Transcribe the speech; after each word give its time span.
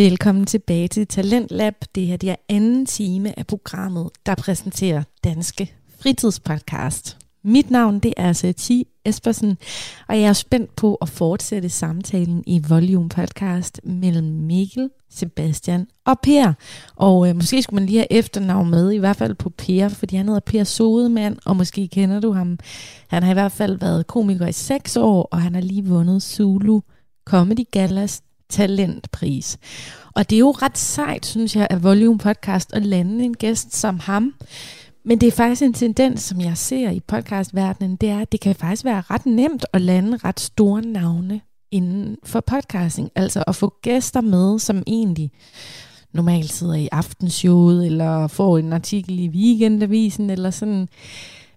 Velkommen 0.00 0.46
tilbage 0.46 0.88
til 0.88 1.06
Talentlab. 1.06 1.74
Det 1.94 2.06
her 2.06 2.16
det 2.16 2.30
er 2.30 2.36
anden 2.48 2.86
time 2.86 3.38
af 3.38 3.46
programmet, 3.46 4.10
der 4.26 4.34
præsenterer 4.34 5.02
Danske 5.24 5.72
Fritidspodcast. 5.98 7.18
Mit 7.44 7.70
navn 7.70 7.98
det 7.98 8.14
er 8.16 8.32
Sati 8.32 8.86
Espersen, 9.04 9.58
og 10.08 10.20
jeg 10.20 10.28
er 10.28 10.32
spændt 10.32 10.76
på 10.76 10.94
at 10.94 11.08
fortsætte 11.08 11.68
samtalen 11.68 12.44
i 12.46 12.62
Volume 12.68 13.08
Podcast 13.08 13.80
mellem 13.84 14.24
Mikkel, 14.24 14.90
Sebastian 15.10 15.86
og 16.04 16.20
Per. 16.22 16.52
Og 16.96 17.28
øh, 17.28 17.36
måske 17.36 17.62
skulle 17.62 17.80
man 17.80 17.86
lige 17.86 17.98
have 17.98 18.12
efternavn 18.12 18.70
med, 18.70 18.92
i 18.92 18.98
hvert 18.98 19.16
fald 19.16 19.34
på 19.34 19.50
Per, 19.50 19.88
fordi 19.88 20.16
han 20.16 20.26
hedder 20.26 20.40
Per 20.40 20.64
Sodemand, 20.64 21.36
og 21.44 21.56
måske 21.56 21.88
kender 21.88 22.20
du 22.20 22.32
ham. 22.32 22.58
Han 23.08 23.22
har 23.22 23.30
i 23.30 23.34
hvert 23.34 23.52
fald 23.52 23.78
været 23.78 24.06
komiker 24.06 24.46
i 24.46 24.52
seks 24.52 24.96
år, 24.96 25.28
og 25.32 25.40
han 25.42 25.54
har 25.54 25.62
lige 25.62 25.84
vundet 25.84 26.22
Zulu 26.22 26.80
Comedy 27.26 27.64
Galas 27.72 28.22
talentpris. 28.50 29.58
Og 30.14 30.30
det 30.30 30.36
er 30.36 30.40
jo 30.40 30.50
ret 30.50 30.78
sejt, 30.78 31.26
synes 31.26 31.56
jeg, 31.56 31.66
at 31.70 31.82
Volume 31.82 32.18
Podcast 32.18 32.72
at 32.72 32.86
lande 32.86 33.24
en 33.24 33.34
gæst 33.34 33.76
som 33.76 33.98
ham. 33.98 34.34
Men 35.04 35.20
det 35.20 35.26
er 35.26 35.32
faktisk 35.32 35.62
en 35.62 35.72
tendens, 35.72 36.20
som 36.20 36.40
jeg 36.40 36.56
ser 36.56 36.90
i 36.90 37.00
podcastverdenen, 37.00 37.96
det 37.96 38.08
er, 38.08 38.20
at 38.20 38.32
det 38.32 38.40
kan 38.40 38.54
faktisk 38.54 38.84
være 38.84 39.00
ret 39.00 39.26
nemt 39.26 39.66
at 39.72 39.80
lande 39.80 40.18
ret 40.24 40.40
store 40.40 40.82
navne 40.82 41.40
inden 41.70 42.16
for 42.24 42.40
podcasting. 42.40 43.10
Altså 43.14 43.44
at 43.46 43.56
få 43.56 43.74
gæster 43.82 44.20
med, 44.20 44.58
som 44.58 44.82
egentlig 44.86 45.30
normalt 46.12 46.52
sidder 46.52 46.74
i 46.74 46.88
aftenshowet, 46.92 47.86
eller 47.86 48.26
får 48.26 48.58
en 48.58 48.72
artikel 48.72 49.18
i 49.18 49.28
weekendavisen, 49.28 50.30
eller 50.30 50.50
sådan. 50.50 50.88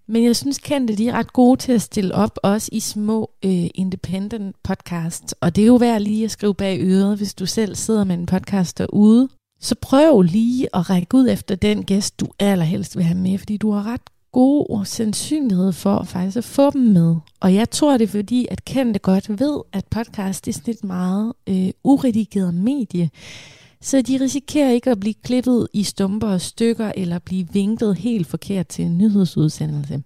Men 0.07 0.23
jeg 0.23 0.35
synes, 0.35 0.57
kendte 0.57 0.95
de 0.95 1.07
er 1.07 1.13
ret 1.13 1.33
gode 1.33 1.59
til 1.59 1.71
at 1.71 1.81
stille 1.81 2.15
op, 2.15 2.39
også 2.43 2.69
i 2.71 2.79
små 2.79 3.31
øh, 3.45 3.67
independent 3.75 4.55
podcasts. 4.63 5.35
Og 5.41 5.55
det 5.55 5.61
er 5.61 5.65
jo 5.65 5.75
værd 5.75 6.01
lige 6.01 6.25
at 6.25 6.31
skrive 6.31 6.53
bag 6.53 6.79
øret, 6.81 7.17
hvis 7.17 7.33
du 7.33 7.45
selv 7.45 7.75
sidder 7.75 8.03
med 8.03 8.15
en 8.15 8.25
podcast 8.25 8.77
derude. 8.77 9.29
Så 9.59 9.75
prøv 9.81 10.21
lige 10.21 10.67
at 10.75 10.89
række 10.89 11.15
ud 11.15 11.29
efter 11.29 11.55
den 11.55 11.83
gæst, 11.83 12.19
du 12.19 12.27
allerhelst 12.39 12.97
vil 12.97 13.05
have 13.05 13.17
med, 13.17 13.37
fordi 13.37 13.57
du 13.57 13.71
har 13.71 13.83
ret 13.93 14.01
god 14.31 14.85
sandsynlighed 14.85 15.71
for 15.71 16.03
faktisk 16.03 16.37
at 16.37 16.43
få 16.43 16.71
dem 16.71 16.81
med. 16.81 17.15
Og 17.39 17.53
jeg 17.53 17.69
tror, 17.69 17.97
det 17.97 18.03
er 18.03 18.07
fordi, 18.11 18.47
at 18.51 18.65
kendte 18.65 18.99
godt 18.99 19.39
ved, 19.39 19.61
at 19.73 19.85
podcast 19.85 20.47
er 20.47 20.51
sådan 20.51 20.73
et 20.73 20.83
meget 20.83 21.33
øh, 21.49 21.69
uredigeret 21.83 22.53
medie. 22.53 23.09
Så 23.83 24.01
de 24.01 24.17
risikerer 24.21 24.71
ikke 24.71 24.91
at 24.91 24.99
blive 24.99 25.13
klippet 25.23 25.67
i 25.73 25.83
stumper 25.83 26.27
og 26.27 26.41
stykker, 26.41 26.91
eller 26.97 27.19
blive 27.19 27.47
vinklet 27.53 27.97
helt 27.97 28.27
forkert 28.27 28.67
til 28.67 28.85
en 28.85 28.97
nyhedsudsendelse. 28.97 30.03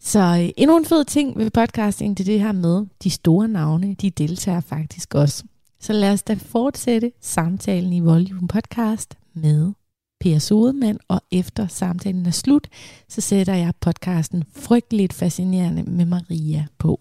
Så 0.00 0.18
øh, 0.18 0.48
endnu 0.56 0.76
en 0.76 0.84
fed 0.84 1.04
ting 1.04 1.38
ved 1.38 1.50
podcasting, 1.50 2.18
det 2.18 2.28
er 2.28 2.32
det 2.32 2.40
her 2.40 2.52
med, 2.52 2.86
de 3.02 3.10
store 3.10 3.48
navne, 3.48 3.94
de 3.94 4.10
deltager 4.10 4.60
faktisk 4.60 5.14
også. 5.14 5.44
Så 5.80 5.92
lad 5.92 6.12
os 6.12 6.22
da 6.22 6.34
fortsætte 6.34 7.12
samtalen 7.20 7.92
i 7.92 8.00
Volume 8.00 8.48
Podcast 8.48 9.14
med 9.34 9.72
Per 10.20 10.38
Sodemann, 10.38 10.98
og 11.08 11.20
efter 11.32 11.66
samtalen 11.66 12.26
er 12.26 12.30
slut, 12.30 12.68
så 13.08 13.20
sætter 13.20 13.54
jeg 13.54 13.72
podcasten 13.80 14.44
Frygteligt 14.56 15.12
Fascinerende 15.12 15.82
med 15.82 16.04
Maria 16.04 16.66
på. 16.78 17.00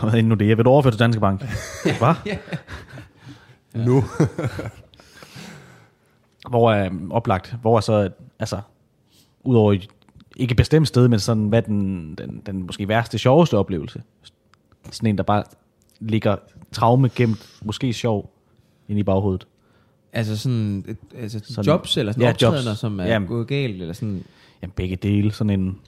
Hvad 0.00 0.12
er 0.18 0.22
nu 0.22 0.34
det? 0.34 0.48
Jeg 0.48 0.58
vil 0.58 0.66
overføre 0.66 0.92
til 0.92 1.00
Danske 1.00 1.20
Bank. 1.20 1.40
Hvad? 2.00 2.36
Nu. 3.74 4.04
Hvor 6.50 6.72
er 6.72 6.90
um, 6.90 7.12
oplagt? 7.12 7.56
Hvor 7.60 7.76
er 7.76 7.80
så, 7.80 8.10
altså, 8.38 8.60
udover 9.44 9.72
et- 9.72 9.88
ikke 10.36 10.54
bestemt 10.54 10.88
sted, 10.88 11.08
men 11.08 11.18
sådan, 11.18 11.48
hvad 11.48 11.62
den, 11.62 12.14
den, 12.14 12.42
den 12.46 12.62
måske 12.62 12.88
værste, 12.88 13.18
sjoveste 13.18 13.58
oplevelse? 13.58 14.02
Sådan 14.90 15.08
en, 15.08 15.16
der 15.18 15.24
bare 15.24 15.44
ligger 16.00 16.36
traume 16.72 17.10
gemt, 17.14 17.48
måske 17.64 17.92
sjov, 17.92 18.30
ind 18.88 18.98
i 18.98 19.02
baghovedet. 19.02 19.46
Altså 20.12 20.36
sådan, 20.36 20.84
et- 20.88 21.18
altså 21.18 21.40
sådan 21.44 21.64
jobs 21.64 21.96
eller 21.96 22.12
sådan 22.12 22.22
ja, 22.22 22.26
ja, 22.26 22.32
optrædener, 22.32 22.70
jobs. 22.70 22.78
som 22.80 23.00
er 23.00 23.04
Jamen. 23.04 23.28
gået 23.28 23.46
galt, 23.46 23.80
eller 23.80 23.94
sådan... 23.94 24.24
Jamen 24.62 24.72
begge 24.76 24.96
dele, 24.96 25.32
sådan 25.32 25.60
en... 25.60 25.78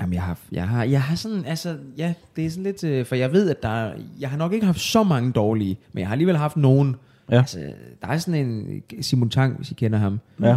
Jamen, 0.00 0.14
jeg 0.14 0.22
har, 0.22 0.38
jeg 0.52 0.68
har, 0.68 0.84
jeg 0.84 1.02
har 1.02 1.16
sådan, 1.16 1.44
altså, 1.44 1.76
ja, 1.96 2.14
det 2.36 2.46
er 2.46 2.50
sådan 2.50 2.64
lidt, 2.64 2.84
øh, 2.84 3.06
for 3.06 3.14
jeg 3.14 3.32
ved, 3.32 3.50
at 3.50 3.62
der 3.62 3.68
er, 3.68 3.94
jeg 4.20 4.30
har 4.30 4.36
nok 4.36 4.52
ikke 4.52 4.66
haft 4.66 4.80
så 4.80 5.02
mange 5.02 5.32
dårlige, 5.32 5.78
men 5.92 6.00
jeg 6.00 6.08
har 6.08 6.12
alligevel 6.12 6.36
haft 6.36 6.56
nogen. 6.56 6.96
Ja. 7.30 7.38
Altså, 7.38 7.58
der 8.02 8.08
er 8.08 8.18
sådan 8.18 8.48
en, 8.48 8.82
Simon 9.00 9.30
Tang, 9.30 9.56
hvis 9.56 9.70
I 9.70 9.74
kender 9.74 9.98
ham. 9.98 10.20
Ja. 10.42 10.56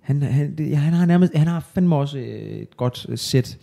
Han, 0.00 0.22
han, 0.22 0.56
det, 0.58 0.70
ja, 0.70 0.76
han 0.76 0.92
har 0.92 1.06
nærmest, 1.06 1.36
han 1.36 1.46
har 1.46 1.60
fandme 1.74 1.96
også 1.96 2.18
øh, 2.18 2.24
et 2.24 2.76
godt 2.76 3.06
øh, 3.08 3.18
sæt, 3.18 3.58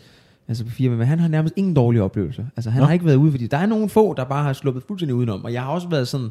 altså 0.48 0.66
på 0.66 0.72
firma, 0.72 0.96
men 0.96 1.08
han 1.08 1.20
har 1.20 1.28
nærmest 1.28 1.54
ingen 1.58 1.74
dårlige 1.74 2.04
oplevelser. 2.04 2.46
Altså, 2.56 2.70
han 2.70 2.82
Nå. 2.82 2.86
har 2.86 2.94
ikke 2.94 3.06
været 3.06 3.16
ude, 3.16 3.32
fordi 3.32 3.48
der 3.48 3.58
er 3.58 3.66
nogle 3.66 3.90
få, 3.90 4.14
der 4.14 4.24
bare 4.24 4.44
har 4.44 4.54
sluppet 4.54 4.84
fuldstændig 4.88 5.16
udenom, 5.16 5.44
og 5.44 5.54
jeg 5.54 5.62
har 5.62 5.70
også 5.70 5.90
været 5.90 6.08
sådan, 6.08 6.30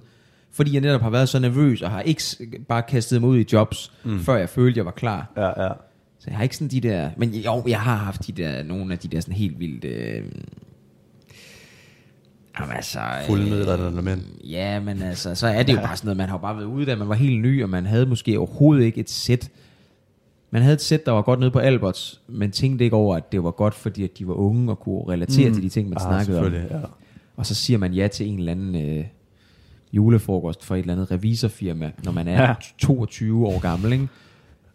fordi 0.52 0.72
jeg 0.72 0.80
netop 0.80 1.00
har 1.00 1.10
været 1.10 1.28
så 1.28 1.38
nervøs, 1.38 1.82
og 1.82 1.90
har 1.90 2.00
ikke 2.00 2.22
bare 2.68 2.82
kastet 2.82 3.20
mig 3.20 3.30
ud 3.30 3.38
i 3.38 3.46
jobs, 3.52 3.92
mm. 4.04 4.20
før 4.20 4.36
jeg 4.36 4.48
følte, 4.48 4.78
jeg 4.78 4.84
var 4.84 4.90
klar. 4.90 5.32
Ja, 5.36 5.64
ja. 5.64 5.72
Så 6.18 6.24
jeg 6.30 6.36
har 6.36 6.42
ikke 6.42 6.56
sådan 6.56 6.68
de 6.68 6.80
der... 6.80 7.10
Men 7.16 7.30
jo, 7.34 7.62
jeg 7.68 7.80
har 7.80 7.96
haft 7.96 8.26
de 8.26 8.32
der, 8.32 8.62
nogle 8.62 8.92
af 8.92 8.98
de 8.98 9.08
der 9.08 9.20
sådan 9.20 9.34
helt 9.34 9.60
vildt... 9.60 9.84
Øh, 9.84 10.24
jamen 12.60 12.76
altså... 12.76 12.98
øh, 13.00 13.26
Fuldmedlemmede 13.26 14.02
mænd. 14.02 14.20
Ja, 14.44 14.80
men 14.80 15.02
altså, 15.02 15.34
så 15.34 15.46
er 15.46 15.62
det 15.62 15.72
jo 15.72 15.80
bare 15.80 15.96
sådan 15.96 16.06
noget, 16.06 16.16
man 16.16 16.28
har 16.28 16.38
bare 16.38 16.56
været 16.56 16.66
ude, 16.66 16.86
da 16.86 16.96
man 16.96 17.08
var 17.08 17.14
helt 17.14 17.40
ny, 17.42 17.62
og 17.62 17.70
man 17.70 17.86
havde 17.86 18.06
måske 18.06 18.38
overhovedet 18.38 18.84
ikke 18.84 19.00
et 19.00 19.10
sæt. 19.10 19.50
Man 20.50 20.62
havde 20.62 20.74
et 20.74 20.80
sæt, 20.82 21.06
der 21.06 21.12
var 21.12 21.22
godt 21.22 21.40
nede 21.40 21.50
på 21.50 21.58
Alberts, 21.58 22.20
men 22.28 22.50
tænkte 22.50 22.84
ikke 22.84 22.96
over, 22.96 23.16
at 23.16 23.32
det 23.32 23.44
var 23.44 23.50
godt, 23.50 23.74
fordi 23.74 24.04
at 24.04 24.18
de 24.18 24.28
var 24.28 24.34
unge 24.34 24.70
og 24.72 24.80
kunne 24.80 25.02
relatere 25.08 25.48
mm. 25.48 25.54
til 25.54 25.62
de 25.62 25.68
ting, 25.68 25.88
man 25.88 25.98
Ah, 26.00 26.06
snakkede 26.24 26.46
om. 26.46 26.52
ja. 26.52 26.80
Og 27.36 27.46
så 27.46 27.54
siger 27.54 27.78
man 27.78 27.92
ja 27.94 28.08
til 28.08 28.26
en 28.28 28.38
eller 28.38 28.52
anden 28.52 28.74
øh, 28.98 29.04
julefrokost 29.92 30.64
for 30.64 30.74
et 30.74 30.78
eller 30.80 30.92
andet 30.92 31.10
revisorfirma, 31.10 31.90
når 32.04 32.12
man 32.12 32.28
er 32.28 32.42
ja. 32.42 32.54
22 32.78 33.46
år 33.46 33.58
gammel, 33.60 33.92
ikke? 33.92 34.08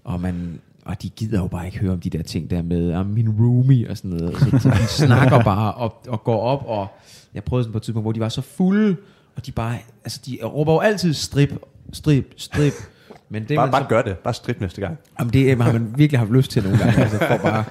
Og 0.04 0.22
man 0.22 0.60
og 0.88 1.02
de 1.02 1.10
gider 1.10 1.40
jo 1.40 1.48
bare 1.48 1.66
ikke 1.66 1.80
høre 1.80 1.92
om 1.92 2.00
de 2.00 2.10
der 2.10 2.24
ting 2.24 2.50
der 2.50 2.62
med 2.62 2.94
ah, 2.94 3.10
min 3.10 3.30
roomie 3.30 3.90
og 3.90 3.98
sådan 3.98 4.12
noget. 4.12 4.38
Så, 4.62 4.70
de 4.70 4.88
snakker 4.88 5.44
bare 5.44 5.74
og, 5.74 5.96
og 6.08 6.24
går 6.24 6.42
op, 6.42 6.64
og 6.68 6.88
jeg 7.34 7.44
prøvede 7.44 7.64
sådan 7.64 7.72
på 7.72 7.78
et 7.78 7.84
tidspunkt, 7.84 8.04
hvor 8.04 8.12
de 8.12 8.20
var 8.20 8.30
så 8.30 8.42
fulde, 8.42 8.96
og 9.36 9.46
de 9.46 9.52
bare, 9.52 9.78
altså 10.04 10.20
de 10.26 10.38
råber 10.44 10.74
jo 10.74 10.80
altid 10.80 11.14
strip, 11.14 11.54
strip, 11.94 12.34
strip. 12.38 12.74
Men 13.30 13.44
det, 13.44 13.56
Bare, 13.56 13.66
man 13.66 13.72
bare 13.72 13.84
så, 13.84 13.88
gør 13.88 14.02
det. 14.02 14.18
Bare 14.18 14.34
strip 14.34 14.62
næste 14.62 14.82
gang. 14.82 14.98
Jamen, 15.20 15.34
det 15.34 15.58
har 15.58 15.74
man 15.74 15.94
virkelig 15.98 16.20
haft 16.20 16.32
lyst 16.32 16.52
til 16.52 16.64
nogle 16.64 16.78
gange. 16.78 17.02
Altså, 17.02 17.18
for 17.18 17.38
bare 17.38 17.64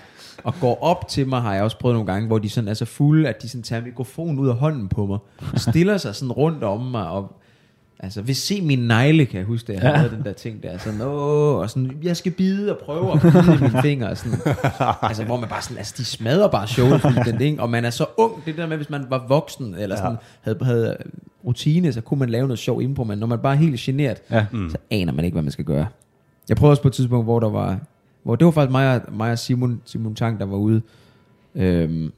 at 0.47 0.55
gå 0.60 0.75
op 0.75 1.09
til 1.09 1.28
mig, 1.28 1.43
har 1.43 1.55
jeg 1.55 1.62
også 1.62 1.78
prøvet 1.78 1.94
nogle 1.94 2.12
gange, 2.12 2.26
hvor 2.26 2.38
de 2.38 2.50
sådan 2.50 2.69
er 2.69 2.75
så 2.75 2.84
fulde, 2.84 3.28
at 3.28 3.43
de 3.43 3.49
sådan 3.49 3.62
tager 3.62 3.82
mikrofonen 3.82 4.38
ud 4.38 4.49
af 4.49 4.55
hånden 4.55 4.88
på 4.88 5.06
mig, 5.06 5.19
stiller 5.56 5.97
sig 5.97 6.15
sådan 6.15 6.32
rundt 6.32 6.65
om 6.65 6.81
mig, 6.81 7.09
og 7.09 7.41
altså, 7.98 8.22
vil 8.22 8.36
se 8.36 8.60
min 8.62 8.78
negle, 8.78 9.26
kan 9.26 9.38
jeg 9.38 9.46
huske, 9.46 9.66
da 9.66 9.72
jeg 9.72 9.82
ja. 9.82 9.94
havde 9.96 10.10
den 10.10 10.24
der 10.24 10.32
ting 10.32 10.62
der, 10.62 10.78
sådan, 10.78 11.00
åh, 11.00 11.56
og 11.58 11.70
sådan, 11.70 11.92
jeg 12.02 12.16
skal 12.16 12.32
bide 12.32 12.72
og 12.76 12.78
prøve 12.84 13.12
at 13.12 13.20
bide 13.20 13.54
i 13.58 13.60
mine 13.60 13.82
fingre, 13.82 14.08
og 14.08 14.16
sådan, 14.16 14.38
altså, 15.02 15.24
hvor 15.24 15.36
man 15.36 15.48
bare 15.48 15.62
sådan, 15.62 15.78
altså, 15.78 15.94
de 15.96 16.04
smadrer 16.04 16.48
bare 16.48 16.66
showet, 16.66 17.00
fuldstændig, 17.00 17.60
og 17.60 17.70
man 17.70 17.84
er 17.84 17.90
så 17.90 18.06
ung, 18.16 18.32
det 18.46 18.56
der 18.56 18.66
med, 18.66 18.76
hvis 18.76 18.90
man 18.90 19.06
var 19.10 19.24
voksen, 19.28 19.74
eller 19.74 19.96
sådan, 19.96 20.16
havde, 20.40 20.58
havde 20.62 20.96
rutine, 21.44 21.92
så 21.92 22.00
kunne 22.00 22.20
man 22.20 22.28
lave 22.28 22.46
noget 22.46 22.58
sjov 22.58 22.82
indpå, 22.82 23.04
men 23.04 23.18
når 23.18 23.26
man 23.26 23.38
bare 23.38 23.52
er 23.54 23.58
helt 23.58 23.80
generet, 23.80 24.22
Ja. 24.30 24.46
mm. 24.52 24.70
så 24.70 24.76
aner 24.90 25.12
man 25.12 25.24
ikke, 25.24 25.34
hvad 25.34 25.42
man 25.42 25.52
skal 25.52 25.64
gøre. 25.64 25.86
Jeg 26.48 26.56
prøvede 26.56 26.72
også 26.72 26.82
på 26.82 26.88
et 26.88 26.94
tidspunkt, 26.94 27.26
hvor 27.26 27.40
der 27.40 27.48
var, 27.50 27.78
hvor 28.22 28.36
det 28.36 28.44
var 28.44 28.50
faktisk 28.50 28.72
mig 28.72 28.94
og, 28.94 29.12
mig 29.12 29.32
og 29.32 29.38
Simon, 29.38 29.80
Simon 29.84 30.14
Tang, 30.14 30.38
der 30.40 30.46
var 30.46 30.56
ude, 30.56 30.82
øhm, 31.54 32.12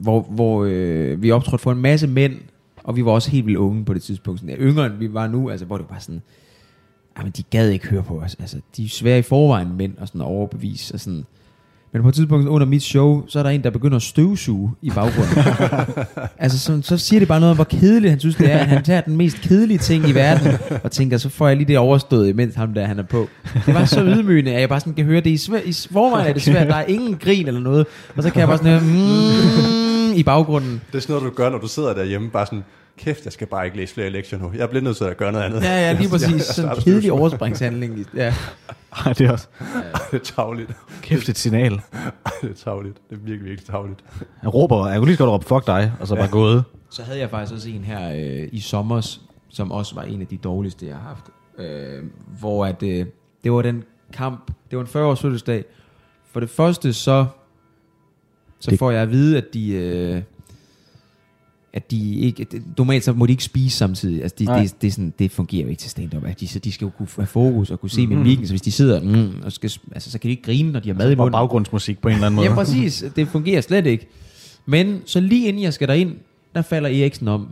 hvor, 0.00 0.20
hvor 0.20 0.64
øh, 0.68 1.22
vi 1.22 1.30
optrådte 1.30 1.62
for 1.62 1.72
en 1.72 1.78
masse 1.82 2.06
mænd, 2.06 2.34
og 2.86 2.96
vi 2.96 3.04
var 3.04 3.10
også 3.10 3.30
helt 3.30 3.46
vildt 3.46 3.58
unge 3.58 3.84
på 3.84 3.94
det 3.94 4.02
tidspunkt, 4.02 4.40
sådan, 4.40 4.56
yngre 4.56 4.86
end 4.86 4.94
vi 4.94 5.14
var 5.14 5.26
nu, 5.26 5.50
altså 5.50 5.66
hvor 5.66 5.76
det 5.76 5.84
var 5.88 5.94
bare 5.94 6.00
sådan, 6.00 6.22
jamen 7.18 7.32
de 7.36 7.42
gad 7.42 7.70
ikke 7.70 7.86
høre 7.86 8.02
på 8.02 8.20
os, 8.20 8.36
altså 8.40 8.60
de 8.76 8.84
er 8.84 8.88
svære 8.88 9.18
i 9.18 9.22
forvejen 9.22 9.76
mænd, 9.76 9.98
og 9.98 10.08
sådan 10.08 10.20
overbevise, 10.20 10.94
og 10.94 11.00
sådan, 11.00 11.24
men 11.92 12.02
på 12.02 12.08
et 12.08 12.14
tidspunkt 12.14 12.48
under 12.48 12.66
mit 12.66 12.82
show, 12.82 13.24
så 13.28 13.38
er 13.38 13.42
der 13.42 13.50
en, 13.50 13.62
der 13.62 13.70
begynder 13.70 13.96
at 13.96 14.02
støvsuge 14.02 14.70
i 14.82 14.90
baggrunden. 14.90 15.38
altså, 16.38 16.58
så, 16.58 16.80
så 16.82 16.98
siger 16.98 17.20
det 17.20 17.28
bare 17.28 17.40
noget 17.40 17.50
om, 17.50 17.56
hvor 17.56 17.64
kedeligt 17.64 18.10
han 18.10 18.20
synes, 18.20 18.36
det 18.36 18.52
er. 18.52 18.58
at 18.58 18.66
Han 18.66 18.84
tager 18.84 19.00
den 19.00 19.16
mest 19.16 19.40
kedelige 19.40 19.78
ting 19.78 20.08
i 20.08 20.12
verden, 20.12 20.52
og 20.84 20.90
tænker, 20.90 21.18
så 21.18 21.28
får 21.28 21.48
jeg 21.48 21.56
lige 21.56 21.68
det 21.68 21.78
overstået, 21.78 22.28
imens 22.28 22.54
ham 22.54 22.74
der, 22.74 22.84
han 22.84 22.98
er 22.98 23.02
på. 23.02 23.28
Det 23.66 23.74
var 23.74 23.84
så 23.84 24.04
ydmygende, 24.04 24.54
at 24.54 24.60
jeg 24.60 24.68
bare 24.68 24.80
sådan 24.80 24.94
kan 24.94 25.04
høre 25.04 25.20
det. 25.20 25.30
I, 25.30 25.36
svær, 25.36 25.60
i 25.64 25.72
forvejen 25.92 26.28
er 26.28 26.32
det 26.32 26.42
svært, 26.42 26.66
der 26.66 26.74
er 26.74 26.84
ingen 26.84 27.16
grin 27.16 27.46
eller 27.46 27.60
noget. 27.60 27.86
Og 28.16 28.22
så 28.22 28.30
kan 28.30 28.40
jeg 28.40 28.48
bare 28.48 28.58
sådan 28.58 28.70
høre, 28.70 28.80
mm, 28.80 29.85
i 30.16 30.22
baggrunden. 30.22 30.82
Det 30.92 30.94
er 30.98 31.00
sådan 31.00 31.16
noget, 31.16 31.30
du 31.30 31.36
gør, 31.36 31.50
når 31.50 31.58
du 31.58 31.68
sidder 31.68 31.94
derhjemme. 31.94 32.30
Bare 32.30 32.46
sådan, 32.46 32.64
kæft, 32.98 33.24
jeg 33.24 33.32
skal 33.32 33.46
bare 33.46 33.64
ikke 33.64 33.76
læse 33.76 33.94
flere 33.94 34.10
lektier 34.10 34.38
nu. 34.38 34.52
Jeg 34.54 34.68
bliver 34.70 34.82
nødt 34.82 34.96
til 34.96 35.04
at 35.04 35.16
gøre 35.16 35.32
noget 35.32 35.44
andet. 35.44 35.62
Ja, 35.62 35.80
ja, 35.80 35.92
lige 35.92 36.08
præcis. 36.14 36.32
Jeg 36.32 36.40
Sådan 36.40 36.70
en 36.70 36.82
kedelig 36.82 37.12
overspringshandling. 37.12 38.06
Ja. 38.16 38.34
Ej, 39.06 39.12
det 39.12 39.26
er 39.26 39.32
også 39.32 39.46
det 40.10 40.20
er 40.20 40.24
tavligt. 40.24 40.70
kæft 41.02 41.28
et 41.28 41.38
signal. 41.38 41.72
det 42.42 42.50
er 42.50 42.54
tavligt. 42.64 42.96
Det 43.10 43.16
er 43.16 43.20
virkelig, 43.20 43.44
virkelig 43.50 43.66
tavligt. 43.66 44.00
Jeg 44.42 44.54
råber, 44.54 44.88
jeg 44.88 44.98
kunne 44.98 45.06
lige 45.06 45.16
så 45.16 45.24
godt 45.24 45.32
råbe, 45.32 45.44
fuck 45.44 45.66
dig, 45.66 45.92
og 46.00 46.06
så 46.06 46.14
bare 46.14 46.28
gået. 46.28 46.64
Så 46.90 47.02
havde 47.02 47.18
jeg 47.18 47.30
faktisk 47.30 47.54
også 47.54 47.68
en 47.68 47.84
her 47.84 48.10
øh, 48.16 48.48
i 48.52 48.60
sommer, 48.60 49.16
som 49.48 49.72
også 49.72 49.94
var 49.94 50.02
en 50.02 50.20
af 50.20 50.26
de 50.26 50.36
dårligste, 50.36 50.86
jeg 50.86 50.94
har 50.96 51.02
haft. 51.08 51.24
Øh, 51.58 52.02
hvor 52.40 52.66
at, 52.66 52.82
øh, 52.82 53.06
det 53.44 53.52
var 53.52 53.62
den 53.62 53.84
kamp, 54.12 54.50
det 54.70 54.78
var 54.78 54.84
en 54.84 54.90
40-års 54.90 55.20
fødselsdag. 55.20 55.64
For 56.32 56.40
det 56.40 56.50
første 56.50 56.92
så, 56.92 57.26
så 58.60 58.70
Det- 58.70 58.78
får 58.78 58.90
jeg 58.90 59.02
at 59.02 59.10
vide, 59.10 59.36
at 59.36 59.44
de, 59.54 59.68
øh, 59.72 60.22
at 61.72 61.90
de 61.90 62.14
ikke, 62.14 62.44
det- 62.44 62.62
normalt 62.78 63.04
så 63.04 63.12
må 63.12 63.26
de 63.26 63.32
ikke 63.32 63.44
spise 63.44 63.76
samtidig. 63.76 64.22
Altså, 64.22 64.36
det, 64.38 64.74
det, 64.82 64.86
er 64.86 64.90
sådan, 64.92 65.12
det 65.18 65.30
fungerer 65.30 65.62
jo 65.62 65.68
ikke 65.68 65.80
til 65.80 65.90
stand-up. 65.90 66.24
At 66.24 66.40
de, 66.40 66.48
så 66.48 66.58
de 66.58 66.72
skal 66.72 66.84
jo 66.84 66.90
kunne 66.98 67.08
have 67.16 67.26
fokus 67.26 67.70
og 67.70 67.80
kunne 67.80 67.90
se 67.90 68.06
mimikken, 68.06 68.46
så 68.46 68.52
hvis 68.52 68.62
de 68.62 68.72
sidder, 68.72 69.02
mm, 69.02 69.30
og 69.44 69.52
skal, 69.52 69.72
altså, 69.92 70.10
så 70.10 70.18
kan 70.18 70.28
de 70.28 70.30
ikke 70.30 70.42
grine, 70.42 70.72
når 70.72 70.80
de 70.80 70.88
har 70.88 70.94
mad 70.94 71.08
i 71.10 71.12
Og 71.12 71.18
munden. 71.18 71.32
baggrundsmusik 71.32 71.98
på 72.00 72.08
en 72.08 72.14
eller 72.14 72.26
anden 72.26 72.36
måde. 72.36 72.48
Ja, 72.48 72.54
præcis. 72.54 73.04
Det 73.16 73.28
fungerer 73.28 73.60
slet 73.60 73.86
ikke. 73.86 74.06
Men 74.66 75.02
så 75.06 75.20
lige 75.20 75.48
inden 75.48 75.62
jeg 75.62 75.72
skal 75.72 75.88
derind, 75.88 76.12
der 76.54 76.62
falder 76.62 76.88
Eriksen 76.88 77.28
om. 77.28 77.48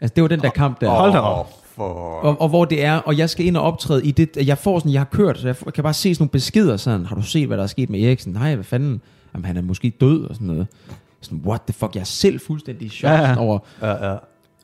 Altså, 0.00 0.12
det 0.14 0.22
var 0.22 0.28
den 0.28 0.40
der 0.40 0.50
kamp 0.50 0.80
der. 0.80 0.88
Hold 0.90 1.12
da 1.12 1.18
op. 1.18 1.52
For... 1.74 1.82
Og, 1.82 2.40
og 2.40 2.48
hvor 2.48 2.64
det 2.64 2.84
er, 2.84 2.94
og 2.96 3.18
jeg 3.18 3.30
skal 3.30 3.46
ind 3.46 3.56
og 3.56 3.62
optræde 3.62 4.06
i 4.06 4.10
det, 4.10 4.36
jeg 4.46 4.58
får 4.58 4.78
sådan, 4.78 4.92
jeg 4.92 5.00
har 5.00 5.04
kørt, 5.12 5.38
så 5.38 5.46
jeg 5.46 5.56
kan 5.74 5.84
bare 5.84 5.94
se 5.94 6.14
sådan 6.14 6.22
nogle 6.22 6.30
beskeder 6.30 6.76
sådan, 6.76 7.06
har 7.06 7.16
du 7.16 7.22
set, 7.22 7.46
hvad 7.46 7.56
der 7.56 7.62
er 7.62 7.66
sket 7.66 7.90
med 7.90 8.00
Eriksen? 8.02 8.32
Nej, 8.32 8.54
hvad 8.54 8.64
fanden? 8.64 9.00
Jamen, 9.36 9.44
han 9.44 9.56
er 9.56 9.62
måske 9.62 9.90
død 10.00 10.24
og 10.24 10.34
sådan 10.34 10.46
noget. 10.46 10.66
Sådan, 11.20 11.40
what 11.46 11.60
the 11.62 11.72
fuck, 11.72 11.94
jeg 11.94 12.00
er 12.00 12.04
selv 12.04 12.40
fuldstændig 12.40 12.86
i 12.86 12.88
chok 12.88 13.10
Ja, 13.10 13.28
ja. 13.30 13.38
over. 13.38 13.58
Ja, 13.82 14.10
ja. 14.10 14.16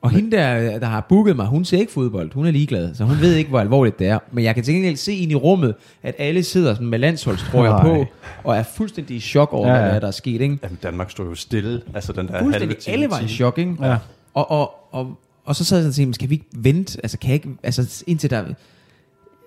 Og 0.02 0.10
hende 0.10 0.36
der, 0.36 0.78
der 0.78 0.86
har 0.86 1.06
booket 1.08 1.36
mig, 1.36 1.46
hun 1.46 1.64
ser 1.64 1.78
ikke 1.78 1.92
fodbold, 1.92 2.34
hun 2.34 2.46
er 2.46 2.50
ligeglad, 2.50 2.94
så 2.94 3.04
hun 3.04 3.20
ved 3.20 3.34
ikke, 3.34 3.50
hvor 3.50 3.60
alvorligt 3.60 3.98
det 3.98 4.06
er. 4.06 4.18
Men 4.32 4.44
jeg 4.44 4.54
kan 4.54 4.64
til 4.64 4.74
gengæld 4.74 4.96
se 4.96 5.14
ind 5.14 5.32
i 5.32 5.34
rummet, 5.34 5.74
at 6.02 6.14
alle 6.18 6.42
sidder 6.42 6.74
sådan 6.74 6.86
med 6.86 6.98
landsholdstrøjer 6.98 7.82
på, 7.82 8.06
og 8.44 8.56
er 8.56 8.62
fuldstændig 8.62 9.16
i 9.16 9.20
chok 9.20 9.52
over, 9.52 9.68
Ja, 9.68 9.74
ja, 9.84 9.90
hvad 9.90 10.00
der 10.00 10.06
er 10.06 10.10
sket, 10.10 10.40
ikke? 10.40 10.58
Jamen, 10.62 10.78
Danmark 10.82 11.10
stod 11.10 11.28
jo 11.28 11.34
stille. 11.34 11.82
Altså, 11.94 12.12
den 12.12 12.26
der 12.26 12.32
halve 12.32 12.44
Fuldstændig 12.44 12.78
time, 12.78 12.92
alle 12.92 13.10
var 13.10 13.20
i 13.20 13.28
chok, 13.28 13.58
ikke? 13.58 13.76
Ja. 13.80 13.96
Og, 14.34 14.50
og, 14.50 14.74
og, 14.94 15.18
og 15.44 15.56
så 15.56 15.64
sad 15.64 15.78
jeg 15.78 15.82
sådan 15.82 15.88
og 15.88 15.94
tænkte, 15.94 16.14
skal 16.14 16.30
vi 16.30 16.34
ikke 16.34 16.46
vente? 16.56 16.98
Altså, 17.02 17.18
kan 17.18 17.28
jeg 17.28 17.34
ikke, 17.34 17.48
altså 17.62 18.04
indtil 18.06 18.30
der, 18.30 18.44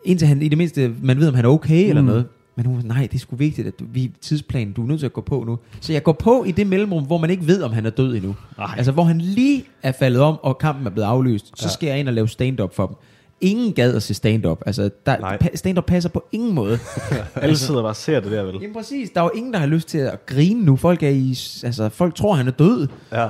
indtil 0.06 0.28
han 0.28 0.42
i 0.42 0.48
det 0.48 0.58
mindste, 0.58 0.94
man 1.02 1.20
ved, 1.20 1.28
om 1.28 1.34
han 1.34 1.46
er 1.46 1.50
okay 1.50 1.84
mm. 1.84 1.90
eller 1.90 2.02
noget. 2.02 2.26
Men 2.56 2.66
hun 2.66 2.82
nej, 2.86 3.02
det 3.02 3.14
er 3.16 3.20
sgu 3.20 3.36
vigtigt, 3.36 3.68
at 3.68 3.80
du, 3.80 3.86
vi 3.90 4.12
tidsplanen, 4.22 4.74
du 4.74 4.84
er 4.84 4.88
nødt 4.88 5.00
til 5.00 5.06
at 5.06 5.14
gå 5.14 5.22
på 5.22 5.44
nu. 5.48 5.60
Så 5.82 5.94
jeg 5.94 6.04
går 6.04 6.12
på 6.12 6.44
i 6.44 6.52
det 6.52 6.68
mellemrum, 6.68 7.04
hvor 7.06 7.18
man 7.18 7.30
ikke 7.30 7.48
ved, 7.48 7.62
om 7.64 7.74
han 7.74 7.86
er 7.86 7.90
død 7.90 8.16
endnu. 8.16 8.36
Ej. 8.60 8.74
Altså, 8.78 8.92
hvor 8.92 9.04
han 9.04 9.22
lige 9.22 9.64
er 9.84 9.92
faldet 9.92 10.22
om, 10.22 10.38
og 10.42 10.58
kampen 10.58 10.88
er 10.88 10.92
blevet 10.92 11.08
aflyst. 11.08 11.62
Så 11.62 11.70
skal 11.70 11.88
jeg 11.88 12.00
ind 12.00 12.08
og 12.08 12.14
lave 12.14 12.28
stand-up 12.28 12.76
for 12.76 12.88
dem. 12.88 12.96
Ingen 13.42 13.74
gad 13.74 13.96
at 13.96 14.04
se 14.04 14.14
stand-up. 14.14 14.62
Altså, 14.66 14.90
der, 15.06 15.16
pa- 15.44 15.56
stand-up 15.56 15.86
passer 15.86 16.10
på 16.10 16.24
ingen 16.32 16.54
måde. 16.54 16.80
Alle 17.36 17.58
sidder 17.58 17.82
bare 17.82 17.90
og 17.92 17.96
ser 17.96 18.20
det 18.20 18.32
der, 18.32 18.44
vel? 18.44 18.56
Jamen 18.62 18.74
præcis, 18.74 19.10
der 19.10 19.22
er 19.22 19.26
jo 19.26 19.32
ingen, 19.36 19.54
der 19.54 19.60
har 19.60 19.68
lyst 19.68 19.88
til 19.88 19.98
at 19.98 20.26
grine 20.26 20.66
nu. 20.66 20.76
Folk 20.76 21.04
er 21.04 21.10
i, 21.10 21.30
altså, 21.64 21.90
folk 21.90 22.16
tror, 22.16 22.34
han 22.34 22.48
er 22.48 22.52
død. 22.52 22.88
Ja. 23.12 23.30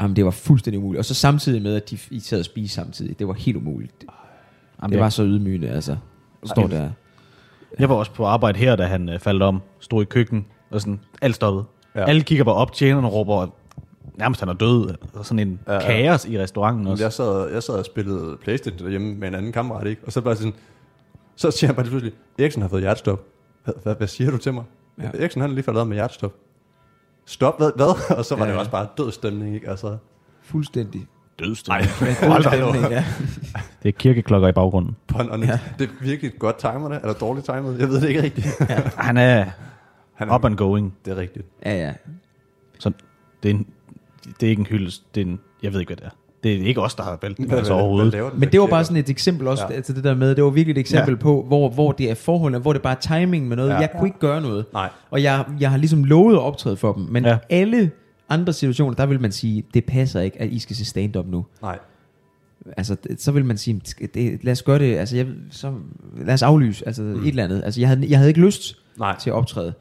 Jamen, 0.00 0.16
det 0.16 0.24
var 0.24 0.30
fuldstændig 0.30 0.78
umuligt. 0.78 0.98
Og 0.98 1.04
så 1.04 1.14
samtidig 1.14 1.62
med, 1.62 1.74
at 1.74 1.90
de 1.90 1.98
I 2.10 2.20
sad 2.20 2.38
og 2.38 2.44
spise 2.44 2.74
samtidig. 2.74 3.18
Det 3.18 3.28
var 3.28 3.34
helt 3.34 3.56
umuligt. 3.56 4.00
Det, 4.00 4.08
Jamen, 4.82 4.90
det 4.90 4.96
jeg, 4.96 5.02
var 5.02 5.10
så 5.10 5.24
ydmygende, 5.24 5.68
altså. 5.68 5.96
Står 6.46 6.62
Ej. 6.62 6.68
der. 6.68 6.90
Jeg 7.78 7.88
var 7.88 7.94
også 7.94 8.12
på 8.12 8.26
arbejde 8.26 8.58
her, 8.58 8.76
da 8.76 8.84
han 8.84 9.08
øh, 9.08 9.18
faldt 9.18 9.42
om, 9.42 9.62
stod 9.80 10.02
i 10.02 10.04
køkken, 10.04 10.46
og 10.70 10.80
sådan, 10.80 11.00
alt 11.22 11.34
stoppede. 11.34 11.64
Ja. 11.94 12.00
Ja. 12.00 12.06
Alle 12.06 12.22
kigger 12.22 12.44
bare 12.44 12.54
op, 12.54 12.72
tjenerne 12.72 13.08
råber, 13.08 13.46
nærmest 14.18 14.40
han 14.40 14.48
er 14.48 14.52
død, 14.52 14.94
og 15.14 15.26
sådan 15.26 15.38
en 15.48 15.60
Ja, 15.66 15.72
ja, 15.72 15.78
ja. 15.80 15.96
ja. 15.96 16.08
kaos 16.10 16.24
i 16.26 16.38
restauranten 16.38 16.86
også. 16.86 17.04
jeg 17.04 17.12
sad, 17.12 17.50
jeg 17.52 17.62
sad 17.62 17.74
og 17.74 17.84
spillede 17.84 18.36
Playstation 18.42 18.78
derhjemme 18.84 19.14
med 19.14 19.28
en 19.28 19.34
anden 19.34 19.52
kammerat, 19.52 19.86
ikke? 19.86 20.02
Og 20.06 20.12
så 20.12 20.20
bare 20.20 20.36
sådan, 20.36 20.54
så 21.36 21.50
siger 21.50 21.68
han 21.68 21.74
bare 21.76 21.86
pludselig, 21.86 22.12
Eriksen 22.38 22.62
har 22.62 22.68
fået 22.68 22.82
hjertestop. 22.82 23.20
Hvad, 23.64 23.74
hvad, 23.82 23.94
hvad 23.94 24.06
siger 24.06 24.30
du 24.30 24.36
til 24.36 24.54
mig? 24.54 24.64
Ja. 24.98 25.02
Ja. 25.04 25.10
Eriksen 25.20 25.40
han 25.40 25.50
er 25.50 25.54
lige 25.54 25.64
faldet 25.64 25.86
med 25.86 25.96
hjertestop. 25.96 26.32
Stop, 27.26 27.58
hvad? 27.58 27.70
hvad? 27.76 27.86
Og 28.18 28.24
så 28.24 28.34
var 28.36 28.44
Ja, 28.44 28.44
ja, 28.44 28.48
det 28.50 28.54
ja. 28.54 28.58
også 28.58 28.70
bare 28.70 28.86
død 28.98 29.12
stemning, 29.12 29.54
ikke? 29.54 29.70
Altså, 29.70 29.96
Fuldstændig. 30.42 31.06
Dødstil. 31.38 31.72
Hold 32.22 32.44
da 32.44 32.88
ja. 32.88 33.04
Det 33.82 33.88
er 33.88 33.92
kirkeklokker 33.92 34.48
i 34.48 34.52
baggrunden. 34.52 34.96
pån, 35.08 35.26
Ja. 35.42 35.46
ja. 35.46 35.58
det 35.78 35.88
er 35.88 36.04
virkelig 36.04 36.32
godt 36.38 36.58
timer 36.58 36.88
det, 36.88 37.00
eller 37.00 37.14
dårligt 37.14 37.46
timet. 37.46 37.78
Jeg 37.78 37.88
ved 37.88 38.00
det 38.00 38.08
ikke 38.08 38.22
rigtigt. 38.22 38.46
Han 38.96 39.16
er 39.16 39.44
Han 40.14 40.28
er, 40.28 40.34
up 40.34 40.44
and 40.44 40.56
going. 40.56 40.94
Det 41.04 41.10
er 41.12 41.16
rigtigt. 41.16 41.46
ja, 41.66 41.74
ja. 41.86 41.92
Så 42.78 42.92
det 43.42 43.50
er, 43.50 43.54
en, 43.54 43.66
det 44.40 44.46
er 44.46 44.50
ikke 44.50 44.60
en 44.60 44.66
hyldest, 44.66 45.14
det 45.14 45.20
er 45.20 45.24
en, 45.26 45.40
jeg 45.62 45.72
ved 45.72 45.80
ikke, 45.80 45.88
hvad 45.90 45.96
det 45.96 46.04
er. 46.04 46.10
Det 46.42 46.54
er 46.54 46.64
ikke 46.66 46.80
os, 46.82 46.94
der 46.94 47.02
har 47.02 47.18
valgt 47.22 47.46
Hvad- 47.46 47.58
altså 47.58 47.72
overhovedet. 47.72 48.12
den 48.12 48.40
Men 48.40 48.52
det 48.52 48.60
var 48.60 48.66
bare 48.66 48.84
sådan 48.84 48.96
et 48.96 49.10
eksempel 49.10 49.48
også, 49.48 49.64
ja. 49.64 49.70
Ja. 49.70 49.76
altså 49.76 49.92
det 49.92 50.04
der 50.04 50.14
med, 50.14 50.34
det 50.34 50.44
var 50.44 50.50
virkelig 50.50 50.72
et 50.72 50.78
eksempel 50.80 51.12
ja. 51.12 51.16
Ja. 51.16 51.22
på, 51.22 51.44
hvor, 51.46 51.68
hvor 51.68 51.92
det 51.92 52.10
er 52.10 52.14
forholdene, 52.14 52.58
hvor 52.62 52.72
det 52.72 52.82
bare 52.82 52.96
er 52.96 53.00
timing 53.00 53.48
med 53.48 53.56
noget. 53.56 53.68
Ja. 53.68 53.74
Ja. 53.74 53.80
Jeg 53.80 53.90
kunne 53.98 54.08
ikke 54.08 54.18
gøre 54.18 54.40
noget. 54.40 54.64
Nej. 54.72 54.88
Og 55.10 55.22
jeg, 55.22 55.44
jeg 55.60 55.70
har 55.70 55.76
ligesom 55.76 56.04
lovet 56.04 56.34
at 56.34 56.40
optræde 56.40 56.76
for 56.76 56.92
dem, 56.92 57.02
men 57.10 57.24
ja. 57.24 57.30
Ja. 57.30 57.38
alle 57.50 57.90
andre 58.28 58.52
situationer, 58.52 58.94
der 58.94 59.06
vil 59.06 59.20
man 59.20 59.32
sige, 59.32 59.64
det 59.74 59.84
passer 59.84 60.20
ikke, 60.20 60.40
at 60.40 60.48
I 60.48 60.58
skal 60.58 60.76
se 60.76 60.84
stand-up 60.84 61.26
nu. 61.26 61.46
Nej. 61.62 61.78
Altså, 62.76 62.96
så 63.18 63.32
vil 63.32 63.44
man 63.44 63.58
sige, 63.58 63.80
det, 64.14 64.44
lad 64.44 64.52
os 64.52 64.62
gøre 64.62 64.78
det, 64.78 64.96
altså, 64.96 65.16
jeg, 65.16 65.26
så, 65.50 65.74
lad 66.16 66.34
os 66.34 66.42
aflyse, 66.42 66.86
altså 66.86 67.02
mm. 67.02 67.22
et 67.22 67.28
eller 67.28 67.44
andet. 67.44 67.62
Altså, 67.64 67.80
jeg 67.80 67.88
havde, 67.88 68.10
jeg 68.10 68.18
havde 68.18 68.30
ikke 68.30 68.40
lyst 68.40 68.76
Nej. 68.98 69.18
til 69.18 69.30
at 69.30 69.34
optræde. 69.34 69.74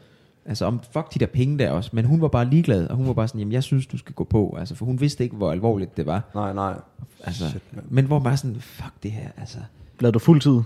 Altså, 0.46 0.66
om 0.66 0.82
fuck 0.92 1.14
de 1.14 1.20
der 1.20 1.26
penge 1.26 1.60
der 1.60 1.72
også. 1.72 1.90
Men 1.94 2.06
hun 2.06 2.22
var 2.22 2.28
bare 2.28 2.50
ligeglad, 2.50 2.88
og 2.88 2.96
hun 2.96 3.08
var 3.08 3.14
bare 3.14 3.28
sådan, 3.28 3.40
jamen, 3.40 3.52
jeg 3.52 3.64
synes, 3.64 3.88
du 3.88 3.98
skal 3.98 4.16
gå 4.16 4.24
på. 4.24 4.56
Altså, 4.60 4.76
for 4.76 4.86
hun 4.86 5.00
vidste 5.00 5.24
ikke, 5.24 5.36
hvor 5.36 5.52
alvorligt 5.52 5.98
det 5.98 6.06
var. 6.06 6.32
Nej, 6.36 6.54
nej. 6.54 6.80
Altså, 7.24 7.50
Shit, 7.50 7.62
men 7.90 8.06
hvor 8.06 8.20
bare 8.20 8.38
sådan, 8.38 8.62
fuck 8.62 8.94
det 9.04 9.12
her, 9.12 9.30
altså. 9.38 9.58
Lavede 10.00 10.14
du 10.14 10.20
fuldtid? 10.20 10.60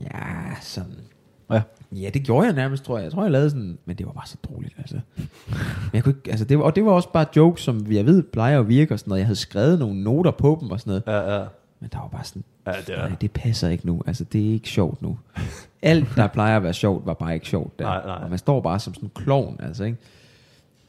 Ja, 0.00 0.54
sådan. 0.60 0.92
Ja. 1.50 1.62
Ja, 1.92 2.10
det 2.14 2.22
gjorde 2.22 2.46
jeg 2.46 2.54
nærmest, 2.54 2.84
tror 2.84 2.96
jeg. 2.98 3.04
Jeg 3.04 3.12
tror, 3.12 3.22
jeg 3.22 3.32
lavede 3.32 3.50
sådan, 3.50 3.78
men 3.84 3.96
det 3.96 4.06
var 4.06 4.12
bare 4.12 4.26
så 4.26 4.36
dårligt, 4.50 4.74
altså. 4.78 5.00
Men 5.16 5.90
jeg 5.92 6.04
kunne 6.04 6.14
ikke, 6.18 6.30
altså 6.30 6.44
det 6.44 6.58
var, 6.58 6.64
og 6.64 6.76
det 6.76 6.84
var 6.84 6.90
også 6.92 7.08
bare 7.12 7.26
jokes, 7.36 7.62
som 7.62 7.92
jeg 7.92 8.06
ved 8.06 8.22
plejer 8.22 8.60
at 8.60 8.68
virke 8.68 8.94
og 8.94 8.98
sådan 8.98 9.10
noget. 9.10 9.18
Jeg 9.20 9.26
havde 9.26 9.36
skrevet 9.38 9.78
nogle 9.78 10.02
noter 10.02 10.30
på 10.30 10.58
dem 10.60 10.70
og 10.70 10.80
sådan 10.80 10.90
noget. 11.06 11.26
Ja, 11.26 11.38
ja. 11.38 11.44
Men 11.80 11.90
der 11.92 11.98
var 11.98 12.08
bare 12.08 12.24
sådan, 12.24 12.44
Ja, 12.66 12.72
det 12.86 12.88
er- 12.98 13.08
nej, 13.08 13.16
det 13.20 13.30
passer 13.30 13.68
ikke 13.68 13.86
nu. 13.86 14.02
Altså, 14.06 14.24
det 14.24 14.46
er 14.48 14.52
ikke 14.52 14.68
sjovt 14.68 15.02
nu. 15.02 15.18
Alt, 15.82 16.06
der 16.16 16.26
plejer 16.26 16.56
at 16.56 16.62
være 16.62 16.74
sjovt, 16.74 17.06
var 17.06 17.14
bare 17.14 17.34
ikke 17.34 17.46
sjovt 17.46 17.78
der. 17.78 17.84
Nej, 17.84 18.02
nej. 18.06 18.18
Og 18.22 18.30
man 18.30 18.38
står 18.38 18.60
bare 18.60 18.80
som 18.80 18.94
sådan 18.94 19.06
en 19.06 19.12
klovn, 19.24 19.56
altså, 19.62 19.84
ikke? 19.84 19.98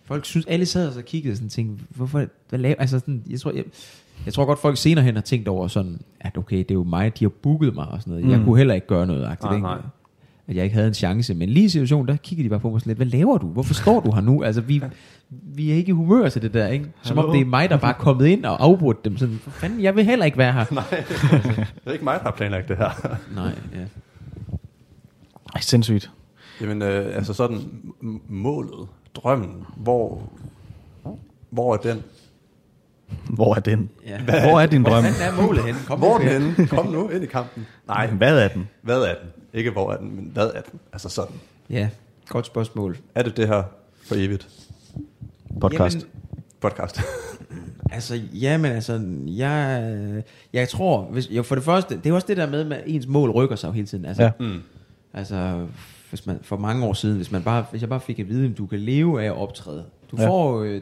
Folk 0.05 0.25
synes, 0.25 0.45
alle 0.45 0.65
sad 0.65 0.87
og 0.87 0.93
så 0.93 1.01
kiggede 1.01 1.35
sådan 1.35 1.45
og 1.45 1.51
tænkte, 1.51 1.83
hvorfor, 1.89 2.25
hvad 2.49 2.59
laver, 2.59 2.75
altså 2.79 2.99
sådan, 2.99 3.23
jeg 3.29 3.39
tror, 3.39 3.51
jeg, 3.51 3.63
jeg 4.25 4.33
tror 4.33 4.45
godt, 4.45 4.59
folk 4.59 4.77
senere 4.77 5.05
hen 5.05 5.15
har 5.15 5.21
tænkt 5.21 5.47
over 5.47 5.67
sådan, 5.67 5.99
at 6.19 6.37
okay, 6.37 6.57
det 6.57 6.71
er 6.71 6.75
jo 6.75 6.83
mig, 6.83 7.19
de 7.19 7.25
har 7.25 7.29
booket 7.29 7.75
mig 7.75 7.87
og 7.87 8.01
sådan 8.01 8.13
noget. 8.13 8.29
Jeg 8.31 8.39
Mm. 8.39 8.45
kunne 8.45 8.57
heller 8.57 8.73
ikke 8.73 8.87
gøre 8.87 9.07
noget, 9.07 9.25
agtigt, 9.25 9.43
Nej, 9.43 9.53
ikke? 9.55 9.67
nej. 9.67 9.77
At 10.47 10.55
jeg 10.55 10.63
ikke 10.63 10.73
havde 10.73 10.87
en 10.87 10.93
chance. 10.93 11.33
Men 11.33 11.49
lige 11.49 11.65
i 11.65 11.69
situationen, 11.69 12.07
der 12.07 12.15
kiggede 12.15 12.45
de 12.45 12.49
bare 12.49 12.59
på 12.59 12.69
mig 12.69 12.81
sådan 12.81 12.89
lidt, 12.89 12.97
hvad 12.97 13.07
laver 13.07 13.37
du? 13.37 13.47
Hvorfor 13.47 13.73
står 13.73 13.99
du 13.99 14.11
her 14.11 14.21
nu? 14.21 14.43
Altså, 14.43 14.61
vi, 14.61 14.81
vi 15.29 15.71
er 15.71 15.75
ikke 15.75 15.89
i 15.89 15.91
humør 15.91 16.29
til 16.29 16.41
det 16.41 16.53
der, 16.53 16.67
ikke? 16.67 16.85
Som 17.01 17.17
om 17.17 17.31
det 17.31 17.41
er 17.41 17.45
mig, 17.45 17.69
der 17.69 17.77
bare 17.77 17.93
er 17.93 17.97
kommet 17.97 18.27
ind 18.27 18.45
og 18.45 18.63
afbrudt 18.63 19.05
dem. 19.05 19.17
Sådan, 19.17 19.39
for 19.43 19.51
fanden, 19.51 19.81
jeg 19.83 19.95
vil 19.95 20.05
heller 20.05 20.25
ikke 20.25 20.37
være 20.37 20.53
her. 20.53 20.65
Nej, 20.71 21.03
det 21.59 21.71
er 21.85 21.91
ikke 21.91 22.03
mig, 22.03 22.19
der 22.19 22.23
har 22.23 22.31
planlagt 22.31 22.67
det 22.67 22.77
her. 22.77 23.17
Nej, 23.35 23.51
ja. 23.75 23.85
Ej, 25.55 25.61
sindssygt. 25.61 26.11
Jamen, 26.61 26.81
øh, 26.81 27.15
altså 27.15 27.33
sådan, 27.33 27.59
målet, 28.29 28.87
drømmen, 29.15 29.65
hvor, 29.75 30.29
hvor 31.49 31.73
er 31.73 31.77
den? 31.77 32.03
Hvor 33.29 33.55
er 33.55 33.59
den? 33.59 33.89
ja. 34.07 34.21
Hvor 34.23 34.59
er 34.59 34.65
din 34.65 34.83
drøm? 34.83 35.03
Hvad 35.03 35.11
er 35.27 35.41
målet 35.41 35.63
henne? 35.63 35.79
Kom 35.85 35.99
Hvor 35.99 36.15
er 36.19 36.39
nu, 36.39 36.45
den 36.45 36.51
henne? 36.51 36.67
Kom 36.67 36.85
nu 36.87 37.09
ind 37.09 37.23
i 37.23 37.27
kampen. 37.27 37.65
Nej, 37.87 38.07
Hvad 38.07 38.39
er 38.39 38.47
den? 38.47 38.67
hvad 38.81 39.01
er 39.01 39.13
den? 39.15 39.29
Ikke 39.53 39.71
hvor 39.71 39.91
er 39.91 39.97
den, 39.97 40.15
men 40.15 40.29
hvad 40.33 40.47
er 40.55 40.61
den? 40.61 40.79
Altså 40.93 41.09
sådan. 41.09 41.35
Ja, 41.69 41.89
godt 42.29 42.45
spørgsmål. 42.45 42.97
Er 43.15 43.23
det 43.23 43.37
det 43.37 43.47
her 43.47 43.63
for 44.05 44.15
evigt? 44.15 44.47
Podcast. 45.61 45.95
Jamen, 45.95 46.07
Podcast. 46.61 47.01
Altså, 47.91 48.15
ja, 48.33 48.57
men 48.57 48.71
altså, 48.71 49.01
jeg, 49.27 50.23
jeg 50.53 50.69
tror, 50.69 51.01
hvis, 51.01 51.29
jo, 51.31 51.43
for 51.43 51.55
det 51.55 51.63
første, 51.63 51.97
det 52.03 52.09
er 52.09 52.13
også 52.13 52.27
det 52.27 52.37
der 52.37 52.49
med, 52.49 52.71
at 52.71 52.83
ens 52.85 53.07
mål 53.07 53.29
rykker 53.31 53.55
sig 53.55 53.67
jo 53.67 53.73
hele 53.73 53.87
tiden. 53.87 54.05
Altså, 54.05 54.23
Ja. 54.23 54.31
Mm. 54.39 54.59
altså 55.13 55.65
hvis 56.09 56.25
man, 56.25 56.39
for 56.41 56.57
mange 56.57 56.85
år 56.85 56.93
siden, 56.93 57.15
hvis, 57.15 57.31
man 57.31 57.43
bare, 57.43 57.65
hvis 57.71 57.81
jeg 57.81 57.89
bare 57.89 57.99
fik 57.99 58.19
at 58.19 58.29
vide, 58.29 58.49
at 58.51 58.57
du 58.57 58.65
kan 58.65 58.79
leve 58.79 59.21
af 59.21 59.25
at 59.25 59.37
optræde. 59.37 59.83
Du 60.11 60.17
Ja. 60.19 60.27
får, 60.27 60.59
øh, 60.63 60.81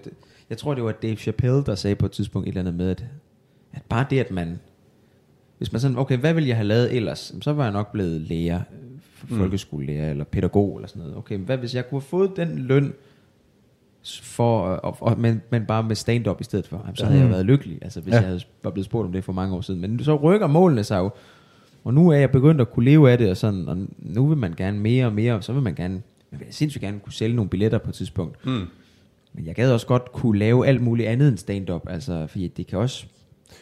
jeg 0.50 0.58
tror, 0.58 0.74
det 0.74 0.84
var 0.84 0.92
Dave 0.92 1.16
Chappelle, 1.16 1.64
der 1.66 1.76
sagde 1.76 1.96
på 1.96 2.06
et 2.06 2.12
tidspunkt 2.12 2.48
et 2.48 2.52
eller 2.52 2.62
andet 2.62 2.74
med, 2.74 2.90
at, 2.90 3.06
at 3.74 3.82
bare 3.90 4.06
det, 4.10 4.20
at 4.20 4.32
man, 4.32 4.60
hvis 5.58 5.72
man 5.72 5.82
sådan, 5.82 5.98
okay, 5.98 6.18
hvad 6.18 6.34
ville 6.34 6.50
jeg 6.50 6.58
have 6.58 6.68
lavet 6.68 6.96
ellers? 6.96 7.36
Så 7.42 7.54
var 7.54 7.64
jeg 7.64 7.74
nok 7.74 7.92
blevet 7.92 8.22
lærer, 8.22 8.62
øh, 9.32 9.38
folkeskolelærer 9.38 10.10
eller 10.10 10.24
pædagog 10.24 10.76
eller 10.76 10.88
sådan 10.88 11.00
noget. 11.02 11.18
Okay, 11.18 11.38
hvad 11.38 11.58
hvis 11.58 11.76
jeg 11.76 11.90
kunne 11.90 12.02
have 12.02 12.08
fået 12.08 12.32
den 12.36 12.58
løn, 12.60 12.94
for, 14.22 14.62
og, 14.62 14.98
og, 15.00 15.20
men, 15.20 15.42
men 15.50 15.66
bare 15.66 15.84
med 15.84 15.96
stand-up 15.96 16.42
i 16.42 16.44
stedet 16.44 16.68
for, 16.68 16.90
så 16.96 17.06
havde 17.06 17.18
jeg 17.20 17.26
Mm. 17.28 17.32
været 17.34 17.46
lykkelig, 17.46 17.80
altså 17.82 18.02
hvis 18.02 18.12
Ja. 18.12 18.18
jeg 18.18 18.26
havde 18.28 18.42
var 18.64 18.70
blevet 18.72 18.86
spurgt 18.86 19.06
om 19.06 19.12
det 19.12 19.24
for 19.24 19.34
mange 19.34 19.56
år 19.56 19.62
siden. 19.62 19.82
Men 19.82 20.04
så 20.04 20.16
rykker 20.16 20.48
målene 20.48 20.84
sig 20.84 20.98
jo, 20.98 21.10
og 21.84 21.94
nu 21.94 22.10
er 22.10 22.16
jeg 22.18 22.32
begyndt 22.32 22.62
at 22.62 22.72
kunne 22.72 22.86
leve 22.86 23.12
af 23.12 23.18
det, 23.18 23.30
og, 23.30 23.38
sådan, 23.38 23.68
og 23.70 23.78
nu 24.00 24.28
vil 24.28 24.38
man 24.38 24.54
gerne 24.58 24.80
mere 24.80 25.06
og 25.06 25.14
mere, 25.14 25.34
og 25.34 25.44
så 25.44 25.54
vil 25.54 25.62
man 25.62 25.76
gerne, 25.76 26.02
man 26.32 26.40
vil 26.40 26.48
sindssygt 26.50 26.82
gerne 26.82 27.00
kunne 27.00 27.14
sælge 27.14 27.36
nogle 27.36 27.50
billetter 27.50 27.78
på 27.78 27.90
et 27.90 27.96
tidspunkt. 27.96 28.46
Mm. 28.46 28.62
Men 29.36 29.46
jeg 29.46 29.56
gad 29.56 29.72
også 29.72 29.88
godt 29.88 30.12
kunne 30.12 30.40
lave 30.40 30.68
alt 30.68 30.82
muligt 30.82 31.10
andet 31.10 31.28
end 31.28 31.38
stand-up, 31.38 31.90
altså, 31.90 32.28
fordi 32.28 32.48
det 32.48 32.68
kan 32.68 32.80
også 32.80 33.06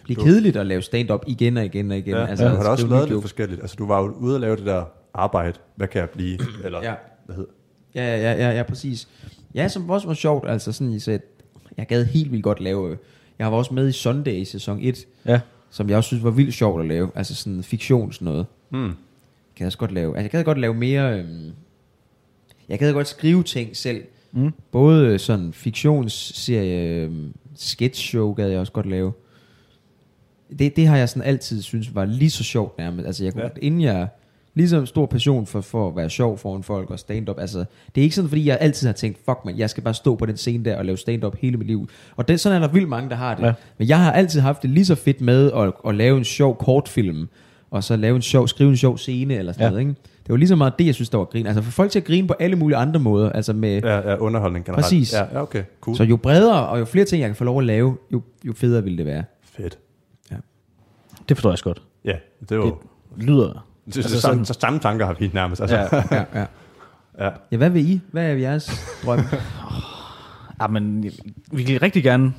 blive 0.03 0.15
Du- 0.15 0.23
kedeligt 0.23 0.57
at 0.57 0.65
lave 0.65 0.81
stand-up 0.81 1.23
igen 1.27 1.57
og 1.57 1.65
igen 1.65 1.91
og 1.91 1.97
igen. 1.97 2.13
Ja, 2.15 2.25
altså, 2.25 2.45
altså, 2.45 2.47
du 2.49 2.55
har 2.57 2.63
da 2.63 2.69
også 2.69 2.87
lavet 2.87 3.09
lidt 3.09 3.21
forskelligt. 3.21 3.61
Altså, 3.61 3.75
du 3.79 3.87
var 3.87 4.01
jo 4.03 4.11
ude 4.19 4.35
og 4.35 4.41
lave 4.41 4.55
det 4.55 4.65
der 4.65 4.83
arbejde. 5.13 5.59
Hvad 5.75 5.87
kan 5.87 5.99
jeg 6.01 6.09
blive? 6.09 6.39
Eller, 6.65 6.83
Ja. 6.83 6.93
hvad 7.25 7.35
hedder 7.35 7.51
Ja, 7.95 8.17
ja, 8.17 8.31
ja, 8.31 8.49
ja, 8.49 8.57
ja, 8.57 8.63
præcis. 8.63 9.07
Ja, 9.55 9.67
som 9.67 9.89
også 9.89 10.07
var 10.07 10.13
sjovt, 10.13 10.49
altså 10.49 10.71
sådan, 10.71 10.99
så 10.99 11.19
jeg 11.77 11.87
gad 11.87 12.05
helt 12.05 12.31
vildt 12.31 12.43
godt 12.43 12.59
lave, 12.59 12.91
øh, 12.91 12.97
jeg 13.39 13.51
var 13.51 13.57
også 13.57 13.73
med 13.73 13.87
i 13.89 13.91
Sunday 13.91 14.31
i 14.33 14.45
sæson 14.45 14.79
1, 14.81 15.05
Ja. 15.25 15.39
som 15.69 15.89
jeg 15.89 15.97
også 15.97 16.07
synes 16.07 16.23
var 16.23 16.29
vildt 16.31 16.53
sjovt 16.53 16.81
at 16.81 16.87
lave, 16.87 17.09
altså 17.15 17.35
sådan 17.35 17.63
fiktion 17.63 18.13
sådan 18.13 18.25
noget. 18.25 18.45
Hmm. 18.69 18.81
Kan 19.55 19.59
jeg 19.59 19.65
også 19.65 19.77
godt 19.77 19.91
lave, 19.91 20.07
altså 20.17 20.23
jeg 20.23 20.31
gad 20.31 20.43
godt 20.43 20.57
lave 20.59 20.73
mere, 20.73 21.19
øhm, 21.19 21.51
jeg 22.69 22.79
gad 22.79 22.93
godt 22.93 23.07
skrive 23.07 23.43
ting 23.43 23.77
selv, 23.77 24.01
Mm. 24.33 24.51
Både 24.71 25.19
sådan 25.19 25.53
fiktionsserie, 25.53 27.03
øh, 27.03 27.11
sketch 27.55 28.01
show 28.07 28.33
gad 28.33 28.49
jeg 28.49 28.59
også 28.59 28.71
godt 28.73 28.89
lave. 28.89 29.13
Det, 30.59 30.75
det 30.75 30.87
har 30.87 30.97
jeg 30.97 31.09
sådan 31.09 31.27
altid 31.27 31.61
synes 31.61 31.95
var 31.95 32.05
lige 32.05 32.29
så 32.29 32.43
sjovt 32.43 32.77
nærmest. 32.77 33.05
Altså 33.07 33.23
jeg 33.23 33.33
kunne, 33.33 33.43
Ja. 33.43 33.49
inden 33.61 33.81
jeg 33.81 34.07
lige 34.53 34.69
så 34.69 34.85
stor 34.85 35.05
passion 35.05 35.45
for, 35.45 35.61
for 35.61 35.87
at 35.87 35.95
være 35.95 36.09
sjov 36.09 36.37
foran 36.37 36.63
folk 36.63 36.89
og 36.91 36.99
stand-up. 36.99 37.39
Altså, 37.39 37.59
det 37.95 38.01
er 38.01 38.03
ikke 38.03 38.15
sådan, 38.15 38.29
fordi 38.29 38.45
jeg 38.45 38.57
altid 38.61 38.87
har 38.87 38.93
tænkt, 38.93 39.17
fuck 39.25 39.37
man, 39.45 39.57
jeg 39.57 39.69
skal 39.69 39.83
bare 39.83 39.93
stå 39.93 40.15
på 40.15 40.25
den 40.25 40.37
scene 40.37 40.65
der 40.65 40.77
og 40.77 40.85
lave 40.85 40.97
stand-up 40.97 41.35
hele 41.39 41.57
mit 41.57 41.67
liv. 41.67 41.89
Og 42.15 42.27
det, 42.27 42.39
sådan 42.39 42.61
er 42.61 42.67
der 42.67 42.73
vildt 42.73 42.89
mange, 42.89 43.09
der 43.09 43.15
har 43.15 43.35
det. 43.35 43.43
Ja. 43.43 43.53
Men 43.77 43.87
jeg 43.87 43.99
har 43.99 44.11
altid 44.11 44.39
haft 44.39 44.61
det 44.61 44.69
lige 44.69 44.85
så 44.85 44.95
fedt 44.95 45.21
med 45.21 45.51
at, 45.51 45.73
at 45.87 45.95
lave 45.95 46.17
en 46.17 46.23
sjov 46.23 46.57
kortfilm, 46.57 47.27
og 47.71 47.83
så 47.83 47.95
lave 47.95 48.15
en 48.15 48.21
sjov, 48.21 48.47
skrive 48.47 48.69
en 48.69 48.77
sjov 48.77 48.97
scene 48.97 49.33
eller 49.35 49.51
sådan 49.53 49.63
ja. 49.65 49.69
noget. 49.69 49.81
Ikke? 49.81 49.95
Det 50.23 50.29
var 50.29 50.35
lige 50.37 50.47
så 50.47 50.55
meget 50.55 50.79
det, 50.79 50.85
jeg 50.85 50.95
synes, 50.95 51.09
der 51.09 51.17
var 51.17 51.25
grin. 51.25 51.47
Altså 51.47 51.61
for 51.61 51.71
folk 51.71 51.91
til 51.91 51.99
at 51.99 52.05
grine 52.05 52.27
på 52.27 52.33
alle 52.39 52.55
mulige 52.55 52.77
andre 52.77 52.99
måder. 52.99 53.29
Altså 53.31 53.53
med, 53.53 53.81
Ja, 53.83 54.09
ja, 54.11 54.15
underholdning 54.17 54.65
generelt. 54.65 54.83
Præcis. 54.83 55.13
Ja, 55.13 55.23
ja, 55.33 55.41
okay, 55.41 55.63
cool. 55.81 55.97
så 55.97 56.03
jo 56.03 56.17
bredere 56.17 56.67
og 56.67 56.79
jo 56.79 56.85
flere 56.85 57.05
ting, 57.05 57.21
jeg 57.21 57.29
kan 57.29 57.35
få 57.35 57.43
lov 57.43 57.59
at 57.59 57.65
lave, 57.65 57.97
jo, 58.11 58.21
jo 58.43 58.53
federe 58.53 58.83
vil 58.83 58.97
det 58.97 59.05
være. 59.05 59.23
Fedt. 59.43 59.79
Det 61.29 61.37
forstår 61.37 61.49
jeg 61.49 61.53
også 61.53 61.63
godt. 61.63 61.81
Ja, 62.05 62.15
det 62.49 62.59
var... 62.59 62.63
Det 62.65 63.23
lyder... 63.23 63.65
Det, 63.85 63.97
altså 63.97 64.13
det, 64.13 64.21
samme, 64.21 64.45
så 64.45 64.53
samme 64.59 64.79
tanker 64.79 65.05
har 65.05 65.13
vi 65.13 65.31
nærmest. 65.33 65.61
Altså. 65.61 65.77
Ja. 65.77 65.87
Ja. 65.91 66.03
Ja, 66.11 66.25
ja. 66.39 66.45
ja. 67.25 67.29
ja, 67.51 67.57
hvad 67.57 67.69
vil 67.69 67.89
I? 67.89 68.01
Hvad 68.11 68.23
er 68.25 68.33
jeres 68.33 68.71
drøm? 69.05 69.19
Ja, 70.61 70.67
men 70.75 71.03
vi 71.51 71.63
kan 71.63 71.81
rigtig 71.81 72.03
gerne 72.03 72.33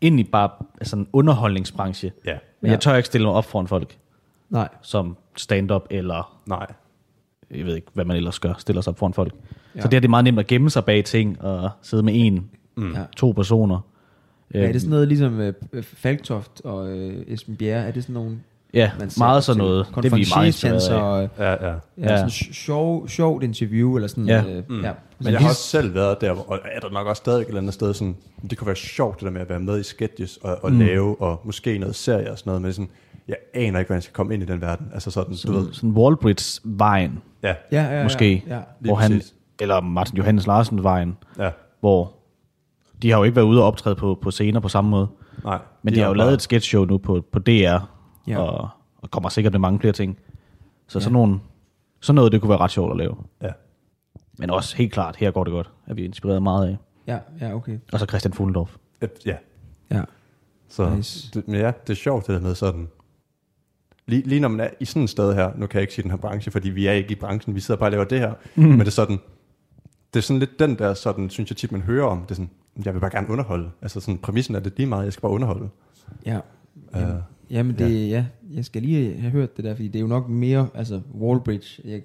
ind 0.00 0.20
i 0.20 0.24
bare 0.24 0.50
altså 0.80 0.96
en 0.96 1.08
underholdningsbranche. 1.12 2.12
ja. 2.26 2.38
Men 2.60 2.66
Ja. 2.68 2.72
jeg 2.72 2.80
tør 2.80 2.94
ikke 2.96 3.06
stille 3.06 3.26
mig 3.26 3.34
op 3.34 3.44
foran 3.44 3.66
folk 3.66 3.96
Nej. 4.50 4.68
som 4.82 5.16
stand-up 5.36 5.82
eller 5.90 6.38
Nej. 6.46 6.66
Jeg 7.56 7.66
ved 7.66 7.74
ikke, 7.76 7.86
hvad 7.94 8.04
man 8.04 8.16
ellers 8.16 8.38
gør, 8.38 8.54
stiller 8.58 8.82
sig 8.82 8.90
op 8.90 8.98
foran 8.98 9.14
folk. 9.14 9.32
Ja. 9.76 9.80
Så 9.80 9.88
det 9.88 9.96
er 9.96 10.00
det 10.00 10.10
meget 10.10 10.24
nemt 10.24 10.38
at 10.38 10.46
gemme 10.46 10.70
sig 10.70 10.84
bag 10.84 11.04
ting 11.04 11.42
og 11.42 11.70
sidde 11.82 12.02
med 12.02 12.12
en, 12.16 12.50
Mm. 12.76 12.94
To 13.16 13.32
personer. 13.32 13.78
Ja, 14.54 14.68
er 14.68 14.72
det 14.72 14.80
sådan 14.80 14.90
noget 14.90 15.08
ligesom 15.08 15.40
øh, 15.40 15.54
Falktoft 15.82 16.60
og 16.64 16.88
øh, 16.90 17.24
Esben 17.26 17.56
Bjerre? 17.56 17.86
Er 17.86 17.90
det 17.92 18.02
sådan 18.02 18.14
nogle... 18.14 18.38
Ja, 18.74 18.90
man 18.98 19.10
ser 19.10 19.18
meget 19.20 19.44
sådan 19.44 19.58
noget. 19.58 19.86
Det 19.96 20.12
er 20.12 20.16
vi 20.16 20.26
meget 20.36 20.64
af. 20.90 21.02
og 21.02 21.28
Ja, 21.38 21.68
ja. 21.70 21.74
ja, 21.98 22.16
sådan 22.16 22.30
sjov, 22.30 23.08
sjovt 23.08 23.42
interview 23.42 23.96
eller 23.96 24.08
sådan 24.08 24.26
Ja. 24.26 24.44
Øh, 24.48 24.62
Mm. 24.68 24.80
ja. 24.80 24.80
Men, 24.80 24.84
jeg 25.20 25.32
lige- 25.32 25.36
har 25.42 25.48
også 25.48 25.62
selv 25.62 25.94
været 25.94 26.20
der, 26.20 26.30
og 26.30 26.58
er 26.72 26.80
der 26.80 26.90
nok 26.90 27.06
også 27.06 27.20
stadig 27.20 27.40
et 27.42 27.46
eller 27.48 27.60
andet 27.60 27.74
sted, 27.74 27.94
sådan, 27.94 28.16
det 28.50 28.58
kunne 28.58 28.66
være 28.66 28.76
sjovt 28.76 29.16
det 29.20 29.24
der 29.24 29.30
med 29.30 29.40
at 29.40 29.48
være 29.48 29.60
med 29.60 29.80
i 29.80 29.82
sketches 29.82 30.36
og, 30.36 30.58
og 30.64 30.72
mm. 30.72 30.78
lave, 30.78 31.20
og 31.22 31.40
måske 31.44 31.78
noget 31.78 31.94
serie 31.94 32.30
og 32.32 32.38
sådan 32.38 32.50
noget, 32.50 32.62
men 32.62 32.72
sådan, 32.72 32.88
jeg 33.28 33.36
aner 33.54 33.78
ikke, 33.78 33.88
hvordan 33.88 33.94
jeg 33.94 34.02
skal 34.02 34.14
komme 34.14 34.34
ind 34.34 34.42
i 34.42 34.46
den 34.46 34.60
verden. 34.60 34.86
Altså 34.94 35.10
sådan, 35.10 35.34
du 35.46 35.52
ved, 35.52 35.60
Sådan, 35.60 35.74
sådan 35.74 35.90
Wallbridge-vejen, 35.90 37.22
ja, 37.42 37.54
Ja, 37.72 37.82
ja, 37.82 37.96
ja, 37.96 38.02
måske. 38.02 38.44
Ja. 38.46 38.60
hvor 38.80 38.94
han, 38.94 39.10
præcis. 39.12 39.34
eller 39.60 39.80
Martin 39.80 40.16
Johannes 40.18 40.46
Larsen-vejen, 40.46 41.16
ja, 41.38 41.50
hvor 41.80 42.12
de 43.02 43.10
har 43.10 43.18
jo 43.18 43.24
ikke 43.24 43.36
været 43.36 43.46
ude 43.46 43.60
og 43.60 43.66
optræde 43.66 43.96
på, 43.96 44.18
på 44.22 44.30
scener 44.30 44.60
på 44.60 44.68
samme 44.68 44.90
måde. 44.90 45.08
nej. 45.44 45.58
Men 45.82 45.94
de, 45.94 46.00
har 46.00 46.06
jo 46.08 46.14
lavet 46.14 46.32
et 46.34 46.42
sketchshow 46.42 46.84
nu 46.84 46.98
på, 46.98 47.24
på 47.32 47.38
DR, 47.38 47.50
ja. 47.50 47.78
Ja. 48.28 48.38
og, 48.38 48.68
og 49.02 49.10
kommer 49.10 49.28
sikkert 49.28 49.52
med 49.52 49.60
mange 49.60 49.80
flere 49.80 49.92
ting. 49.92 50.18
Så 50.88 50.98
Ja. 50.98 51.02
sådan, 51.02 51.12
nogle, 51.12 51.40
sådan 52.00 52.14
noget, 52.14 52.32
det 52.32 52.40
kunne 52.40 52.48
være 52.50 52.58
ret 52.58 52.70
sjovt 52.70 52.90
at 52.90 52.96
lave. 52.96 53.16
Ja. 53.42 53.50
Men 54.38 54.50
også 54.50 54.76
helt 54.76 54.92
klart, 54.92 55.16
her 55.16 55.30
går 55.30 55.44
det 55.44 55.50
godt, 55.52 55.70
er 55.86 55.94
vi 55.94 56.04
inspireret 56.04 56.42
meget 56.42 56.66
af. 56.68 56.76
Ja, 57.06 57.18
ja, 57.46 57.54
okay. 57.54 57.78
Og 57.92 58.00
så 58.00 58.06
Christian 58.06 58.32
Fuglendorf. 58.32 58.76
Ja, 59.26 59.36
Ja. 59.90 60.02
så, 60.68 60.90
Nice. 60.94 61.30
det, 61.34 61.48
men 61.48 61.56
ja, 61.60 61.72
det 61.86 61.90
er 61.90 61.94
sjovt 61.94 62.26
det 62.26 62.34
der 62.34 62.40
med 62.40 62.54
sådan, 62.54 62.88
lige, 64.06 64.22
lige 64.26 64.40
når 64.40 64.48
man 64.48 64.60
er 64.60 64.68
i 64.80 64.84
sådan 64.84 65.02
et 65.02 65.10
sted 65.10 65.34
her, 65.34 65.50
nu 65.56 65.66
kan 65.66 65.78
jeg 65.78 65.82
ikke 65.82 65.94
sige 65.94 66.02
den 66.02 66.10
her 66.10 66.18
branche, 66.18 66.52
fordi 66.52 66.70
vi 66.70 66.86
er 66.86 66.92
ikke 66.92 67.12
i 67.12 67.14
branchen, 67.14 67.54
vi 67.54 67.60
sidder 67.60 67.78
bare 67.78 67.86
og 67.88 67.92
laver 67.92 68.04
det 68.04 68.18
her, 68.18 68.32
mm. 68.54 68.64
men 68.64 68.78
det 68.78 68.86
er 68.86 68.90
sådan, 68.90 69.18
det 70.14 70.20
er 70.20 70.22
sådan 70.22 70.38
lidt 70.40 70.58
den 70.58 70.78
der, 70.78 70.94
sådan, 70.94 71.30
synes 71.30 71.50
jeg 71.50 71.56
tit, 71.56 71.72
man 71.72 71.80
hører 71.80 72.06
om, 72.06 72.20
det 72.22 72.30
er 72.30 72.34
sådan, 72.34 72.50
jeg 72.84 72.94
vil 72.94 73.00
bare 73.00 73.10
gerne 73.10 73.30
underholde. 73.30 73.70
Altså 73.82 74.00
sådan, 74.00 74.18
præmissen 74.18 74.54
er 74.54 74.60
det 74.60 74.72
lige 74.76 74.86
meget, 74.86 75.04
jeg 75.04 75.12
skal 75.12 75.20
bare 75.20 75.32
underholde. 75.32 75.68
Ja. 76.26 76.38
Øh, 76.96 77.02
Jamen, 77.50 77.78
det, 77.78 78.08
ja. 78.08 78.24
jeg 78.54 78.64
skal 78.64 78.82
lige 78.82 79.20
have 79.20 79.30
hørt 79.30 79.56
det 79.56 79.64
der, 79.64 79.74
fordi 79.74 79.88
det 79.88 79.96
er 79.96 80.00
jo 80.00 80.06
nok 80.06 80.28
mere, 80.28 80.68
altså 80.74 81.00
Wallbridge, 81.20 81.82
jeg 81.84 82.02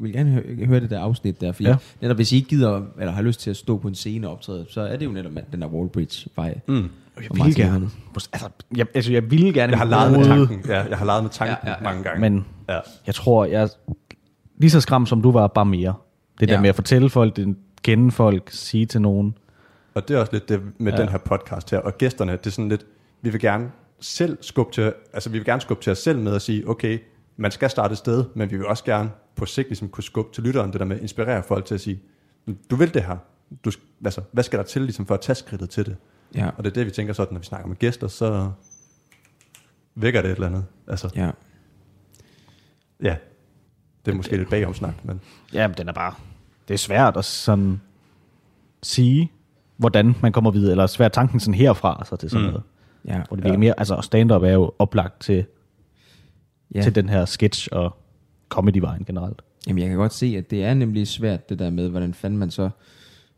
vil 0.00 0.12
gerne 0.12 0.30
høre, 0.30 0.66
høre 0.66 0.80
det 0.80 0.90
der 0.90 1.00
afsnit 1.00 1.40
der, 1.40 1.52
fordi 1.52 1.64
Ja. 1.64 1.70
ja. 1.70 1.76
netop 2.00 2.16
hvis 2.16 2.32
I 2.32 2.36
ikke 2.36 2.48
gider, 2.48 2.82
eller 3.00 3.12
har 3.12 3.22
lyst 3.22 3.40
til 3.40 3.50
at 3.50 3.56
stå 3.56 3.78
på 3.78 3.88
en 3.88 3.94
scene 3.94 4.26
og 4.26 4.32
optræde, 4.32 4.66
så 4.68 4.80
er 4.80 4.96
det 4.96 5.06
jo 5.06 5.10
netop 5.10 5.32
den 5.52 5.60
der 5.62 5.68
Wallbridge-vej. 5.68 6.60
Mm. 6.68 6.88
Jeg 7.16 7.30
Og 7.30 7.36
ville 7.36 7.44
Martin 7.44 7.64
gerne. 7.64 7.90
Altså, 8.32 8.48
jeg, 8.76 8.86
altså, 8.94 9.12
jeg 9.12 9.30
ville 9.30 9.52
gerne 9.52 9.70
Jeg 9.70 9.78
har 9.78 9.84
leget 9.84 10.12
med 10.12 10.24
tanken, 10.24 10.62
ja, 10.68 10.82
jeg 10.88 10.98
har 10.98 11.04
leget 11.04 11.22
med 11.22 11.30
tanken 11.30 11.56
ja, 11.64 11.70
Ja, 11.70 11.76
ja, 11.78 11.82
mange 11.84 12.02
gange. 12.02 12.20
Men 12.20 12.46
ja. 12.68 12.78
jeg 13.06 13.14
tror, 13.14 13.44
jeg 13.44 13.68
lige 14.58 14.70
så 14.70 14.80
skræmt 14.80 15.08
som 15.08 15.22
du 15.22 15.30
var, 15.32 15.46
bare 15.46 15.64
mere. 15.66 15.94
Det 16.40 16.48
der 16.48 16.54
Ja. 16.54 16.60
med 16.60 16.68
at 16.68 16.74
fortælle 16.74 17.10
folk, 17.10 17.36
det, 17.36 17.56
kende 17.82 18.10
folk, 18.12 18.50
sige 18.50 18.86
til 18.86 19.00
nogen. 19.02 19.38
Og 19.94 20.08
det 20.08 20.16
er 20.16 20.20
også 20.20 20.32
lidt 20.32 20.48
det 20.48 20.60
med 20.78 20.92
Ja. 20.92 20.98
den 21.00 21.08
her 21.08 21.18
podcast 21.18 21.70
her, 21.70 21.78
og 21.78 21.98
gæsterne, 21.98 22.32
det 22.32 22.46
er 22.46 22.50
sådan 22.50 22.68
lidt, 22.68 22.86
vi 23.22 23.30
vil 23.30 23.40
gerne 23.40 23.70
selv 24.00 24.38
skubbe 24.40 24.72
til, 24.72 24.92
altså 25.12 25.30
vi 25.30 25.38
vil 25.38 25.44
gerne 25.44 25.60
skubbe 25.60 25.82
til 25.84 25.90
os 25.92 25.98
selv 25.98 26.18
med 26.18 26.34
at 26.34 26.42
sige, 26.42 26.68
okay, 26.68 26.98
man 27.36 27.50
skal 27.50 27.70
starte 27.70 27.92
et 27.92 27.98
sted, 27.98 28.24
men 28.34 28.50
vi 28.50 28.56
vil 28.56 28.66
også 28.66 28.84
gerne 28.84 29.10
på 29.36 29.46
sigt 29.46 29.68
ligesom 29.68 29.88
kunne 29.88 30.04
skubbe 30.04 30.34
til 30.34 30.42
lytteren, 30.44 30.72
det 30.72 30.80
der 30.80 30.86
med 30.86 30.96
at 30.96 31.02
inspirere 31.02 31.42
folk 31.42 31.64
til 31.64 31.74
at 31.74 31.80
sige, 31.80 32.00
du 32.70 32.76
vil 32.76 32.94
det 32.94 33.02
her, 33.02 33.16
du, 33.64 33.70
altså, 34.04 34.20
hvad 34.32 34.44
skal 34.44 34.58
der 34.58 34.64
til 34.64 34.82
ligesom 34.82 35.06
for 35.06 35.14
at 35.14 35.20
tage 35.20 35.36
skridtet 35.36 35.70
til 35.70 35.86
det? 35.86 35.96
Ja. 36.34 36.48
Og 36.56 36.64
det 36.64 36.70
er 36.70 36.74
det, 36.74 36.86
vi 36.86 36.90
tænker 36.90 37.12
sådan, 37.12 37.32
når 37.34 37.38
vi 37.40 37.46
snakker 37.46 37.68
med 37.68 37.76
gæster, 37.76 38.08
så 38.08 38.50
vækker 39.94 40.22
det 40.22 40.30
et 40.30 40.34
eller 40.34 40.46
andet. 40.46 40.64
Altså, 40.88 41.10
Ja. 41.16 41.30
ja, 43.02 43.16
det 44.04 44.12
er 44.12 44.16
måske 44.16 44.36
lidt 44.36 44.50
bagomsnak, 44.50 45.04
men 45.04 45.20
Ja, 45.52 45.68
men 45.68 45.76
den 45.76 45.88
er 45.88 45.92
bare... 45.92 46.14
Det 46.68 46.74
er 46.74 46.78
svært 46.78 47.16
at 47.16 47.24
sådan 47.24 47.80
sige, 48.82 49.32
hvordan 49.76 50.14
man 50.22 50.32
kommer 50.32 50.50
videre, 50.50 50.70
eller 50.70 50.86
svært 50.86 51.12
tanken 51.12 51.40
sådan 51.40 51.54
herfra, 51.54 52.04
så 52.08 52.16
til 52.16 52.30
sådan 52.30 52.46
Mm. 52.46 52.50
noget. 52.50 52.62
Ja. 53.04 53.22
Hvor 53.28 53.36
det 53.36 53.44
virker 53.44 53.58
mere, 53.58 53.74
altså 53.78 54.00
stand-up 54.00 54.42
er 54.42 54.52
jo 54.52 54.72
oplagt 54.78 55.20
til, 55.20 55.34
ja. 55.36 56.78
ja. 56.78 56.82
til 56.82 56.94
den 56.94 57.08
her 57.08 57.24
sketch 57.24 57.68
og 57.72 57.96
comedy-vejen 58.48 59.04
generelt. 59.04 59.42
Jamen, 59.66 59.80
jeg 59.82 59.88
kan 59.88 59.98
godt 59.98 60.12
se, 60.14 60.34
at 60.38 60.50
det 60.50 60.64
er 60.64 60.74
nemlig 60.74 61.08
svært, 61.08 61.48
det 61.48 61.58
der 61.58 61.70
med, 61.70 61.88
hvordan 61.88 62.14
fanden 62.14 62.38
man 62.38 62.50
så... 62.50 62.70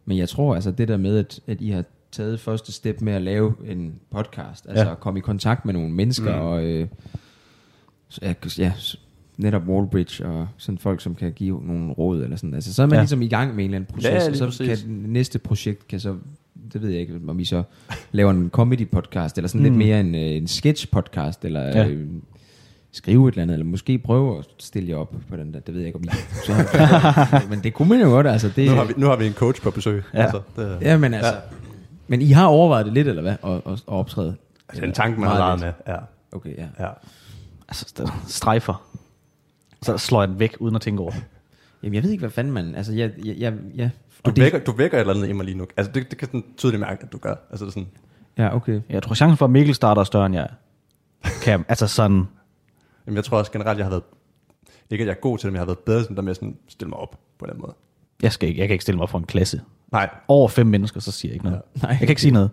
Men 0.05 0.19
jeg 0.19 0.29
tror 0.29 0.55
altså, 0.55 0.71
det 0.71 0.89
der 0.89 0.97
med, 0.97 1.19
at, 1.19 1.41
at 1.47 1.61
I 1.61 1.71
har 1.71 1.85
taget 2.17 2.41
første 2.41 2.73
step 2.73 3.01
med 3.01 3.13
at 3.13 3.23
lave 3.23 3.55
en 3.67 3.95
podcast, 4.11 4.67
altså 4.69 4.85
Ja. 4.85 4.91
at 4.91 5.01
komme 5.01 5.19
i 5.19 5.23
kontakt 5.23 5.65
med 5.65 5.75
nogle 5.75 5.91
mennesker, 5.91 6.37
mm. 6.37 6.43
og 6.43 6.65
øh, 6.65 6.87
ja, 8.59 8.73
netop 9.37 9.63
Wallbridge, 9.69 10.27
og 10.27 10.49
sådan 10.57 10.79
folk, 10.79 11.01
som 11.01 11.15
kan 11.15 11.33
give 11.33 11.63
nogle 11.67 11.93
råd, 11.93 12.23
eller 12.23 12.37
sådan. 12.37 12.55
Altså, 12.55 12.75
så 12.75 12.83
er 12.83 12.87
man 12.87 12.95
ja. 12.95 13.01
Ligesom 13.01 13.23
i 13.23 13.29
gang 13.29 13.55
med 13.55 13.65
en 13.65 13.71
eller 13.71 13.77
anden 13.77 13.95
proces, 13.95 14.11
Ja, 14.11 14.23
ja, 14.23 14.31
og 14.31 14.37
så 14.37 14.47
præcis. 14.47 14.83
kan 14.83 14.91
næste 15.07 15.39
projekt, 15.39 15.89
kan 15.89 16.01
så, 16.01 16.17
det 16.73 16.83
ved 16.83 16.91
jeg 16.91 17.01
ikke, 17.01 17.21
om 17.29 17.41
I 17.41 17.45
så 17.45 17.63
laver 18.13 18.31
en 18.31 18.51
comedy 18.51 18.89
podcast, 18.89 19.39
eller 19.39 19.49
sådan 19.49 19.61
mm. 19.61 19.65
lidt 19.65 19.75
mere 19.77 20.01
en, 20.01 20.15
øh, 20.15 20.21
en 20.21 20.47
sketch 20.47 20.89
podcast, 20.91 21.45
eller 21.45 21.63
ja. 21.63 21.83
Ja. 21.83 21.89
øh, 21.89 22.09
skrive 22.93 23.29
et 23.29 23.33
eller 23.33 23.43
andet, 23.43 23.55
eller 23.55 23.67
måske 23.67 23.99
prøve 23.99 24.39
at 24.39 24.45
stille 24.59 24.89
jer 24.91 24.97
op 24.97 25.15
på 25.31 25.37
den 25.37 25.55
der, 25.55 25.61
det 25.61 25.75
ved 25.75 25.81
jeg 25.81 25.87
ikke, 25.87 25.99
om 25.99 26.05
I 26.05 26.09
så, 26.47 26.53
Men 27.51 27.61
det 27.63 27.75
kunne 27.75 27.89
man 27.89 28.01
jo 28.01 28.09
godt, 28.09 28.27
altså. 28.27 28.51
Det, 28.57 28.69
nu 28.71 28.75
har, 28.75 28.85
vi, 28.85 28.93
nu 28.97 29.07
har 29.07 29.17
vi 29.17 29.27
en 29.27 29.33
coach 29.33 29.63
på 29.63 29.71
besøg. 29.71 30.03
Ja. 30.15 30.23
Altså, 30.23 30.41
det, 30.57 30.79
Ja, 30.81 30.99
men 30.99 31.15
altså. 31.15 31.33
Ja. 31.33 31.39
Men 32.09 32.23
I 32.23 32.31
har 32.31 32.47
overvejet 32.47 32.87
det 32.87 32.95
lidt, 32.95 33.09
eller 33.09 33.23
hvad? 33.23 33.37
At, 33.45 33.53
at, 33.53 33.73
at 33.73 33.83
optræde? 33.87 34.37
altså, 34.69 34.85
den 34.85 34.93
tanke, 34.93 35.21
man 35.21 35.29
har 35.29 35.39
leget 35.39 35.61
med. 35.61 35.73
Ja, 35.87 35.97
Okay, 36.33 36.57
ja. 36.59 36.67
ja. 36.79 36.89
Altså, 37.69 37.95
der 37.97 38.25
strejfer. 38.27 38.87
Så 39.83 39.99
slår 39.99 40.23
jeg 40.23 40.29
den 40.29 40.39
væk, 40.39 40.57
uden 40.61 40.75
at 40.75 40.81
tænke 40.83 41.03
over 41.03 41.11
det. 41.11 41.25
Jamen, 41.83 41.95
jeg 41.95 42.03
ved 42.03 42.11
ikke, 42.11 42.21
hvad 42.21 42.31
fanden 42.31 42.53
man... 42.53 42.75
Altså, 42.75 42.93
jeg... 42.93 43.13
jeg, 43.25 43.37
jeg 43.39 43.55
ja. 43.77 43.91
Du, 44.25 44.31
det, 44.31 44.43
vækker, 44.43 44.59
du 44.59 44.73
vækker 44.73 44.99
et 44.99 45.01
eller 45.01 45.15
andet 45.15 45.29
i 45.29 45.33
mig 45.33 45.45
lige 45.45 45.59
nu. 45.59 45.67
Altså, 45.77 45.93
det, 45.93 46.11
det 46.11 46.19
kan 46.19 46.29
sådan 46.29 46.45
tydeligt 46.57 46.81
mærke, 46.81 47.03
at 47.03 47.13
du 47.13 47.19
gør. 47.19 47.35
Altså, 47.51 47.65
det 47.65 47.71
er 47.71 47.73
sådan, 47.73 47.89
Ja, 48.39 48.57
okay. 48.57 48.81
Jeg 48.89 49.03
tror, 49.03 49.15
chancen 49.15 49.37
for, 49.37 49.45
at 49.45 49.51
Mikkel 49.51 49.75
starter 49.75 50.01
er 50.01 50.05
større, 50.05 50.27
end 50.27 50.35
jeg 50.35 50.49
kan. 51.43 51.65
Altså 51.69 51.87
sådan... 51.87 52.25
jamen, 53.07 53.17
jeg 53.17 53.25
tror 53.25 53.39
også 53.39 53.53
generelt, 53.53 53.79
jeg 53.79 53.87
har 53.87 53.91
været... 53.91 54.03
Ikke, 54.91 55.03
at 55.03 55.07
jeg 55.07 55.15
er 55.15 55.21
god 55.21 55.39
til 55.39 55.47
det, 55.47 55.53
men 55.53 55.57
jeg 55.57 55.61
har 55.61 55.67
været 55.67 55.79
bedre 55.79 56.03
sådan 56.03 56.17
der 56.17 56.23
med 56.23 56.31
at 56.31 56.37
sådan 56.37 56.57
stille 56.69 56.89
mig 56.89 56.99
op 56.99 57.19
på 57.39 57.47
den 57.47 57.61
måde. 57.61 57.75
Jeg 58.19 58.25
Jeg, 58.25 58.33
skal 58.33 58.49
ikke, 58.49 58.61
jeg 58.61 58.69
kan 58.69 58.75
ikke 58.75 58.83
stille 58.83 58.97
mig 58.97 59.03
op 59.03 59.11
for 59.11 59.19
en 59.19 59.27
klasse. 59.27 59.61
Nej, 59.97 60.09
Over 60.29 60.49
fem 60.49 60.67
mennesker, 60.67 61.01
så 61.01 61.13
siger 61.13 61.31
jeg 61.31 61.35
ikke 61.35 61.45
noget. 61.45 61.61
Nej. 61.83 61.91
Jeg 61.91 61.99
kan 61.99 62.09
ikke 62.09 62.23
sige 62.23 62.33
noget. 62.33 62.51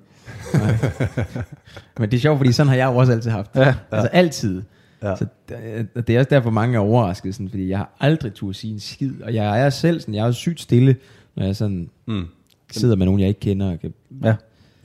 Men 1.99 2.11
det 2.11 2.17
er 2.17 2.21
sjovt, 2.21 2.37
fordi 2.39 2.51
sådan 2.51 2.67
har 2.67 2.75
jeg 2.75 2.85
jo 2.85 2.95
også 2.95 3.11
altid 3.11 3.31
haft. 3.31 3.51
Ja. 3.55 3.75
Altså, 3.91 4.07
altid. 4.07 4.61
Ja. 5.03 5.15
Så 5.15 5.25
det, 5.49 6.07
det 6.07 6.15
er 6.15 6.19
også 6.19 6.29
derfor, 6.29 6.49
mange 6.49 6.75
er 6.75 6.79
overrasket, 6.79 7.35
sådan, 7.35 7.49
fordi 7.49 7.69
jeg 7.69 7.77
har 7.77 7.95
aldrig 7.99 8.33
turde 8.33 8.53
sige 8.53 8.73
en 8.73 8.79
skid. 8.79 9.21
Og 9.21 9.33
jeg 9.33 9.61
er 9.65 9.69
selv 9.69 9.99
sådan, 9.99 10.15
jeg 10.15 10.27
er 10.27 10.31
sygt 10.31 10.61
stille, 10.61 10.95
når 11.35 11.45
jeg 11.45 11.55
sådan 11.55 11.89
mm. 12.07 12.25
sidder 12.71 12.95
med 12.95 13.05
nogen, 13.05 13.19
jeg 13.19 13.27
ikke 13.27 13.39
kender. 13.39 13.71
Og 13.71 13.79
kan, 13.79 13.93
Ja. 14.23 14.35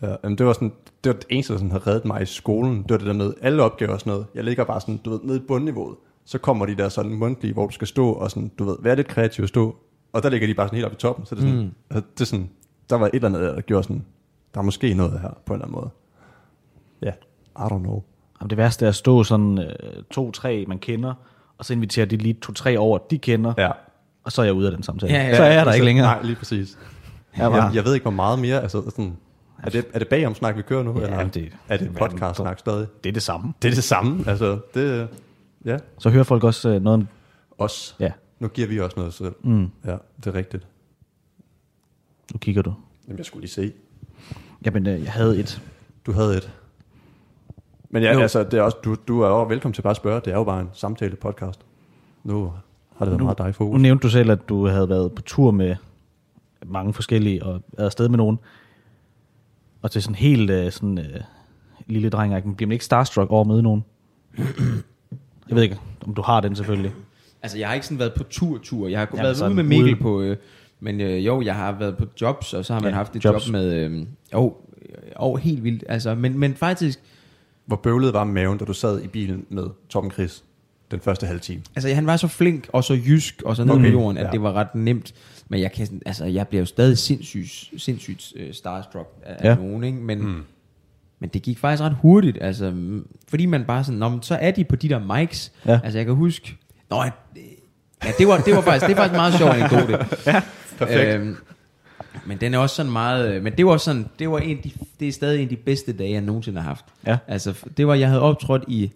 ja 0.03 0.15
jamen, 0.25 0.39
det 0.39 0.47
var 0.47 0.53
sådan, 0.53 0.73
det 1.05 1.13
var 1.13 1.17
det 1.17 1.27
eneste, 1.29 1.53
der 1.53 1.59
sådan 1.59 1.71
havde 1.71 1.87
reddet 1.87 2.05
mig 2.05 2.23
i 2.23 2.27
skolen. 2.27 2.83
Det 2.83 2.91
var 2.91 2.97
det 2.97 3.07
der 3.07 3.13
med 3.13 3.33
alle 3.43 3.63
opgaver 3.63 3.93
og 3.93 4.01
sådan 4.01 4.11
noget. 4.11 4.27
Jeg 4.35 4.45
ligger 4.45 4.65
bare 4.65 4.81
sådan, 4.81 4.97
du 4.97 5.11
ved, 5.11 5.21
nede 5.25 5.37
i 5.37 5.43
bundniveauet. 5.49 5.97
Så 6.25 6.39
kommer 6.39 6.67
de 6.67 6.77
der 6.77 6.89
sådan 6.89 7.13
mundtlige, 7.13 7.53
hvor 7.53 7.67
du 7.67 7.73
skal 7.73 7.87
stå 7.87 8.13
og 8.13 8.31
sådan, 8.31 8.51
du 8.59 8.65
ved, 8.65 8.77
være 8.83 8.97
lidt 8.97 9.09
kreativ 9.09 9.43
og 9.43 9.49
stå. 9.49 9.77
Og 10.13 10.23
der 10.23 10.29
ligger 10.29 10.47
de 10.47 10.55
bare 10.55 10.67
sådan 10.69 10.77
helt 10.77 10.85
oppe 10.85 10.95
i 10.95 10.99
toppen. 11.01 11.27
Så 11.27 11.35
det 11.35 11.43
er 11.43 11.47
sådan, 11.47 11.63
Mm. 11.63 11.71
altså, 11.91 12.09
det 12.15 12.21
er 12.21 12.25
sådan 12.25 12.51
der 12.91 12.97
var 12.97 13.07
et 13.07 13.11
eller 13.15 13.29
andet, 13.29 13.43
der 13.57 13.61
gjorde 13.61 13.83
sådan, 13.83 14.05
der 14.55 14.61
er 14.61 14.65
måske 14.65 14.95
noget 14.95 15.21
her 15.21 15.29
på 15.47 15.53
en 15.55 15.61
eller 15.61 15.67
anden 15.67 15.75
måde. 15.81 15.91
Ja, 17.03 17.11
I 17.65 17.69
don't 17.73 17.79
know. 17.79 18.03
Jamen, 18.41 18.51
det 18.51 18.59
værste 18.59 18.85
er 18.85 18.89
at 18.89 18.95
stå 18.95 19.25
sådan 19.25 19.59
øh, 19.59 19.69
to-tre, 20.11 20.65
man 20.69 20.79
kender, 20.79 21.15
og 21.59 21.65
så 21.65 21.73
inviterer 21.73 22.07
de 22.07 22.17
lige 22.17 22.35
to-tre 22.43 22.79
over, 22.79 22.99
de 22.99 23.19
kender, 23.19 23.55
Ja. 23.59 23.71
og 24.25 24.33
så 24.33 24.41
er 24.43 24.45
jeg 24.45 24.55
ude 24.55 24.67
af 24.67 24.73
den 24.75 24.83
samtale. 24.83 25.13
Ja, 25.15 25.27
ja, 25.29 25.37
så 25.37 25.43
er 25.43 25.51
jeg 25.53 25.67
der 25.67 25.73
så- 25.73 25.75
ikke 25.75 25.85
længere. 25.85 26.07
Nej, 26.07 26.23
lige 26.23 26.37
præcis. 26.37 26.79
Jeg 27.37 27.53
var, 27.53 27.65
Jeg, 27.67 27.75
jeg 27.75 27.85
ved 27.85 27.95
ikke, 27.95 28.05
hvor 28.05 28.11
meget 28.11 28.39
mere, 28.39 28.63
altså 28.63 28.83
sådan, 28.91 29.17
er 29.63 29.71
det, 29.71 29.85
er 29.93 29.99
det 29.99 30.09
bagomsnak, 30.09 30.57
vi 30.57 30.63
kører 30.63 30.83
nu, 30.83 31.01
Ja, 31.01 31.05
eller 31.07 31.29
det- 31.29 31.53
er 31.69 31.77
det 31.77 31.91
podcast-snak 31.95 32.59
stadig? 32.59 32.87
det 33.05 33.09
er 33.09 33.13
det 33.13 33.23
samme. 33.23 33.53
Det 33.63 33.71
er 33.71 33.75
det 33.75 33.85
samme, 33.85 34.25
altså, 34.27 34.59
det, 34.75 35.09
ja, 35.65 35.77
Så 35.99 36.11
hører 36.11 36.25
folk 36.25 36.45
også 36.45 36.69
øh, 36.69 36.83
noget 36.83 36.95
om... 37.01 37.09
os. 37.59 37.97
Ja, 38.01 38.11
Nu 38.41 38.49
giver 38.49 38.69
vi 38.69 38.81
også 38.81 38.97
noget 38.97 39.15
selv. 39.15 39.35
mm, 39.43 39.69
Ja, 39.85 39.97
det 40.17 40.27
er 40.27 40.35
rigtigt. 40.35 40.67
nu 42.33 42.39
kigger 42.39 42.63
du. 42.63 42.75
Jamen, 43.07 43.19
jeg 43.19 43.27
skulle 43.27 43.41
lige 43.43 43.51
se. 43.51 43.73
Jamen, 44.65 44.87
øh, 44.87 45.03
jeg 45.05 45.13
havde 45.13 45.41
et... 45.41 45.63
Du 46.07 46.13
havde 46.13 46.37
et. 46.37 46.53
Men 47.91 48.03
ja, 48.03 48.13
Jo. 48.13 48.21
altså, 48.21 48.45
det 48.45 48.55
er 48.55 48.63
også, 48.63 48.77
du, 48.85 48.97
du 49.09 49.21
er 49.21 49.29
jo 49.29 49.43
velkommen 49.45 49.73
til 49.75 49.83
bare 49.83 49.91
at 49.91 49.97
spørge. 49.97 50.21
Det 50.25 50.33
er 50.33 50.37
jo 50.37 50.45
bare 50.45 50.61
en 50.61 50.69
samtale-podcast. 50.73 51.61
Nu 52.25 52.43
har 52.97 53.05
det 53.05 53.07
været 53.11 53.19
Nu- 53.19 53.25
meget 53.25 53.39
dig 53.39 53.45
i 53.45 53.49
Nu 53.49 53.53
fokus. 53.53 53.81
nævnte 53.81 54.03
du 54.03 54.09
selv, 54.11 54.31
at 54.31 54.49
du 54.49 54.67
havde 54.67 54.89
været 54.89 55.13
på 55.13 55.23
tur 55.23 55.51
med 55.51 55.77
mange 56.67 56.93
forskellige, 56.93 57.43
og 57.45 57.63
været 57.77 57.87
afsted 57.87 58.09
med 58.09 58.17
nogen. 58.19 58.39
Og 59.83 59.91
til 59.91 60.03
sådan 60.03 60.15
helt 60.15 60.51
øh, 60.51 60.73
sådan, 60.73 60.99
øh, 60.99 61.21
lille 61.87 62.11
dreng, 62.11 62.57
bliver 62.57 62.69
man 62.69 62.73
ikke 62.73 62.85
starstruck 62.85 63.31
over 63.31 63.41
at 63.41 63.47
møde 63.47 63.63
nogen? 63.63 63.85
Jeg 65.49 65.57
ved 65.57 65.63
ikke, 65.63 65.79
om 66.07 66.15
du 66.15 66.23
har 66.23 66.41
den 66.41 66.57
selvfølgelig. 66.57 66.93
Altså, 67.43 67.59
jeg 67.59 67.69
har 67.69 67.75
ikke 67.75 67.87
sådan 67.87 67.99
været 67.99 68.15
på 68.17 68.23
tur-tur. 68.25 68.89
Jeg 68.89 68.99
har 68.99 69.09
Jamen, 69.13 69.23
været 69.23 69.43
ude 69.43 69.55
med 69.55 69.63
Mikkel 69.65 69.93
ude- 69.95 70.01
på... 70.03 70.21
Øh, 70.23 70.37
men 70.81 71.01
øh, 71.01 71.27
jo, 71.27 71.43
jeg 71.43 71.55
har 71.55 71.73
været 71.73 71.97
på 71.97 72.05
jobs, 72.21 72.55
og 72.55 72.65
så 72.65 72.73
har 72.73 72.81
man 72.81 72.91
Ja, 72.91 72.97
haft 72.97 73.17
et 73.17 73.25
jobs. 73.25 73.47
job 73.47 73.53
med... 73.53 73.75
Øh, 73.75 74.07
jo, 74.35 74.55
jo, 75.21 75.35
helt 75.37 75.65
vildt. 75.65 75.85
Altså, 75.89 76.15
men, 76.15 76.39
men 76.39 76.55
faktisk... 76.55 77.01
Hvor 77.67 77.77
bøvlet 77.77 78.13
var 78.13 78.25
maven, 78.25 78.59
da 78.59 78.65
du 78.65 78.73
sad 78.73 79.03
i 79.03 79.07
bilen 79.09 79.45
med 79.51 79.65
Torben 79.89 80.11
Chris 80.11 80.45
den 80.91 81.01
første 81.01 81.27
halve 81.27 81.41
time? 81.41 81.63
Altså, 81.77 81.95
han 81.95 82.07
var 82.07 82.17
så 82.17 82.29
flink 82.29 82.69
og 82.73 82.85
så 82.85 82.95
jysk 82.95 83.43
og 83.45 83.57
så 83.57 83.65
ned 83.65 83.75
Okay, 83.75 83.85
på 83.85 83.91
jorden, 83.91 84.17
at 84.17 84.23
ja. 84.23 84.27
ja. 84.27 84.33
det 84.33 84.43
var 84.43 84.53
ret 84.53 84.75
nemt. 84.75 85.15
Men 85.49 85.61
jeg, 85.61 85.73
kan, 85.73 86.03
altså, 86.07 86.25
jeg 86.25 86.49
bliver 86.49 86.61
jo 86.63 86.67
stadig 86.67 86.99
sindssygt, 86.99 87.71
sindssygt 87.83 88.33
uh, 88.37 88.53
starstruck 88.53 89.09
af 89.23 89.45
Ja. 89.45 89.49
ja. 89.49 89.55
nogen, 89.57 89.85
ikke? 89.85 89.99
Men, 89.99 90.19
mm. 90.23 90.43
men 91.19 91.31
det 91.35 91.43
gik 91.43 91.59
faktisk 91.59 91.83
ret 91.83 91.97
hurtigt, 92.03 92.39
altså, 92.41 92.75
fordi 93.29 93.47
man 93.47 93.65
bare 93.65 93.85
sådan, 93.85 93.99
Nå, 93.99 94.09
men 94.09 94.23
så 94.23 94.35
er 94.35 94.51
de 94.51 94.65
på 94.65 94.77
de 94.77 94.89
der 94.89 95.19
mics. 95.19 95.53
Ja. 95.67 95.81
Altså, 95.85 95.99
jeg 95.99 96.07
kan 96.07 96.15
huske, 96.15 96.57
Nå, 96.91 97.03
ja, 97.03 97.11
ja, 98.05 98.11
det 98.19 98.29
var, 98.29 98.39
det 98.39 98.55
var 98.55 98.61
faktisk, 98.61 98.87
det 98.87 98.93
er 98.93 98.97
faktisk 98.97 99.13
en 99.13 99.17
meget 99.17 99.35
sjov 99.35 99.49
anekdote. 99.51 99.99
Perfekt. 100.79 101.15
Øhm, 101.15 101.37
men 102.27 102.39
den 102.39 102.55
er 102.55 102.59
også 102.59 102.77
sådan 102.77 102.93
meget, 102.93 103.35
øh, 103.35 103.43
men 103.43 103.53
det 103.53 103.67
var 103.67 103.77
sådan, 103.77 104.07
det 104.19 104.31
var 104.31 104.39
en, 104.39 104.57
af 104.57 104.63
de, 104.63 104.71
det 105.01 105.09
er 105.09 105.13
stadig 105.13 105.37
en 105.39 105.43
af 105.43 105.49
de 105.49 105.57
bedste 105.57 105.93
dage, 105.93 106.13
jeg 106.13 106.21
nogensinde 106.21 106.61
har 106.61 106.69
haft. 106.69 106.85
Ja. 107.07 107.17
Altså, 107.29 107.55
det 107.77 107.87
var, 107.87 107.95
jeg 107.95 108.09
havde 108.09 108.21
optrådt 108.23 108.65
i, 108.69 108.91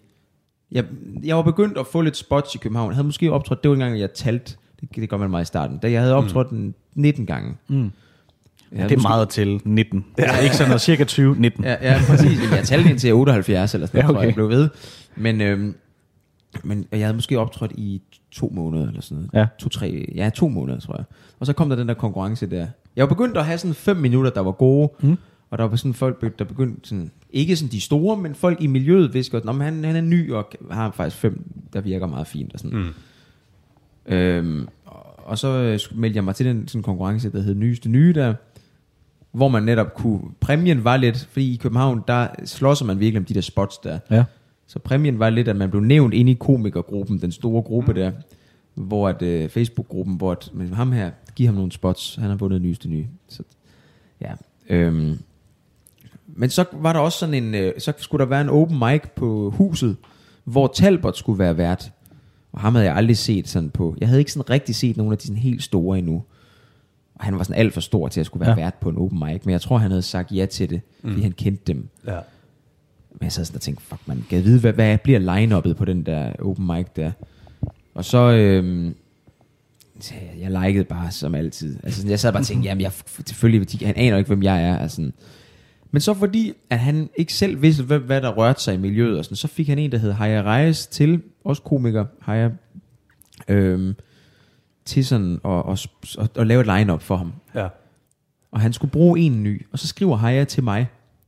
jeg, 0.71 0.83
jeg 1.23 1.35
var 1.35 1.41
begyndt 1.41 1.77
at 1.77 1.87
få 1.87 2.01
lidt 2.01 2.17
spots 2.17 2.55
i 2.55 2.57
København. 2.57 2.89
Jeg 2.89 2.95
havde 2.95 3.05
måske 3.07 3.31
optrådt, 3.31 3.63
det 3.63 3.69
var 3.69 3.75
en 3.75 3.79
gang, 3.81 3.99
jeg 3.99 4.13
talte, 4.13 4.55
det, 4.81 4.95
det 4.95 5.09
gør 5.09 5.17
man 5.17 5.29
meget 5.29 5.43
i 5.43 5.47
starten, 5.47 5.77
da 5.77 5.91
jeg 5.91 6.01
havde 6.01 6.15
optrådt 6.15 6.51
mm. 6.51 6.73
19 6.95 7.25
gange. 7.25 7.53
Mm. 7.67 7.91
Ja, 8.71 8.83
det 8.83 8.91
er 8.91 8.95
måske- 8.97 9.07
meget 9.07 9.29
til 9.29 9.61
19. 9.63 10.05
Ja. 10.17 10.37
Ikke 10.39 10.55
sådan 10.55 10.69
noget, 10.69 10.81
cirka 10.81 11.03
20, 11.03 11.35
19. 11.39 11.63
Ja, 11.63 11.75
ja 11.81 12.01
præcis. 12.07 12.39
Jeg 12.51 12.63
talte 12.65 12.89
indtil 12.89 13.07
jeg 13.07 13.13
er 13.13 13.17
78 13.19 13.73
eller 13.73 13.87
sådan 13.87 14.01
Ja, 14.01 14.07
noget, 14.07 14.13
ja, 14.15 14.17
okay. 14.17 14.17
tror 14.17 14.21
jeg, 14.21 14.27
jeg 14.27 14.35
blev 14.35 14.49
ved. 14.49 14.69
Men, 15.15 15.41
øhm, 15.41 15.75
men 16.63 16.85
jeg 16.91 16.99
havde 16.99 17.13
måske 17.13 17.39
optrådt 17.39 17.71
i 17.75 18.01
to 18.31 18.51
måneder 18.55 18.87
eller 18.87 19.01
sådan 19.01 19.17
noget. 19.17 19.29
Ja. 19.33 19.47
To, 19.59 19.69
tre, 19.69 20.11
ja, 20.15 20.29
to 20.29 20.47
måneder, 20.47 20.79
tror 20.79 20.95
jeg. 20.97 21.05
Og 21.39 21.45
så 21.45 21.53
kom 21.53 21.69
der 21.69 21.75
den 21.75 21.87
der 21.87 21.93
konkurrence 21.93 22.45
der. 22.49 22.67
Jeg 22.95 23.03
var 23.03 23.09
begyndt 23.09 23.37
at 23.37 23.45
have 23.45 23.57
sådan 23.57 23.75
fem 23.75 23.97
minutter, 23.97 24.31
der 24.31 24.41
var 24.41 24.51
gode. 24.51 24.89
Mm. 25.01 25.17
Og 25.49 25.57
der 25.57 25.63
var 25.63 25.75
sådan 25.75 25.93
folk, 25.93 26.39
der 26.39 26.45
begyndte 26.45 26.89
sådan, 26.89 27.11
ikke 27.29 27.55
sådan 27.55 27.71
de 27.71 27.81
store, 27.81 28.17
men 28.17 28.35
folk 28.35 28.61
i 28.61 28.67
miljøet 28.67 29.13
vidste 29.13 29.31
godt, 29.31 29.45
"Nå, 29.45 29.51
men 29.51 29.61
han, 29.61 29.83
han 29.83 29.95
er 29.95 30.01
ny 30.01 30.31
og 30.31 30.51
har 30.71 30.91
faktisk 30.91 31.17
fem, 31.21 31.51
der 31.73 31.81
virker 31.81 32.07
meget 32.07 32.27
fint 32.27 32.53
og 32.53 32.59
sådan. 32.59 32.79
Mm. 32.79 34.13
Øhm, 34.13 34.67
og- 35.25 35.37
så 35.37 35.47
øh, 35.47 35.79
meldte 35.99 36.17
jeg 36.17 36.23
mig 36.23 36.35
til 36.35 36.45
den 36.45 36.67
sådan 36.67 36.83
konkurrence, 36.83 37.31
der 37.31 37.41
hed 37.41 37.55
Nyeste 37.55 37.89
Nye 37.89 38.13
der, 38.13 38.33
hvor 39.31 39.47
man 39.47 39.63
netop 39.63 39.93
kunne, 39.93 40.19
præmien 40.39 40.83
var 40.83 40.97
lidt, 40.97 41.27
fordi 41.31 41.53
i 41.53 41.57
København, 41.57 42.01
der 42.07 42.27
slåsser 42.45 42.85
man 42.85 42.99
virkelig 42.99 43.19
om 43.19 43.25
de 43.25 43.33
der 43.33 43.41
spots 43.41 43.77
der. 43.77 43.99
Ja. 44.11 44.23
Så 44.73 44.79
præmien 44.79 45.19
var 45.19 45.29
lidt, 45.29 45.47
at 45.47 45.55
man 45.55 45.69
blev 45.69 45.81
nævnt 45.81 46.13
inde 46.13 46.31
i 46.31 46.35
komikergruppen, 46.39 47.21
den 47.21 47.31
store 47.31 47.61
gruppe 47.61 47.93
der, 47.93 48.11
hvor 48.73 49.09
at 49.09 49.21
øh, 49.21 49.49
Facebook-gruppen, 49.49 50.15
hvor 50.15 50.31
at, 50.31 50.49
men 50.53 50.73
ham 50.73 50.91
her, 50.91 51.11
giv 51.35 51.45
ham 51.45 51.55
nogle 51.55 51.71
spots, 51.71 52.15
han 52.15 52.29
har 52.29 52.35
vundet 52.35 52.61
nyeste 52.61 52.89
nye. 52.89 53.07
Så, 53.27 53.43
ja. 54.21 54.31
Øhm, 54.69 55.17
men 56.27 56.49
så 56.49 56.65
var 56.71 56.93
der 56.93 56.99
også 56.99 57.17
sådan 57.19 57.33
en, 57.43 57.55
øh, 57.55 57.73
så 57.77 57.93
skulle 57.97 58.19
der 58.23 58.29
være 58.29 58.41
en 58.41 58.49
open 58.49 58.79
mic 58.79 59.01
på 59.15 59.49
huset, 59.49 59.95
hvor 60.43 60.67
Talbot 60.75 61.17
skulle 61.17 61.39
være 61.39 61.57
vært. 61.57 61.91
Og 62.51 62.61
ham 62.61 62.75
havde 62.75 62.87
jeg 62.87 62.95
aldrig 62.95 63.17
set 63.17 63.47
sådan 63.47 63.69
på, 63.69 63.95
jeg 63.99 64.07
havde 64.07 64.19
ikke 64.21 64.31
sådan 64.31 64.49
rigtig 64.49 64.75
set 64.75 64.97
nogen 64.97 65.11
af 65.11 65.17
de 65.17 65.23
sådan 65.27 65.41
helt 65.41 65.63
store 65.63 65.97
endnu. 65.97 66.23
Og 67.15 67.25
han 67.25 67.37
var 67.37 67.43
sådan 67.43 67.59
alt 67.59 67.73
for 67.73 67.81
stor 67.81 68.07
til 68.07 68.19
at 68.19 68.25
skulle 68.25 68.45
være 68.45 68.49
Ja. 68.59 68.63
vært 68.63 68.73
på 68.73 68.89
en 68.89 68.97
open 68.97 69.19
mic, 69.19 69.41
men 69.45 69.51
jeg 69.51 69.61
tror, 69.61 69.77
han 69.77 69.91
havde 69.91 70.01
sagt 70.01 70.31
ja 70.31 70.45
til 70.45 70.69
det, 70.69 70.81
fordi 71.01 71.21
han 71.21 71.31
kendte 71.31 71.73
dem. 71.73 71.87
Ja. 72.07 72.19
Men 73.13 73.23
jeg 73.23 73.31
sad 73.31 73.45
sådan 73.45 73.55
og 73.55 73.61
tænkte, 73.61 73.83
fuck 73.83 74.01
man, 74.05 74.25
kan 74.29 74.37
jeg 74.37 74.45
vide, 74.45 74.59
hvad, 74.59 74.73
hvad 74.73 74.97
bliver 74.97 75.19
line-uppet 75.19 75.73
på 75.73 75.85
den 75.85 76.05
der 76.05 76.33
open 76.39 76.65
mic 76.65 76.85
der? 76.95 77.11
Og 77.93 78.05
så, 78.05 78.31
øhm, 78.31 78.95
så 79.99 80.13
jeg, 80.39 80.65
likede 80.65 80.83
bare 80.83 81.11
som 81.11 81.35
altid. 81.35 81.79
Altså, 81.83 81.99
sådan, 81.99 82.11
jeg 82.11 82.19
sad 82.19 82.31
bare 82.31 82.41
og 82.41 82.45
tænkte, 82.45 82.67
jamen 82.69 82.81
jeg, 82.81 82.91
selvfølgelig, 83.25 83.79
han 83.87 83.95
aner 83.95 84.17
ikke, 84.17 84.27
hvem 84.27 84.43
jeg 84.43 84.63
er. 84.63 84.77
Altså, 84.77 85.11
men 85.91 86.01
så 86.01 86.13
fordi, 86.13 86.53
at 86.69 86.79
han 86.79 87.09
ikke 87.15 87.33
selv 87.33 87.61
vidste, 87.61 87.83
hvad, 87.83 87.99
hvad 87.99 88.21
der 88.21 88.29
rørte 88.29 88.61
sig 88.61 88.73
i 88.73 88.77
miljøet, 88.77 89.17
og 89.17 89.25
sådan, 89.25 89.35
så 89.35 89.47
fik 89.47 89.67
han 89.67 89.79
en, 89.79 89.91
der 89.91 89.97
hed 89.97 90.11
Haya 90.11 90.41
Reis 90.41 90.87
til, 90.87 91.21
også 91.43 91.61
komiker, 91.61 92.05
Haya, 92.21 92.49
øhm, 93.47 93.95
til 94.85 95.05
sådan 95.05 95.39
at, 95.45 95.63
at, 95.69 95.87
at, 96.19 96.37
at 96.37 96.47
lave 96.47 96.61
et 96.61 96.67
line-up 96.67 97.01
for 97.01 97.17
ham. 97.17 97.33
Ja. 97.55 97.67
Og 98.51 98.59
han 98.59 98.73
skulle 98.73 98.91
bruge 98.91 99.19
en 99.19 99.43
ny. 99.43 99.65
Og 99.71 99.79
så 99.79 99.87
skriver 99.87 100.17
Haya 100.17 100.43
til 100.43 100.63
mig, 100.63 100.87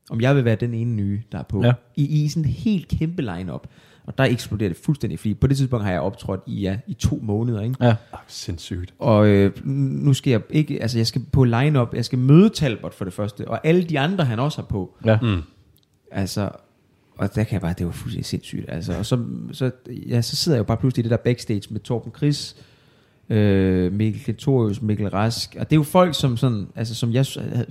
om 0.10 0.22
jeg 0.22 0.36
vil 0.36 0.46
være 0.46 0.56
den 0.56 0.74
ene 0.74 0.96
nye, 0.96 1.22
der 1.32 1.38
er 1.38 1.44
på. 1.44 1.64
Ja. 1.64 1.74
I, 1.96 2.24
I 2.24 2.28
sådan 2.28 2.44
en 2.44 2.50
helt 2.50 2.88
kæmpe 2.88 3.22
line-up. 3.22 3.68
Og 4.06 4.18
der 4.18 4.24
eksploderer 4.24 4.70
det 4.70 4.78
fuldstændig, 4.78 5.20
fordi 5.20 5.34
på 5.34 5.48
det 5.48 5.58
tidspunkt 5.58 5.86
har 5.86 5.92
jeg 5.92 6.02
optrådt 6.02 6.42
i, 6.48 6.62
ja, 6.62 6.78
i 6.88 6.94
to 6.94 7.20
måneder. 7.24 7.62
Ikke? 7.62 7.76
Ja. 7.82 7.96
Ah, 8.14 8.20
sindssygt. 8.28 8.94
Og 9.00 9.28
øh, 9.28 9.66
nu 9.68 10.14
skal 10.14 10.32
jeg 10.32 10.42
ikke, 10.50 10.82
altså 10.82 10.98
jeg 10.98 11.08
skal 11.08 11.22
på 11.32 11.44
line-up, 11.44 11.94
jeg 11.94 12.06
skal 12.06 12.20
møde 12.20 12.50
Talbot 12.50 12.94
for 12.94 13.06
det 13.06 13.14
første, 13.14 13.48
og 13.48 13.68
alle 13.68 13.84
de 13.84 14.00
andre, 14.00 14.26
han 14.26 14.40
også 14.40 14.58
har 14.62 14.66
på. 14.66 14.98
Ja. 15.06 15.20
Mm. 15.22 15.42
Altså, 16.12 16.50
og 17.18 17.36
der 17.36 17.44
kan 17.44 17.54
jeg 17.54 17.62
bare, 17.62 17.74
det 17.78 17.86
var 17.86 17.92
fuldstændig 17.92 18.26
sindssygt. 18.26 18.66
Altså, 18.68 18.98
og 18.98 19.06
så, 19.06 19.26
så, 19.52 19.72
ja, 19.90 20.22
så 20.22 20.36
sidder 20.36 20.56
jeg 20.58 20.60
jo 20.60 20.68
bare 20.68 20.78
pludselig 20.78 21.02
i 21.02 21.04
det 21.04 21.12
der 21.12 21.18
backstage 21.18 21.62
med 21.70 21.80
Torben 21.80 22.12
Chris, 22.18 22.56
øh, 23.30 23.94
Mikkel 23.94 24.24
Klintorius, 24.24 24.82
Mikkel 24.82 25.08
Rask. 25.10 25.56
Og 25.60 25.70
det 25.70 25.76
er 25.76 25.80
jo 25.80 25.84
folk, 25.84 26.16
som, 26.16 26.38
sådan, 26.38 26.68
altså, 26.76 26.96
som 26.96 27.14
jeg 27.14 27.26
havde 27.38 27.66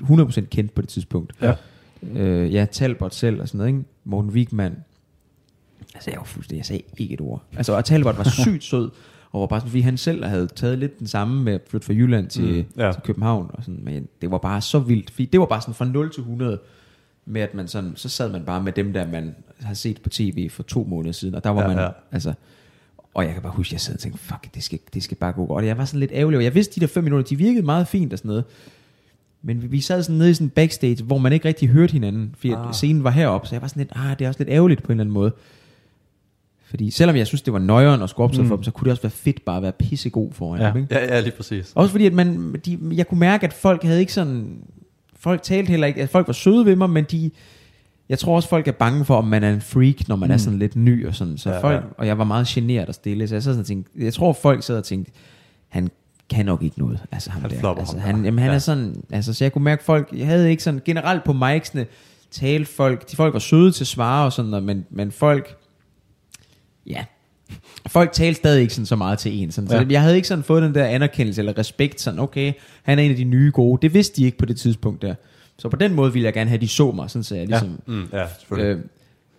100% 0.00 0.40
kendt 0.40 0.74
på 0.74 0.82
det 0.82 0.88
tidspunkt. 0.88 1.32
Ja. 1.42 1.54
Øh, 2.02 2.54
ja, 2.54 2.66
Talbot 2.72 3.14
selv 3.14 3.40
og 3.40 3.48
sådan 3.48 3.58
noget, 3.58 3.68
ikke? 3.68 3.84
Morten 4.04 4.30
Wigman. 4.30 4.76
Altså, 5.94 6.10
jeg 6.10 6.18
var 6.18 6.24
fuldstændig, 6.24 6.58
jeg 6.58 6.66
sagde 6.66 6.82
ikke 6.98 7.14
et 7.14 7.20
ord. 7.20 7.42
Altså, 7.56 7.72
og 7.76 7.84
Talbot 7.84 8.18
var 8.18 8.28
sygt 8.42 8.64
sød, 8.64 8.90
og 9.32 9.40
var 9.40 9.46
bare 9.46 9.60
sådan, 9.60 9.70
fordi 9.70 9.80
han 9.80 9.96
selv 9.96 10.24
havde 10.24 10.46
taget 10.46 10.78
lidt 10.78 10.98
den 10.98 11.06
samme 11.06 11.42
med 11.44 11.52
at 11.52 11.60
flytte 11.68 11.86
fra 11.86 11.92
Jylland 11.94 12.28
til, 12.28 12.66
Mm, 12.76 12.82
ja. 12.82 12.92
til 12.92 13.02
København. 13.02 13.50
Og 13.52 13.64
sådan, 13.64 13.80
men 13.84 14.08
det 14.20 14.30
var 14.30 14.38
bare 14.38 14.60
så 14.60 14.78
vildt, 14.78 15.10
fordi 15.10 15.24
det 15.24 15.40
var 15.40 15.46
bare 15.46 15.60
sådan 15.60 15.74
fra 15.74 15.84
0 15.84 16.10
til 16.12 16.20
100, 16.20 16.58
med 17.26 17.40
at 17.40 17.54
man 17.54 17.68
sådan, 17.68 17.92
så 17.96 18.08
sad 18.08 18.32
man 18.32 18.44
bare 18.44 18.62
med 18.62 18.72
dem, 18.72 18.92
der 18.92 19.06
man 19.10 19.34
har 19.60 19.74
set 19.74 20.02
på 20.02 20.08
tv 20.08 20.50
for 20.50 20.62
to 20.62 20.84
måneder 20.84 21.12
siden, 21.12 21.34
og 21.34 21.44
der 21.44 21.50
var 21.50 21.62
Ja, 21.62 21.68
man, 21.68 21.78
ja. 21.78 21.88
altså, 22.12 22.32
og 23.14 23.24
jeg 23.24 23.32
kan 23.32 23.42
bare 23.42 23.52
huske, 23.52 23.68
at 23.68 23.72
jeg 23.72 23.80
sad 23.80 23.94
og 23.94 24.00
tænkte, 24.00 24.20
fuck, 24.20 24.54
det 24.54 24.62
skal, 24.62 24.78
det 24.94 25.02
skal 25.02 25.16
bare 25.16 25.32
gå 25.32 25.46
godt. 25.46 25.62
Og 25.62 25.66
jeg 25.66 25.78
var 25.78 25.84
sådan 25.84 26.00
lidt 26.00 26.10
ærgerlig, 26.14 26.36
og 26.38 26.44
jeg 26.44 26.54
vidste, 26.54 26.74
de 26.74 26.80
der 26.80 26.86
fem 26.86 27.04
minutter, 27.04 27.28
de 27.28 27.36
virkede 27.36 27.66
meget 27.66 27.88
fint 27.88 28.12
og 28.12 28.18
sådan 28.18 28.28
noget. 28.28 28.44
Men 29.42 29.62
vi, 29.62 29.66
vi 29.66 29.80
sad 29.80 30.02
sådan 30.02 30.18
nede 30.18 30.30
i 30.30 30.34
sådan 30.34 30.46
en 30.46 30.50
backstage, 30.50 31.04
hvor 31.04 31.18
man 31.18 31.32
ikke 31.32 31.48
rigtig 31.48 31.68
hørte 31.68 31.92
hinanden, 31.92 32.34
fordi 32.38 32.52
Ah. 32.52 32.72
scenen 32.74 33.04
var 33.04 33.10
heroppe, 33.10 33.48
så 33.48 33.54
jeg 33.54 33.62
var 33.62 33.68
sådan 33.68 33.80
lidt, 33.80 33.92
ah, 33.96 34.18
det 34.18 34.24
er 34.24 34.28
også 34.28 34.40
lidt 34.40 34.50
ærgerligt 34.50 34.82
på 34.82 34.86
en 34.86 34.90
eller 35.00 35.02
anden 35.04 35.14
måde. 35.14 35.32
Fordi 36.64 36.90
selvom 36.90 37.16
jeg 37.16 37.26
synes, 37.26 37.42
det 37.42 37.52
var 37.52 37.58
nøjeren 37.58 38.02
at 38.02 38.10
skulle 38.10 38.24
optræde 38.24 38.42
Mm. 38.42 38.48
for 38.48 38.56
dem, 38.56 38.62
så 38.62 38.70
kunne 38.70 38.84
det 38.84 38.90
også 38.90 39.02
være 39.02 39.10
fedt 39.10 39.44
bare 39.44 39.56
at 39.56 39.62
være 39.62 39.72
pissegod 39.72 40.32
foran 40.32 40.60
Ja. 40.60 40.68
dem. 40.68 40.76
Ikke? 40.82 40.94
Ja, 40.94 41.14
ja, 41.14 41.20
lige 41.20 41.32
præcis. 41.36 41.72
Også 41.74 41.90
fordi, 41.92 42.06
at 42.06 42.12
man, 42.12 42.54
de, 42.66 42.78
jeg 42.92 43.08
kunne 43.08 43.20
mærke, 43.20 43.46
at 43.46 43.52
folk 43.52 43.82
havde 43.82 44.00
ikke 44.00 44.12
sådan... 44.12 44.58
Folk 45.16 45.42
talte 45.42 45.70
heller 45.70 45.86
ikke... 45.86 46.02
At 46.02 46.08
folk 46.08 46.26
var 46.26 46.32
søde 46.32 46.64
ved 46.66 46.76
mig, 46.76 46.90
men 46.90 47.04
de... 47.10 47.30
Jeg 48.08 48.18
tror 48.18 48.36
også, 48.36 48.48
folk 48.48 48.68
er 48.68 48.72
bange 48.72 49.04
for, 49.04 49.16
om 49.16 49.24
man 49.24 49.44
er 49.44 49.52
en 49.52 49.60
freak, 49.60 50.08
når 50.08 50.16
man 50.16 50.26
mm. 50.28 50.32
er 50.32 50.36
sådan 50.36 50.58
lidt 50.58 50.76
ny 50.76 51.06
og 51.06 51.14
sådan. 51.14 51.38
Så 51.38 51.50
Ja, 51.50 51.60
folk, 51.60 51.74
ja. 51.76 51.80
Og 51.98 52.06
jeg 52.06 52.18
var 52.18 52.24
meget 52.24 52.46
generet 52.46 52.88
og 52.88 52.94
stille, 52.94 53.28
så 53.28 53.34
jeg 53.34 53.42
sad 53.42 53.52
sådan 53.52 53.60
og 53.60 53.66
tænkte... 53.66 53.92
Jeg 54.04 54.12
tror, 54.14 54.32
folk 54.32 54.62
sad 54.62 54.76
og 54.76 54.84
tænkte, 54.84 55.12
han 55.68 55.90
kan 56.30 56.46
nok 56.46 56.62
ikke 56.62 56.78
noget. 56.78 57.00
Altså, 57.12 57.30
ham 57.30 57.42
Han 57.42 57.50
der. 57.50 57.68
altså, 57.68 57.98
ham 57.98 58.14
han, 58.14 58.24
jamen, 58.24 58.38
han 58.38 58.48
Ja. 58.50 58.54
er 58.54 58.58
sådan... 58.58 59.02
Altså, 59.10 59.32
så 59.34 59.44
jeg 59.44 59.52
kunne 59.52 59.64
mærke, 59.64 59.84
folk... 59.84 60.08
Jeg 60.16 60.26
havde 60.26 60.50
ikke 60.50 60.62
sådan... 60.62 60.80
Generelt 60.84 61.24
på 61.24 61.32
micsene 61.32 61.86
talte 62.30 62.72
folk... 62.72 63.10
De 63.10 63.16
folk 63.16 63.32
var 63.32 63.38
søde 63.38 63.72
til 63.72 63.84
at 63.84 63.88
svare 63.88 64.24
og 64.24 64.32
sådan 64.32 64.50
noget, 64.50 64.64
men, 64.64 64.86
men 64.90 65.12
folk... 65.12 65.56
Ja, 66.86 67.04
folk 67.88 68.12
talte 68.12 68.34
stadig 68.38 68.62
ikke 68.62 68.74
sådan 68.74 68.86
så 68.86 68.96
meget 68.96 69.18
til 69.18 69.32
en. 69.42 69.50
Sådan. 69.52 69.70
Så 69.70 69.76
Ja. 69.76 69.86
jeg 69.90 70.00
havde 70.02 70.16
ikke 70.16 70.28
sådan 70.28 70.44
fået 70.44 70.62
den 70.62 70.74
der 70.74 70.84
anerkendelse 70.84 71.40
eller 71.40 71.58
respekt, 71.58 72.00
sådan, 72.00 72.20
okay, 72.20 72.52
han 72.82 72.98
er 72.98 73.02
en 73.02 73.10
af 73.10 73.16
de 73.16 73.24
nye 73.24 73.50
gode. 73.54 73.78
Det 73.82 73.94
vidste 73.94 74.16
de 74.20 74.24
ikke 74.26 74.38
på 74.38 74.44
det 74.46 74.56
tidspunkt 74.56 75.02
der. 75.02 75.14
Så 75.58 75.68
på 75.68 75.76
den 75.76 75.94
måde 75.94 76.12
ville 76.12 76.26
jeg 76.26 76.32
gerne 76.34 76.48
have, 76.50 76.54
at 76.56 76.60
de 76.60 76.68
så 76.68 76.90
mig, 76.90 77.10
sådan 77.10 77.22
så 77.24 77.36
jeg 77.36 77.46
ligesom... 77.46 77.80
Mm, 77.86 78.04
ja, 78.12 78.26
selvfølgelig. 78.38 78.76
Øh, 78.76 78.84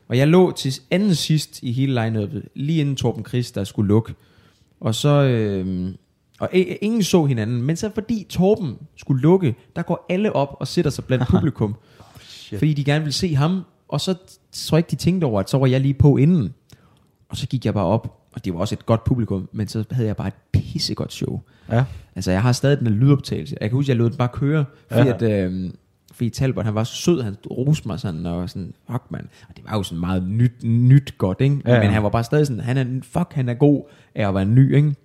og 0.07 0.17
jeg 0.17 0.27
lå 0.27 0.51
til 0.51 0.73
anden 0.91 1.15
sidst 1.15 1.59
i 1.63 1.71
hele 1.71 2.03
line 2.03 2.29
lige 2.55 2.79
inden 2.81 2.95
Torben 2.95 3.25
Chris, 3.25 3.51
der 3.51 3.63
skulle 3.63 3.87
lukke. 3.87 4.13
Og 4.81 4.95
så, 4.95 5.09
øh, 5.23 5.93
Og 6.41 6.49
i- 6.53 6.63
ingen 6.63 7.03
så 7.03 7.25
hinanden. 7.25 7.61
Men 7.61 7.75
så 7.75 7.91
fordi 7.93 8.25
Torben 8.29 8.75
skulle 8.97 9.21
lukke, 9.21 9.55
der 9.75 9.81
går 9.81 10.05
alle 10.09 10.33
op 10.35 10.55
og 10.59 10.67
sætter 10.67 10.91
sig 10.91 11.03
blandt 11.05 11.27
publikum. 11.27 11.75
Shit. 12.19 12.59
fordi 12.59 12.73
de 12.73 12.83
gerne 12.83 12.99
ville 13.03 13.13
se 13.13 13.35
ham. 13.35 13.61
Og 13.87 14.01
så 14.01 14.15
tror 14.51 14.77
jeg 14.77 14.79
ikke, 14.79 14.91
de 14.91 14.95
tænkte 14.95 15.25
over, 15.25 15.39
at 15.39 15.49
så 15.49 15.57
var 15.57 15.67
jeg 15.67 15.81
lige 15.81 15.93
på 15.93 16.17
inden. 16.17 16.53
Og 17.29 17.37
så 17.37 17.47
gik 17.47 17.65
jeg 17.65 17.73
bare 17.73 17.85
op, 17.85 18.17
og 18.33 18.45
det 18.45 18.53
var 18.53 18.59
også 18.59 18.75
et 18.75 18.85
godt 18.85 19.03
publikum, 19.03 19.49
men 19.51 19.67
så 19.67 19.83
havde 19.91 20.07
jeg 20.07 20.15
bare 20.15 20.27
et 20.27 20.33
pissegodt 20.53 21.13
show. 21.13 21.41
Ja. 21.71 21.83
Altså, 22.15 22.31
jeg 22.31 22.41
har 22.41 22.51
stadig 22.51 22.79
den 22.79 22.87
lydoptagelse. 22.87 23.55
Jeg 23.61 23.69
kan 23.69 23.75
huske, 23.77 23.85
at 23.85 23.89
jeg 23.89 23.97
lod 23.97 24.09
den 24.09 24.17
bare 24.17 24.29
køre, 24.33 24.65
fordi, 24.91 25.07
Ja. 25.07 25.13
at, 25.13 25.51
øh, 25.51 25.71
fordi 26.13 26.29
Talbot, 26.29 26.65
han 26.65 26.75
var 26.75 26.83
så 26.83 26.93
sød, 26.95 27.21
han 27.21 27.35
roste 27.51 27.87
mig 27.87 27.99
sådan, 27.99 28.25
og 28.25 28.49
sådan, 28.49 28.73
fuck 28.91 29.03
man. 29.09 29.27
Og 29.49 29.55
det 29.57 29.63
var 29.69 29.77
jo 29.77 29.83
sådan 29.83 29.99
meget 29.99 30.23
nyt, 30.23 30.63
nyt 30.63 31.17
godt, 31.17 31.41
ikke? 31.41 31.61
Ja, 31.65 31.73
ja. 31.73 31.79
Men 31.79 31.89
han 31.89 32.03
var 32.03 32.09
bare 32.09 32.23
stadig 32.23 32.47
sådan, 32.47 32.61
han 32.63 32.77
er, 32.77 32.85
fuck, 33.03 33.33
han 33.33 33.49
er 33.49 33.53
god 33.53 33.83
af 34.15 34.27
at 34.27 34.35
være 34.35 34.45
ny, 34.45 34.75
ikke? 34.75 34.95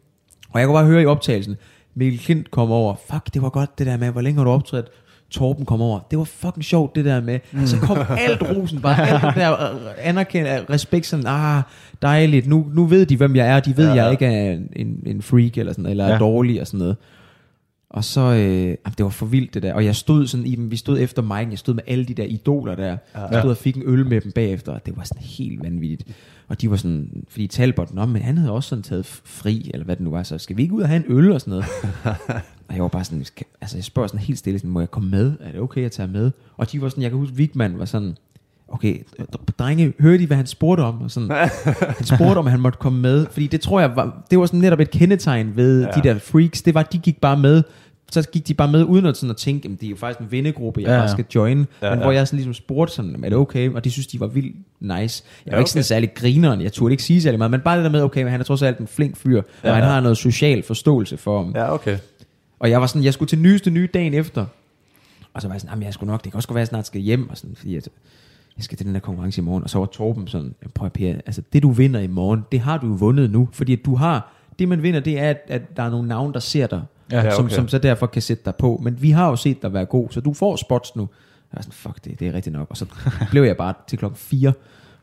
Og 0.56 0.60
jeg 0.60 0.66
kunne 0.68 0.74
bare 0.76 0.86
høre 0.86 1.02
i 1.02 1.06
optagelsen, 1.06 1.56
Mikkel 1.94 2.20
Klint 2.20 2.50
kom 2.50 2.70
over, 2.70 2.94
fuck, 3.10 3.34
det 3.34 3.42
var 3.42 3.48
godt 3.48 3.78
det 3.78 3.86
der 3.86 3.96
med, 3.96 4.10
hvor 4.10 4.20
længe 4.20 4.36
har 4.38 4.44
du 4.44 4.50
optrådt? 4.50 4.86
Torben 5.30 5.66
kom 5.66 5.80
over, 5.80 6.00
det 6.10 6.18
var 6.18 6.24
fucking 6.24 6.64
sjovt 6.64 6.96
det 6.96 7.04
der 7.04 7.20
med, 7.20 7.38
mm. 7.52 7.66
så 7.66 7.78
kom 7.80 7.98
alt 8.18 8.42
rosen, 8.42 8.80
bare 8.80 9.08
alt 9.08 9.22
det 9.22 9.34
der 9.34 9.52
øh, 9.74 9.80
anerkendt, 9.98 10.70
respekt, 10.70 11.06
sådan, 11.06 11.26
ah, 11.26 11.62
dejligt, 12.02 12.46
nu, 12.46 12.66
nu 12.74 12.84
ved 12.86 13.06
de, 13.06 13.16
hvem 13.16 13.36
jeg 13.36 13.48
er, 13.48 13.60
de 13.60 13.76
ved, 13.76 13.84
Ja, 13.84 13.90
ja, 13.90 13.96
ja. 13.96 14.02
jeg 14.04 14.12
ikke 14.12 14.26
er 14.26 14.52
en, 14.76 15.02
en, 15.06 15.22
freak, 15.22 15.58
eller 15.58 15.72
sådan, 15.72 15.86
eller 15.86 16.04
Ja. 16.04 16.08
ja. 16.08 16.14
er 16.14 16.18
dårlig, 16.18 16.60
og 16.60 16.66
sådan 16.66 16.78
noget. 16.78 16.96
Og 17.90 18.04
så, 18.04 18.20
øh, 18.20 18.38
jamen, 18.62 18.76
det 18.98 19.04
var 19.04 19.08
for 19.10 19.26
vildt 19.26 19.54
det 19.54 19.62
der, 19.62 19.74
og 19.74 19.84
jeg 19.84 19.96
stod 19.96 20.26
sådan 20.26 20.46
i 20.46 20.54
dem, 20.54 20.70
vi 20.70 20.76
stod 20.76 20.98
efter 21.00 21.22
mig, 21.22 21.48
jeg 21.50 21.58
stod 21.58 21.74
med 21.74 21.82
alle 21.86 22.04
de 22.04 22.14
der 22.14 22.24
idoler 22.24 22.74
der, 22.74 22.96
ja. 23.14 23.20
jeg 23.30 23.40
stod 23.40 23.50
og 23.50 23.56
fik 23.56 23.76
en 23.76 23.82
øl 23.86 24.06
med 24.06 24.20
dem 24.20 24.32
bagefter, 24.32 24.72
og 24.72 24.86
det 24.86 24.96
var 24.96 25.04
sådan 25.04 25.22
helt 25.22 25.62
vanvittigt. 25.62 26.10
Og 26.48 26.60
de 26.60 26.70
var 26.70 26.76
sådan, 26.76 27.24
fordi 27.28 27.46
Talbot, 27.46 27.94
nå, 27.94 28.06
men 28.06 28.22
han 28.22 28.38
havde 28.38 28.52
også 28.52 28.68
sådan 28.68 28.82
taget 28.82 29.06
fri, 29.06 29.70
eller 29.74 29.84
hvad 29.84 29.96
det 29.96 30.04
nu 30.04 30.10
var, 30.10 30.22
så 30.22 30.38
skal 30.38 30.56
vi 30.56 30.62
ikke 30.62 30.74
ud 30.74 30.82
og 30.82 30.88
have 30.88 31.04
en 31.06 31.16
øl 31.16 31.32
og 31.32 31.40
sådan 31.40 31.50
noget? 31.50 31.66
og 32.68 32.74
jeg 32.74 32.82
var 32.82 32.88
bare 32.88 33.04
sådan, 33.04 33.24
altså 33.60 33.76
jeg 33.76 33.84
spørger 33.84 34.06
sådan 34.06 34.20
helt 34.20 34.38
stille, 34.38 34.58
sådan, 34.58 34.70
må 34.70 34.80
jeg 34.80 34.90
komme 34.90 35.10
med? 35.10 35.32
Er 35.40 35.52
det 35.52 35.60
okay, 35.60 35.84
at 35.84 35.92
tage 35.92 36.08
med? 36.08 36.30
Og 36.56 36.72
de 36.72 36.80
var 36.80 36.88
sådan, 36.88 37.02
jeg 37.02 37.10
kan 37.10 37.18
huske, 37.18 37.36
Vigman 37.36 37.78
var 37.78 37.84
sådan, 37.84 38.16
okay, 38.68 39.02
drenge, 39.58 39.92
hørte 40.00 40.22
I, 40.22 40.26
hvad 40.26 40.36
han 40.36 40.46
spurgte 40.46 40.80
om? 40.80 41.00
Og 41.00 41.10
sådan, 41.10 41.30
han 41.98 42.06
spurgte, 42.06 42.38
om 42.38 42.46
han 42.46 42.60
måtte 42.60 42.78
komme 42.78 43.00
med, 43.00 43.26
fordi 43.30 43.46
det 43.46 43.60
tror 43.60 43.80
jeg, 43.80 43.96
var, 43.96 44.24
det 44.30 44.38
var 44.38 44.46
sådan 44.46 44.60
netop 44.60 44.80
et 44.80 44.90
kendetegn 44.90 45.56
ved 45.56 45.82
ja. 45.82 45.90
de 45.90 46.08
der 46.08 46.18
freaks, 46.18 46.62
det 46.62 46.74
var, 46.74 46.80
at 46.80 46.92
de 46.92 46.98
gik 46.98 47.20
bare 47.20 47.38
med, 47.38 47.62
så 48.12 48.28
gik 48.30 48.48
de 48.48 48.54
bare 48.54 48.72
med, 48.72 48.84
uden 48.84 49.06
at, 49.06 49.16
sådan 49.16 49.30
at 49.30 49.36
tænke, 49.36 49.68
at 49.68 49.80
det 49.80 49.86
er 49.86 49.90
jo 49.90 49.96
faktisk 49.96 50.20
en 50.20 50.32
vennegruppe, 50.32 50.80
jeg 50.80 50.88
Ja, 50.88 50.98
bare 50.98 51.08
skal 51.08 51.24
join, 51.34 51.58
Ja, 51.58 51.90
men 51.90 51.98
ja. 51.98 52.04
hvor 52.04 52.12
jeg 52.12 52.26
sådan 52.26 52.36
ligesom 52.36 52.54
spurgte 52.54 52.94
sådan, 52.94 53.24
er 53.24 53.28
det 53.28 53.38
okay? 53.38 53.70
Og 53.70 53.84
de 53.84 53.90
synes, 53.90 54.06
de 54.06 54.20
var 54.20 54.26
vildt 54.26 54.56
nice. 54.80 55.24
Jeg 55.46 55.52
var 55.52 55.56
Ja, 55.56 55.58
ikke 55.58 55.70
sådan 55.70 55.80
okay. 55.80 55.86
særlig 55.86 56.14
grineren, 56.14 56.60
jeg 56.60 56.72
turde 56.72 56.92
ikke 56.92 57.02
sige 57.02 57.22
særlig 57.22 57.38
meget, 57.38 57.50
men 57.50 57.60
bare 57.60 57.76
det 57.76 57.84
der 57.84 57.90
med, 57.90 58.02
okay, 58.02 58.22
men 58.22 58.30
han 58.30 58.40
er 58.40 58.44
trods 58.44 58.62
alt 58.62 58.78
en 58.78 58.86
flink 58.86 59.16
fyr, 59.16 59.42
Ja, 59.64 59.70
og 59.70 59.76
han 59.76 59.84
har 59.84 60.00
noget 60.00 60.18
social 60.18 60.62
forståelse 60.62 61.16
for 61.16 61.42
ham. 61.42 61.52
Ja, 61.54 61.74
okay. 61.74 61.98
Og 62.58 62.70
jeg 62.70 62.80
var 62.80 62.86
sådan, 62.86 63.04
jeg 63.04 63.12
skulle 63.14 63.28
til 63.28 63.38
nyeste 63.38 63.70
nye 63.70 63.88
dagen 63.94 64.14
efter. 64.14 64.46
Og 65.34 65.42
så 65.42 65.48
var 65.48 65.54
jeg 65.54 65.60
sådan, 65.60 65.82
jeg 65.82 65.94
skulle 65.94 66.10
nok, 66.10 66.24
det 66.24 66.32
kan 66.32 66.36
også 66.36 66.48
godt 66.48 66.54
være, 66.54 66.60
at 66.62 66.66
jeg 66.66 66.68
snart 66.68 66.86
skal 66.86 67.00
hjem, 67.00 67.30
og 67.30 67.36
sådan, 67.36 67.56
fordi 67.56 67.76
at, 67.76 67.88
jeg 68.56 68.64
skal 68.64 68.78
til 68.78 68.86
den 68.86 68.94
der 68.94 69.00
konkurrence 69.00 69.40
i 69.40 69.44
morgen. 69.44 69.64
Og 69.64 69.70
så 69.70 69.78
var 69.78 69.86
Torben 69.86 70.28
sådan, 70.28 70.54
prøv 70.74 70.86
at 70.86 70.92
Per, 70.92 71.12
altså 71.26 71.42
det 71.52 71.62
du 71.62 71.70
vinder 71.70 72.00
i 72.00 72.06
morgen, 72.06 72.40
det 72.52 72.60
har 72.60 72.78
du 72.78 72.86
jo 72.86 72.92
vundet 72.92 73.30
nu. 73.30 73.48
Fordi 73.52 73.72
at 73.72 73.78
du 73.84 73.94
har, 73.94 74.32
det 74.58 74.68
man 74.68 74.82
vinder, 74.82 75.00
det 75.00 75.18
er, 75.18 75.30
at, 75.30 75.38
at 75.48 75.76
der 75.76 75.82
er 75.82 75.90
nogle 75.90 76.08
navne, 76.08 76.32
der 76.32 76.40
ser 76.40 76.66
dig. 76.66 76.82
Ja, 77.12 77.20
Ja, 77.24 77.30
som, 77.34 77.44
okay. 77.44 77.54
som 77.54 77.68
så 77.68 77.78
derfor 77.78 78.06
kan 78.06 78.22
sætte 78.22 78.42
dig 78.44 78.54
på. 78.54 78.80
Men 78.82 79.02
vi 79.02 79.10
har 79.10 79.28
jo 79.28 79.36
set 79.36 79.62
dig 79.62 79.72
være 79.72 79.84
god, 79.84 80.08
så 80.10 80.20
du 80.20 80.32
får 80.34 80.56
spots 80.56 80.96
nu. 80.96 81.02
Jeg 81.52 81.58
var 81.58 81.62
sådan, 81.62 81.72
fuck 81.72 82.04
det, 82.04 82.20
det 82.20 82.28
er 82.28 82.32
rigtigt 82.32 82.52
nok. 82.56 82.66
Og 82.70 82.76
så 82.76 82.86
blev 83.30 83.42
jeg 83.42 83.56
bare 83.56 83.74
til 83.88 83.98
klokken 83.98 84.18
4 84.18 84.52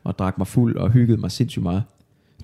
og 0.04 0.18
drak 0.18 0.38
mig 0.38 0.46
fuld 0.46 0.76
og 0.76 0.90
hyggede 0.90 1.20
mig 1.20 1.30
sindssygt 1.30 1.62
meget. 1.62 1.82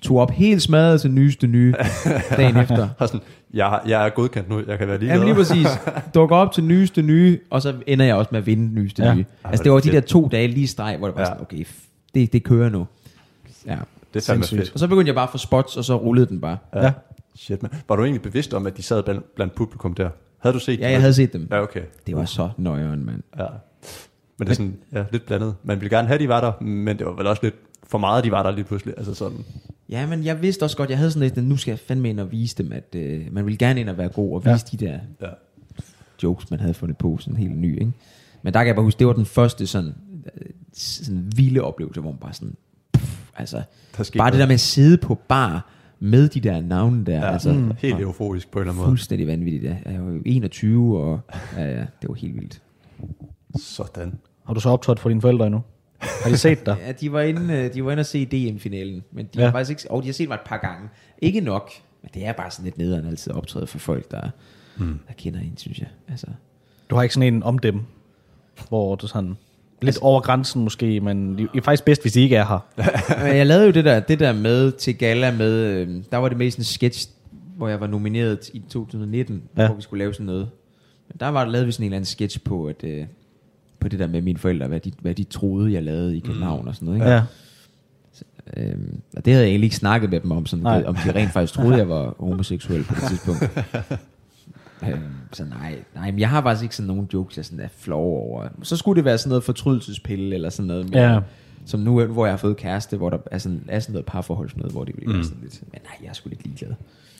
Tog 0.01 0.17
op 0.17 0.31
helt 0.31 0.61
smadret 0.61 1.01
til 1.01 1.11
nyeste 1.11 1.47
nye 1.47 1.73
dagen 2.37 2.57
efter. 2.57 2.89
Og 2.99 3.07
sådan, 3.07 3.21
jeg, 3.53 3.79
jeg 3.87 4.05
er 4.05 4.09
godkendt 4.09 4.49
nu, 4.49 4.61
jeg 4.67 4.77
kan 4.77 4.87
være 4.87 4.97
ligeglad. 4.99 5.19
Jamen 5.19 5.25
lige 5.25 5.35
præcis. 5.35 5.67
Dukker 6.15 6.35
op 6.35 6.51
til 6.51 6.63
nyeste 6.63 7.01
nye, 7.01 7.39
og 7.49 7.61
så 7.61 7.73
ender 7.87 8.05
jeg 8.05 8.15
også 8.15 8.29
med 8.31 8.39
at 8.39 8.45
vinde 8.45 8.73
nyeste 8.73 9.03
Ja. 9.03 9.13
nye. 9.15 9.25
Altså 9.43 9.63
det 9.63 9.71
var 9.71 9.79
de 9.79 9.91
der 9.91 10.01
to 10.01 10.27
dage 10.27 10.47
lige 10.47 10.67
streg, 10.67 10.97
hvor 10.97 11.07
det 11.07 11.15
var 11.15 11.21
Ja. 11.21 11.25
sådan, 11.27 11.41
okay, 11.41 11.65
det, 12.15 12.33
det 12.33 12.43
kører 12.43 12.69
nu. 12.69 12.87
Ja. 13.67 13.77
det 14.13 14.19
er 14.21 14.25
fandme 14.25 14.45
fedt. 14.45 14.71
Og 14.73 14.79
så 14.79 14.87
begyndte 14.87 15.07
jeg 15.07 15.15
bare 15.15 15.23
at 15.23 15.29
få 15.31 15.37
spots, 15.37 15.77
og 15.77 15.83
så 15.85 15.95
rullede 15.95 16.25
den 16.25 16.41
bare. 16.41 16.57
Ja. 16.75 16.91
Ja. 17.41 17.45
Shit, 17.55 17.63
man. 17.63 17.71
Var 17.87 17.95
du 17.95 18.03
egentlig 18.03 18.21
bevidst 18.21 18.53
om, 18.53 18.67
at 18.67 18.77
de 18.77 18.81
sad 18.83 19.03
blandt, 19.03 19.35
blandt 19.35 19.55
publikum 19.55 19.93
der? 19.93 20.09
Havde 20.37 20.53
du 20.53 20.59
set 20.59 20.79
Ja, 20.79 20.85
dem? 20.85 20.91
jeg 20.91 20.99
havde 21.01 21.13
set 21.13 21.33
dem. 21.33 21.47
Ja, 21.51 21.61
okay. 21.61 21.81
Det 22.07 22.15
var 22.15 22.25
så 22.25 22.49
nøjeren, 22.57 23.05
mand. 23.05 23.23
Ja. 23.39 23.45
Men 24.37 24.47
det 24.47 24.51
er 24.51 24.55
sådan, 24.55 24.77
ja, 24.93 25.03
lidt 25.11 25.25
blandet. 25.25 25.55
Man 25.63 25.79
ville 25.81 25.95
gerne 25.97 26.07
have, 26.07 26.15
at 26.15 26.21
de 26.21 26.27
var 26.27 26.41
der, 26.41 26.63
men 26.63 26.97
det 26.99 27.05
var 27.05 27.13
vel 27.13 27.27
også 27.27 27.39
lidt 27.43 27.55
for 27.83 27.97
meget, 27.97 28.23
de 28.23 28.31
var 28.31 28.43
der 28.43 28.51
lige 28.51 28.63
pludselig. 28.65 28.93
Altså 28.97 29.13
sådan, 29.13 29.37
Ja, 29.89 30.07
men 30.07 30.23
jeg 30.25 30.41
vidste 30.41 30.63
også 30.63 30.77
godt, 30.77 30.89
jeg 30.89 30.97
havde 30.97 31.11
sådan 31.11 31.27
lidt, 31.27 31.37
at 31.37 31.43
nu 31.43 31.57
skal 31.57 31.71
jeg 31.71 31.79
fandme 31.79 32.09
ind 32.09 32.19
og 32.19 32.31
vise 32.31 32.55
dem, 32.63 32.71
at 32.71 32.95
øh, 32.95 33.27
man 33.31 33.45
ville 33.45 33.57
gerne 33.57 33.79
ind 33.79 33.89
og 33.89 33.97
være 33.97 34.09
god, 34.09 34.35
og 34.35 34.41
Ja. 34.45 34.51
vise 34.53 34.65
de 34.71 34.77
der 34.77 34.99
ja. 35.21 35.27
jokes, 36.23 36.51
man 36.51 36.59
havde 36.59 36.73
fundet 36.73 36.97
på, 36.97 37.17
sådan 37.19 37.37
helt 37.37 37.57
ny, 37.57 37.73
ikke? 37.79 37.91
Men 38.41 38.53
der 38.53 38.59
kan 38.59 38.67
jeg 38.67 38.75
bare 38.75 38.83
huske, 38.83 38.99
det 38.99 39.07
var 39.07 39.13
den 39.13 39.25
første 39.25 39.67
sådan, 39.67 39.93
sådan 40.73 41.31
vilde 41.35 41.61
oplevelse, 41.61 42.01
hvor 42.01 42.11
man 42.11 42.19
bare 42.19 42.33
sådan, 42.33 42.55
pff, 42.93 43.21
altså, 43.37 43.61
bare 43.97 44.05
det 44.07 44.15
der 44.17 44.29
noget. 44.31 44.47
med 44.47 44.53
at 44.53 44.59
sidde 44.59 44.97
på 44.97 45.15
bar 45.15 45.69
med 46.03 46.29
de 46.29 46.39
der 46.39 46.61
navne 46.61 47.05
der, 47.05 47.13
Ja, 47.15 47.31
altså, 47.33 47.53
mm. 47.53 47.71
helt 47.77 47.99
euforisk 47.99 48.51
på 48.51 48.59
en 48.59 48.61
eller 48.61 48.71
anden 48.71 48.81
måde. 48.81 48.89
fuldstændig 48.89 49.27
vanvittigt. 49.27 49.63
Ja. 49.63 49.75
Jeg 49.85 50.05
var 50.05 50.11
jo 50.11 50.21
21, 50.25 50.97
og 50.99 51.19
ja, 51.57 51.63
ja, 51.63 51.85
det 52.01 52.09
var 52.09 52.13
helt 52.13 52.35
vildt. 52.35 52.61
Sådan. 53.59 54.13
Har 54.45 54.53
du 54.53 54.59
så 54.59 54.69
optrådt 54.69 54.99
for 54.99 55.09
dine 55.09 55.21
forældre 55.21 55.45
endnu? 55.47 55.61
Har 55.99 56.29
de 56.29 56.37
set 56.37 56.65
dig? 56.65 56.77
Ja, 56.87 56.91
de 56.91 57.11
var 57.11 57.21
inde, 57.21 57.53
øh, 57.53 57.73
de 57.73 57.85
var 57.85 57.91
inde 57.91 58.01
og 58.01 58.05
se 58.05 58.25
DM-finalen, 58.25 59.03
men 59.11 59.25
de 59.25 59.39
Ja. 59.39 59.45
har 59.45 59.51
faktisk 59.51 59.69
ikke, 59.69 59.91
og 59.91 60.01
de 60.03 60.07
har 60.07 60.13
set 60.13 60.27
mig 60.27 60.35
et 60.35 60.41
par 60.45 60.57
gange. 60.57 60.89
Ikke 61.21 61.41
nok, 61.41 61.71
men 62.01 62.11
det 62.13 62.25
er 62.25 62.33
bare 62.33 62.51
sådan 62.51 62.63
lidt 62.63 62.77
nederen 62.77 63.07
altid 63.07 63.31
at 63.31 63.37
optræde 63.37 63.67
for 63.67 63.79
folk, 63.79 64.11
der, 64.11 64.29
mm. 64.77 64.99
der 65.07 65.13
kender 65.17 65.39
en, 65.39 65.57
synes 65.57 65.79
jeg. 65.79 65.87
Altså, 66.09 66.27
Du 66.89 66.95
har 66.95 67.03
ikke 67.03 67.13
sådan 67.15 67.33
en 67.33 67.43
om 67.43 67.59
dem, 67.59 67.79
hvor 68.69 68.95
du 68.95 69.07
sådan... 69.07 69.37
Lidt 69.81 69.97
over 70.01 70.21
grænsen 70.21 70.63
måske, 70.63 70.99
men 70.99 71.37
det 71.37 71.49
er 71.55 71.61
faktisk 71.61 71.85
bedst, 71.85 72.01
hvis 72.01 72.13
de 72.13 72.21
ikke 72.21 72.35
er 72.35 72.45
her. 72.45 72.65
Jeg 73.37 73.45
lavede 73.47 73.65
jo 73.65 73.71
det 73.71 73.85
der, 73.85 73.99
det 73.99 74.19
der 74.19 74.33
med 74.33 74.71
til 74.71 74.95
gala 74.97 75.31
med, 75.31 75.51
øh, 75.53 75.89
der 76.11 76.17
var 76.17 76.29
det 76.29 76.37
med 76.37 76.51
sådan 76.51 76.61
en 76.61 76.65
sketch, 76.65 77.09
hvor 77.57 77.67
jeg 77.67 77.79
var 77.79 77.87
nomineret 77.87 78.49
i 78.53 78.61
2019, 78.69 79.41
Ja. 79.57 79.65
hvor 79.65 79.75
vi 79.75 79.81
skulle 79.81 79.99
lave 80.03 80.13
sådan 80.13 80.25
noget. 80.25 80.49
Men 81.09 81.15
der 81.19 81.27
var 81.27 81.45
lavede 81.45 81.65
vi 81.65 81.71
sådan 81.71 81.83
en 81.83 81.85
eller 81.85 81.95
anden 81.97 82.05
sketch 82.05 82.39
på, 82.43 82.65
at, 82.67 82.83
øh, 82.83 83.05
på 83.79 83.87
det 83.87 83.99
der 83.99 84.07
med 84.07 84.21
mine 84.21 84.37
forældre, 84.39 84.67
hvad 84.67 84.79
de, 84.79 84.91
hvad 85.01 85.15
de 85.15 85.23
troede, 85.23 85.73
jeg 85.73 85.83
lavede 85.83 86.17
i 86.17 86.19
København 86.19 86.67
og 86.67 86.75
sådan 86.75 86.85
noget. 86.85 86.99
Ikke? 86.99 87.11
Ja. 87.11 87.21
Øhm, 88.57 88.99
og 89.17 89.25
det 89.25 89.33
havde 89.33 89.45
jeg 89.45 89.49
egentlig 89.49 89.65
ikke 89.65 89.75
snakket 89.75 90.09
med 90.09 90.19
dem 90.19 90.31
om, 90.31 90.45
sådan, 90.45 90.65
om 90.85 90.95
de 90.95 91.11
rent 91.11 91.31
faktisk 91.31 91.53
troede, 91.53 91.77
jeg 91.77 91.89
var 91.89 92.15
homoseksuel 92.19 92.83
på 92.83 92.93
det 92.95 93.03
tidspunkt. 93.09 93.41
øhm, 94.89 95.01
så 95.33 95.45
nej, 95.45 95.83
nej, 95.95 96.11
men 96.11 96.19
jeg 96.19 96.29
har 96.29 96.41
faktisk 96.41 96.63
ikke 96.63 96.75
sådan 96.75 96.87
nogle 96.87 97.07
jokes, 97.13 97.37
jeg 97.37 97.45
sådan 97.45 97.59
er 97.59 97.67
flov 97.77 98.03
over. 98.17 98.47
Så 98.63 98.77
skulle 98.77 98.97
det 98.97 99.05
være 99.05 99.17
sådan 99.17 99.29
noget 99.29 99.43
fortrydelsespille, 99.43 100.35
eller 100.35 100.49
sådan 100.49 100.67
noget 100.67 100.89
mere, 100.89 101.13
Ja. 101.13 101.19
som 101.65 101.79
nu, 101.79 102.05
hvor 102.05 102.25
jeg 102.25 102.33
har 102.33 102.37
fået 102.37 102.57
kæreste, 102.57 102.97
hvor 102.97 103.09
der 103.09 103.17
er 103.31 103.37
sådan, 103.37 103.63
er 103.67 103.79
sådan 103.79 103.93
noget 103.93 104.05
parforhold, 104.05 104.49
sådan 104.49 104.59
noget, 104.59 104.71
hvor 104.73 104.83
det 104.83 104.95
bliver 104.95 105.15
mm. 105.17 105.23
sådan 105.23 105.39
lidt, 105.41 105.61
men 105.71 105.81
nej, 105.83 105.97
jeg 106.03 106.09
er 106.09 106.13
sgu 106.13 106.29
lidt 106.29 106.43
ligeglad. 106.45 106.69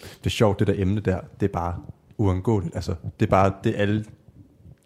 Det 0.02 0.26
er 0.26 0.30
sjovt, 0.30 0.60
det 0.60 0.68
der 0.68 0.74
emne 0.78 1.02
der, 1.02 1.20
det 1.40 1.46
er 1.46 1.54
bare 1.54 1.76
uundgåeligt. 2.18 2.76
Altså, 2.76 2.96
det 3.20 3.26
er 3.26 3.30
bare 3.30 3.54
det, 3.64 3.74
alle 3.78 4.06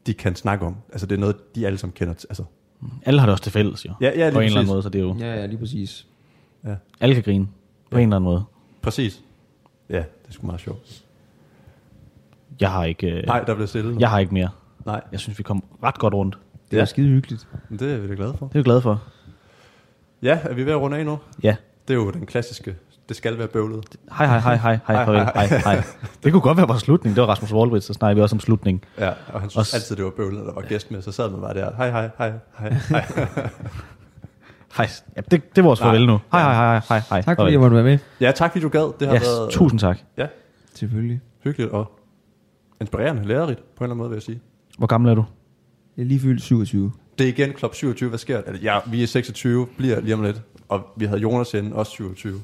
de 0.08 0.14
kan 0.14 0.36
snakke 0.36 0.66
om. 0.66 0.76
Altså, 0.92 1.08
det 1.08 1.16
er 1.16 1.20
noget, 1.20 1.56
de 1.56 1.66
alle 1.66 1.78
sammen 1.78 1.94
kender. 1.94 2.14
Altså, 2.14 2.44
Alle 3.06 3.20
har 3.20 3.28
det 3.28 3.32
også 3.32 3.44
til 3.44 3.52
fælles, 3.52 3.86
jo. 3.86 3.94
Ja, 4.02 4.06
ja, 4.20 4.26
lige 4.26 4.32
på 4.34 4.40
en 4.40 4.46
eller 4.46 4.60
anden 4.60 4.66
præcis. 4.66 4.74
måde, 4.74 4.84
så 4.84 4.90
det 4.90 5.00
er 5.00 5.04
jo... 5.04 5.16
Ja, 5.20 5.36
ja, 5.40 5.46
lige 5.46 5.58
præcis. 5.58 6.08
ja, 6.66 6.76
Alle 7.00 7.16
kan 7.16 7.24
grine. 7.24 7.48
På 7.92 7.98
en 7.98 8.04
eller 8.04 8.16
anden 8.16 8.24
måde. 8.26 8.44
præcis. 8.82 9.22
Ja, 9.90 9.98
det 9.98 10.04
er 10.28 10.32
sgu 10.32 10.46
meget 10.46 10.62
sjovt. 10.62 11.05
Jeg 12.60 12.72
har 12.72 12.84
ikke, 12.86 13.08
øh, 13.12 13.24
Nej, 13.28 13.40
der 13.44 13.56
blev 13.56 13.68
stille. 13.68 13.92
nu. 13.94 14.00
jeg 14.00 14.10
har 14.10 14.20
ikke 14.20 14.34
mere. 14.34 14.50
Nej, 14.86 15.02
Jeg 15.12 15.20
synes, 15.20 15.38
vi 15.38 15.44
kom 15.44 15.64
ret 15.84 15.98
godt 16.00 16.14
rundt. 16.14 16.38
Det 16.72 16.78
er 16.78 16.82
Ja. 16.82 16.86
skide 16.86 17.08
hyggeligt. 17.08 17.48
men 17.70 17.80
det 17.80 17.94
er 17.94 17.98
vi 17.98 18.08
da 18.08 18.14
glade 18.14 18.34
for. 18.40 18.46
Det 18.48 18.56
er 18.56 18.60
jeg 18.60 18.64
glad 18.66 18.82
for. 18.82 19.02
Ja, 20.22 20.40
er 20.44 20.54
vi 20.54 20.66
ved 20.66 20.72
at 20.72 20.80
runde 20.80 20.98
af 20.98 21.06
nu? 21.06 21.20
Ja. 21.44 21.56
Det 21.88 21.94
er 21.94 21.98
jo 21.98 22.12
den 22.12 22.26
klassiske, 22.26 22.76
det 23.10 23.18
skal 23.18 23.38
være 23.38 23.48
bøvlet. 23.48 23.86
Hej, 24.18 24.28
hej, 24.28 24.40
hej, 24.40 24.56
hej, 24.56 24.80
hej, 24.88 25.06
farvel, 25.06 25.20
hej, 25.20 25.46
hej. 25.48 25.84
Det 26.24 26.32
kunne 26.32 26.42
godt 26.42 26.58
være 26.58 26.68
vores 26.68 26.82
slutning. 26.82 27.16
Det 27.16 27.22
var 27.22 27.28
Rasmus 27.28 27.54
Wallbridge, 27.54 27.82
så 27.86 27.94
snakker 27.94 28.16
vi 28.16 28.22
også 28.22 28.36
om 28.36 28.40
slutning. 28.40 28.84
Ja, 29.00 29.10
og 29.34 29.42
han 29.42 29.50
synes 29.50 29.56
Også- 29.58 29.76
altid, 29.78 29.96
det 29.96 30.06
var 30.06 30.12
bøvlet, 30.18 30.46
der 30.46 30.54
var 30.54 30.62
gæst 30.62 30.92
med, 30.92 31.02
så 31.02 31.12
sad 31.12 31.30
man 31.30 31.42
bare 31.42 31.54
der, 31.54 31.76
hej, 31.76 31.90
hej, 31.92 32.10
hej, 32.18 32.32
hej, 32.60 32.74
hej. 32.90 33.06
Hej. 34.78 34.88
Ja, 35.16 35.22
det, 35.22 35.32
det 35.56 35.58
er 35.58 35.62
vores 35.62 35.80
Nej. 35.80 35.88
farvel 35.90 36.08
nu. 36.08 36.20
Hej, 36.32 36.42
hej, 36.42 36.54
hej, 36.54 36.82
hej, 36.90 37.02
hej. 37.10 37.22
Tak 37.22 37.38
fordi 37.38 37.52
jeg 37.52 37.60
måtte 37.60 37.76
være 37.76 37.84
med. 37.84 37.98
Ja, 38.22 38.32
tak 38.32 38.52
fordi 38.52 38.62
du 38.64 38.70
gad. 38.70 38.94
Det 39.00 39.08
har 39.08 39.16
Yes, 39.16 39.22
været 39.24 39.50
tusind 39.52 39.80
tak. 39.80 39.98
ja, 40.18 40.28
Selvfølgelig. 40.76 41.22
hyggeligt 41.44 41.72
og 41.72 41.92
inspirerende, 42.82 43.24
lærerigt 43.28 43.60
på 43.60 43.84
en 43.84 43.86
eller 43.86 43.86
anden 43.86 43.98
måde, 43.98 44.10
vil 44.10 44.16
jeg 44.16 44.24
sige. 44.24 44.40
Hvor 44.78 44.88
gammel 44.88 45.12
er 45.12 45.16
du? 45.16 45.26
Jeg 45.98 46.04
er 46.04 46.08
lige 46.08 46.20
fyldt 46.20 46.42
27. 46.42 46.92
Det 47.18 47.24
er 47.24 47.28
igen 47.30 47.54
klub 47.54 47.74
27, 47.76 48.10
hvad 48.10 48.20
sker 48.20 48.42
der? 48.42 48.52
Ja, 48.64 48.80
vi 48.88 49.04
er 49.04 49.08
26, 49.08 49.68
bliver 49.78 50.00
lige 50.02 50.14
om 50.14 50.22
lidt, 50.24 50.42
og 50.70 50.82
vi 50.98 51.06
havde 51.06 51.20
Jonas 51.22 51.54
inde, 51.54 51.76
også 51.76 51.92
27. 51.92 52.42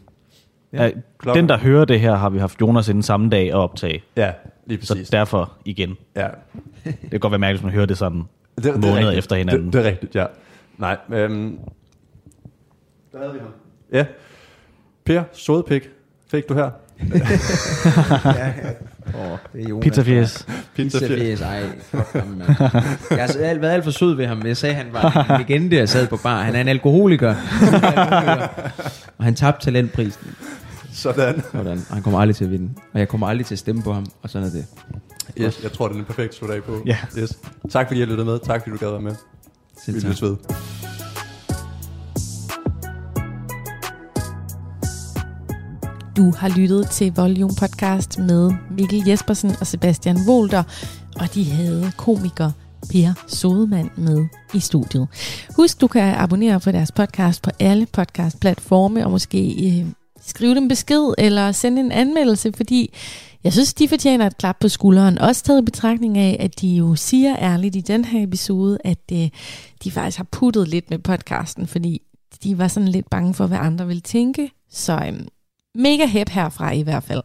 Ja, 0.74 0.89
klokken- 1.17 1.41
den, 1.44 1.50
der 1.50 1.58
hører 1.58 1.86
det 1.86 2.00
her, 2.00 2.15
har 2.15 2.30
vi 2.30 2.38
haft 2.39 2.62
Jonas 2.62 2.89
inden 2.89 3.04
samme 3.04 3.30
dag 3.30 3.48
at 3.48 3.56
optage. 3.56 4.04
Ja, 4.15 4.32
lige 4.65 4.82
Så 4.86 4.94
præcis. 4.94 5.10
derfor 5.10 5.54
igen. 5.65 5.96
Ja, 6.15 6.28
Det 6.86 7.10
kan 7.12 7.20
godt 7.20 7.32
være 7.32 7.39
mærkeligt, 7.39 7.62
hvis 7.62 7.65
man 7.65 7.74
hører 7.74 7.86
det 7.86 7.98
sådan 7.98 8.17
det, 8.56 8.63
det 8.63 8.70
er 8.72 8.78
måneder 8.78 8.98
rigtigt. 8.98 9.17
efter 9.17 9.36
hinanden. 9.36 9.65
Det, 9.65 9.74
det 9.74 9.82
er 9.82 9.86
rigtigt, 9.89 10.15
ja. 10.15 10.26
Nej, 10.78 10.98
øhm, 11.13 11.60
der 13.12 13.17
havde 13.20 13.34
vi 13.34 13.39
ham. 13.39 13.50
Ja, 13.94 14.06
Per, 15.06 15.24
sodepik, 15.34 15.89
fik 16.28 16.50
du 16.50 16.54
her. 16.54 16.70
Åh, 19.15 19.38
det 19.54 19.63
er 19.65 19.69
Jonas. 19.69 19.84
Pizza 19.84 20.02
Fies. 20.02 20.45
Pizza 20.76 21.00
Pizza 21.00 21.08
Fies. 21.15 21.19
Fies, 21.21 21.41
ej. 21.41 21.63
fuck 21.84 22.13
ham, 22.13 22.28
mand. 22.28 22.50
Jeg 23.17 23.26
har 23.26 23.36
alt- 23.43 23.62
været 23.62 23.71
alt 23.74 23.84
for 23.84 23.91
sød 23.91 24.15
ved 24.15 24.28
ham. 24.28 24.45
Jeg 24.45 24.58
sagde, 24.58 24.76
han 24.76 24.86
var 24.91 25.26
en 25.30 25.45
legende, 25.47 25.76
jeg 25.78 25.89
sad 25.89 26.08
på 26.08 26.17
bar. 26.24 26.43
Han 26.43 26.56
er 26.56 26.62
en 26.62 26.67
alkoholiker. 26.67 27.36
og 29.17 29.24
han 29.24 29.36
tabte 29.36 29.65
talentprisen. 29.65 30.36
Sådan. 30.93 31.43
Sådan. 31.52 31.86
Og 31.89 31.93
han 31.95 32.04
kommer 32.04 32.19
aldrig 32.19 32.36
til 32.36 32.43
at 32.45 32.52
vinde. 32.52 32.69
Og 32.93 33.00
jeg 33.00 33.08
kommer 33.08 33.28
aldrig 33.28 33.45
til 33.45 33.56
at 33.56 33.60
stemme 33.60 33.82
på 33.84 33.93
ham. 33.93 34.06
Og 34.21 34.30
sådan 34.30 34.47
er 34.47 34.52
det. 34.52 34.65
Yes, 35.41 35.60
jeg 35.63 35.71
tror, 35.71 35.88
det 35.88 35.95
er 35.95 36.00
en 36.00 36.06
perfekt 36.06 36.36
slutte 36.36 36.56
af 36.56 36.63
på. 36.63 36.84
Ja. 36.86 36.97
Yes. 37.19 37.39
Tak 37.71 37.88
fordi 37.88 38.02
I 38.02 38.06
lyttede 38.06 38.26
med. 38.26 38.39
Tak 38.45 38.62
fordi 38.63 38.71
du 38.71 38.78
gad 38.78 38.91
være 38.91 39.02
med. 39.02 39.15
Selv 39.86 39.95
Vi 39.95 40.02
tak. 40.02 40.08
lyttes 40.08 40.21
ved. 40.21 40.36
Du 46.17 46.32
har 46.32 46.50
lyttet 46.50 46.89
til 46.89 47.13
Volume 47.15 47.54
Podcast 47.60 48.19
med 48.19 48.54
Mikkel 48.78 49.04
Jespersen 49.08 49.52
og 49.60 49.67
Sebastian 49.67 50.17
Volter, 50.28 50.63
og 51.15 51.34
de 51.34 51.52
havde 51.52 51.91
komiker 51.97 52.52
Per 52.91 53.13
Sodemann 53.28 53.91
med 53.97 54.26
i 54.54 54.60
studiet. 54.60 55.08
Husk, 55.56 55.82
du 55.82 55.88
kan 55.88 56.15
abonnere 56.15 56.60
på 56.60 56.71
deres 56.71 56.91
podcast 56.91 57.41
på 57.41 57.50
alle 57.60 57.86
podcastplatforme, 57.86 59.06
og 59.06 59.12
måske 59.12 59.67
øh, 59.67 59.86
skrive 60.21 60.56
dem 60.56 60.67
besked 60.67 61.13
eller 61.17 61.52
sende 61.52 61.82
en 61.82 61.91
anmeldelse, 61.91 62.54
fordi 62.54 62.93
jeg 63.43 63.54
synes, 63.54 63.74
de 63.74 63.88
fortjener 63.88 64.28
et 64.28 64.38
klap 64.38 64.58
på 64.60 64.69
skulderen. 64.69 65.17
Også 65.17 65.43
taget 65.43 65.62
i 65.62 65.65
betragtning 65.65 66.17
af, 66.17 66.38
at 66.39 66.62
de 66.62 66.67
jo 66.67 66.95
siger 66.95 67.36
ærligt 67.39 67.76
i 67.76 67.82
den 67.82 68.06
her 68.06 68.24
episode, 68.24 68.78
at 68.84 69.12
øh, 69.13 69.30
de 69.84 69.91
faktisk 69.91 70.17
har 70.17 70.28
puttet 70.32 70.67
lidt 70.67 70.89
med 70.89 71.00
podcasten, 71.00 71.67
fordi 71.67 72.02
de 72.43 72.58
var 72.58 72.67
sådan 72.67 72.89
lidt 72.89 73.10
bange 73.10 73.34
for, 73.34 73.47
hvad 73.47 73.58
andre 73.62 73.88
ville 73.88 74.02
tænke. 74.02 74.52
Så 74.69 74.93
øh, 74.93 75.19
mega 75.76 76.06
hæb 76.06 76.30
herfra 76.30 76.72
i 76.72 76.82
hvert 76.82 77.04
fald. 77.04 77.24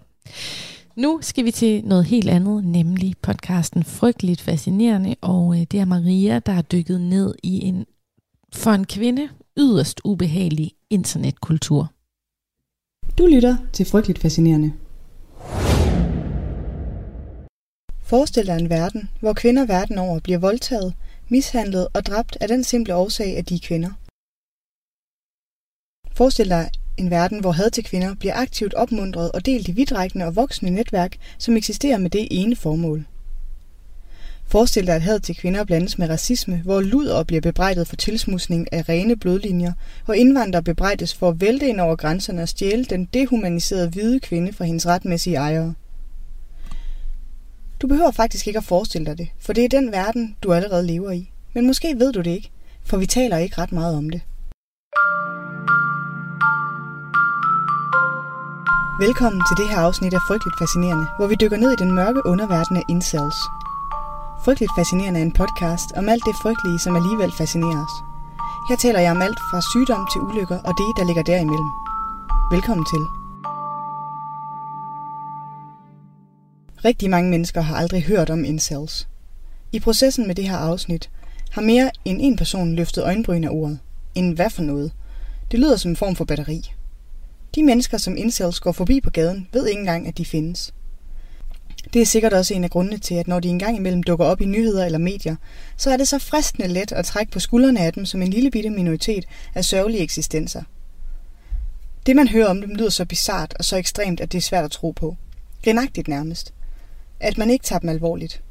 Nu 0.97 1.19
skal 1.23 1.45
vi 1.45 1.51
til 1.51 1.85
noget 1.85 2.05
helt 2.05 2.31
andet, 2.31 2.65
nemlig 2.65 3.15
podcasten 3.23 3.85
Frygteligt 3.85 4.41
Fascinerende, 4.41 5.17
og 5.21 5.55
øh, 5.55 5.67
det 5.71 5.81
er 5.81 5.85
Maria, 5.85 6.39
der 6.39 6.53
har 6.53 6.63
dykket 6.63 7.01
ned 7.01 7.35
i 7.43 7.65
en 7.65 7.87
for 8.53 8.71
en 8.71 8.87
kvinde 8.87 9.29
yderst 9.59 10.01
ubehagelig 10.05 10.73
internetkultur. 10.91 11.93
Du 13.19 13.27
lytter 13.27 13.57
til 13.73 13.87
Frygteligt 13.87 14.19
Fascinerende. 14.19 14.73
Forestil 18.03 18.47
dig 18.47 18.59
en 18.59 18.71
verden, 18.71 19.11
hvor 19.21 19.33
kvinder 19.33 19.67
verden 19.67 19.99
over 19.99 20.21
bliver 20.21 20.39
voldtaget, 20.39 20.95
mishandlet 21.29 21.89
og 21.95 22.07
dræbt 22.07 22.37
af 22.41 22.49
den 22.49 22.65
simple 22.65 22.95
årsag, 22.95 23.37
at 23.37 23.49
de 23.49 23.55
er 23.55 23.59
kvinder. 23.63 23.91
Forestil 26.17 26.49
dig 26.49 26.71
en 26.97 27.11
verden, 27.11 27.41
hvor 27.41 27.53
had 27.53 27.71
til 27.71 27.85
kvinder 27.85 28.15
bliver 28.15 28.35
aktivt 28.35 28.75
opmuntret 28.75 29.33
og 29.33 29.47
delt 29.47 29.69
i 29.69 29.73
vidtrækkende 29.73 30.27
og 30.27 30.37
voksende 30.37 30.73
netværk, 30.73 31.17
som 31.39 31.57
eksisterer 31.57 31.99
med 31.99 32.11
det 32.11 32.29
ene 32.31 32.57
formål. 32.57 33.07
Forestil 34.49 34.87
dig, 34.87 34.95
at 34.95 35.03
had 35.03 35.21
til 35.21 35.37
kvinder 35.37 35.65
blandes 35.65 35.99
med 35.99 36.09
racisme, 36.09 36.61
hvor 36.65 36.81
luder 36.81 37.23
bliver 37.23 37.41
bebrejdet 37.41 37.89
for 37.89 37.97
tilsmusning 37.97 38.73
af 38.73 38.89
rene 38.89 39.17
blodlinjer, 39.17 39.73
og 40.07 40.17
indvandrere 40.17 40.63
bebrejdes 40.63 41.15
for 41.15 41.29
at 41.29 41.41
vælte 41.41 41.69
ind 41.69 41.81
over 41.81 41.97
grænserne 41.97 42.43
og 42.43 42.49
stjæle 42.49 42.85
den 42.85 43.09
dehumaniserede 43.15 43.89
hvide 43.89 44.21
kvinde 44.21 44.53
fra 44.53 44.65
hendes 44.65 44.87
retmæssige 44.87 45.37
ejere. 45.37 45.75
Du 47.83 47.87
behøver 47.87 48.11
faktisk 48.11 48.47
ikke 48.47 48.59
at 48.59 48.65
forestille 48.65 49.07
dig 49.07 49.19
det, 49.19 49.29
for 49.39 49.53
det 49.53 49.65
er 49.65 49.69
den 49.69 49.93
verden, 49.93 50.37
du 50.43 50.53
allerede 50.53 50.87
lever 50.87 51.11
i. 51.11 51.31
Men 51.55 51.67
måske 51.67 51.95
ved 51.99 52.13
du 52.13 52.21
det 52.21 52.31
ikke, 52.31 52.51
for 52.85 52.97
vi 52.97 53.07
taler 53.07 53.37
ikke 53.37 53.59
ret 53.59 53.73
meget 53.73 53.97
om 53.97 54.11
det. 54.11 54.21
Velkommen 58.99 59.43
til 59.49 59.57
det 59.57 59.69
her 59.71 59.79
afsnit 59.79 60.15
af 60.15 60.21
Frygteligt 60.29 60.59
Fascinerende, 60.59 61.07
hvor 61.17 61.27
vi 61.27 61.35
dykker 61.41 61.57
ned 61.57 61.71
i 61.73 61.83
den 61.83 61.93
mørke 61.93 62.27
underverden 62.27 62.77
af 62.77 62.83
incels. 62.89 63.39
Frygteligt 64.45 64.73
Fascinerende 64.79 65.21
er 65.21 65.25
en 65.25 65.33
podcast 65.33 65.89
om 65.97 66.09
alt 66.09 66.25
det 66.29 66.37
frygtelige, 66.43 66.79
som 66.79 66.97
alligevel 66.97 67.33
fascinerer 67.39 67.85
os. 67.87 67.95
Her 68.69 68.77
taler 68.77 69.01
jeg 69.01 69.11
om 69.11 69.23
alt 69.23 69.41
fra 69.51 69.61
sygdom 69.73 70.03
til 70.13 70.21
ulykker 70.21 70.59
og 70.69 70.73
det, 70.81 70.91
der 70.99 71.05
ligger 71.07 71.23
derimellem. 71.23 71.71
Velkommen 72.55 72.87
til. 72.93 73.03
Rigtig 76.89 77.11
mange 77.11 77.31
mennesker 77.31 77.61
har 77.61 77.77
aldrig 77.77 78.03
hørt 78.03 78.31
om 78.31 78.45
incels. 78.45 79.09
I 79.73 79.79
processen 79.81 80.27
med 80.27 80.35
det 80.35 80.49
her 80.49 80.57
afsnit 80.57 81.11
har 81.51 81.63
mere 81.63 81.91
end 82.05 82.19
en 82.21 82.37
person 82.37 82.75
løftet 82.75 83.05
øjenbryn 83.05 83.45
af 83.45 83.51
ordet. 83.51 83.79
En 84.15 84.33
hvad 84.33 84.51
for 84.51 84.63
noget? 84.63 84.93
Det 85.51 85.61
lyder 85.61 85.77
som 85.77 85.91
en 85.91 85.97
form 85.97 86.17
for 86.17 86.25
batteri. 86.25 86.73
De 87.57 87.63
mennesker, 87.63 87.99
som 87.99 88.17
incels 88.17 88.61
går 88.61 88.73
forbi 88.73 89.01
på 89.01 89.11
gaden, 89.11 89.49
ved 89.53 89.67
ikke 89.67 89.81
engang, 89.81 90.09
at 90.09 90.19
de 90.19 90.25
findes. 90.25 90.75
Det 91.93 92.03
er 92.03 92.07
sikkert 92.07 92.33
også 92.33 92.55
en 92.55 92.65
af 92.65 92.71
grundene 92.71 92.99
til, 92.99 93.15
at 93.15 93.29
når 93.29 93.41
de 93.41 93.49
engang 93.49 93.77
imellem 93.77 94.03
dukker 94.03 94.27
op 94.27 94.41
i 94.41 94.45
nyheder 94.45 94.85
eller 94.85 94.99
medier, 94.99 95.37
så 95.77 95.91
er 95.91 95.97
det 95.97 96.09
så 96.09 96.19
fristende 96.19 96.69
let 96.69 96.93
at 96.93 97.05
trække 97.05 97.33
på 97.33 97.41
skuldrene 97.41 97.81
af 97.81 97.93
dem 97.93 98.07
som 98.07 98.23
en 98.23 98.29
lille 98.29 98.51
bitte 98.51 98.71
minoritet 98.71 99.25
af 99.55 99.65
sørgelige 99.65 100.03
eksistenser. 100.03 100.63
Det 102.07 102.17
man 102.17 102.29
hører 102.29 102.49
om 102.49 102.61
dem 102.61 102.75
lyder 102.75 102.91
så 102.91 103.05
bizart 103.05 103.55
og 103.59 103.65
så 103.65 103.77
ekstremt, 103.77 104.21
at 104.21 104.33
det 104.33 104.39
er 104.39 104.43
svært 104.43 104.65
at 104.65 104.71
tro 104.71 104.91
på. 104.91 105.17
Grinagtigt 105.65 106.09
nærmest. 106.09 106.55
At 107.21 107.39
man 107.39 107.51
ikke 107.51 107.65
tager 107.65 107.81
dem 107.81 107.89
alvorligt. 107.89 108.43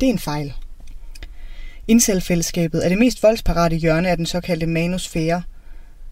Det 0.00 0.06
er 0.06 0.12
en 0.12 0.18
fejl. 0.18 0.52
Incelfællesskabet 1.88 2.84
er 2.84 2.88
det 2.88 2.98
mest 2.98 3.22
voldsparate 3.22 3.76
hjørne 3.76 4.08
af 4.08 4.16
den 4.16 4.26
såkaldte 4.26 4.66
manusfære. 4.66 5.42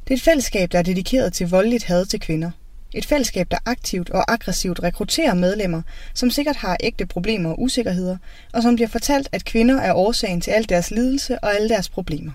Det 0.05 0.11
er 0.11 0.15
et 0.15 0.23
fællesskab, 0.23 0.73
der 0.73 0.79
er 0.79 0.83
dedikeret 0.83 1.33
til 1.33 1.49
voldeligt 1.49 1.85
had 1.85 2.07
til 2.07 2.21
kvinder. 2.21 2.51
Et 2.95 3.07
fællesskab, 3.07 3.51
der 3.51 3.59
aktivt 3.67 4.11
og 4.11 4.33
aggressivt 4.33 4.83
rekrutterer 4.83 5.35
medlemmer, 5.35 5.83
som 6.15 6.31
sikkert 6.31 6.57
har 6.57 6.77
ægte 6.81 7.07
problemer 7.07 7.51
og 7.51 7.63
usikkerheder, 7.63 8.17
og 8.53 8.63
som 8.63 8.75
bliver 8.75 8.89
fortalt, 8.89 9.29
at 9.33 9.45
kvinder 9.45 9.81
er 9.81 9.95
årsagen 9.95 10.41
til 10.41 10.51
al 10.51 10.69
deres 10.69 10.91
lidelse 10.91 11.39
og 11.39 11.55
alle 11.55 11.69
deres 11.69 11.89
problemer. 11.89 12.33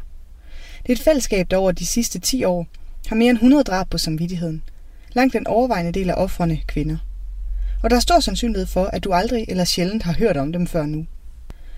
Det 0.81 0.89
er 0.89 0.93
et 0.93 1.03
fællesskab, 1.03 1.51
der 1.51 1.57
over 1.57 1.71
de 1.71 1.85
sidste 1.85 2.19
10 2.19 2.43
år 2.43 2.67
har 3.07 3.15
mere 3.15 3.29
end 3.29 3.37
100 3.37 3.63
drab 3.63 3.89
på 3.89 3.97
samvittigheden. 3.97 4.63
Langt 5.13 5.33
den 5.33 5.47
overvejende 5.47 5.91
del 5.91 6.09
af 6.09 6.13
offrene 6.17 6.59
kvinder. 6.67 6.97
Og 7.83 7.89
der 7.89 7.95
er 7.95 7.99
stor 7.99 8.19
sandsynlighed 8.19 8.65
for, 8.65 8.85
at 8.85 9.03
du 9.03 9.13
aldrig 9.13 9.45
eller 9.47 9.65
sjældent 9.65 10.03
har 10.03 10.13
hørt 10.13 10.37
om 10.37 10.51
dem 10.51 10.67
før 10.67 10.85
nu. 10.85 11.05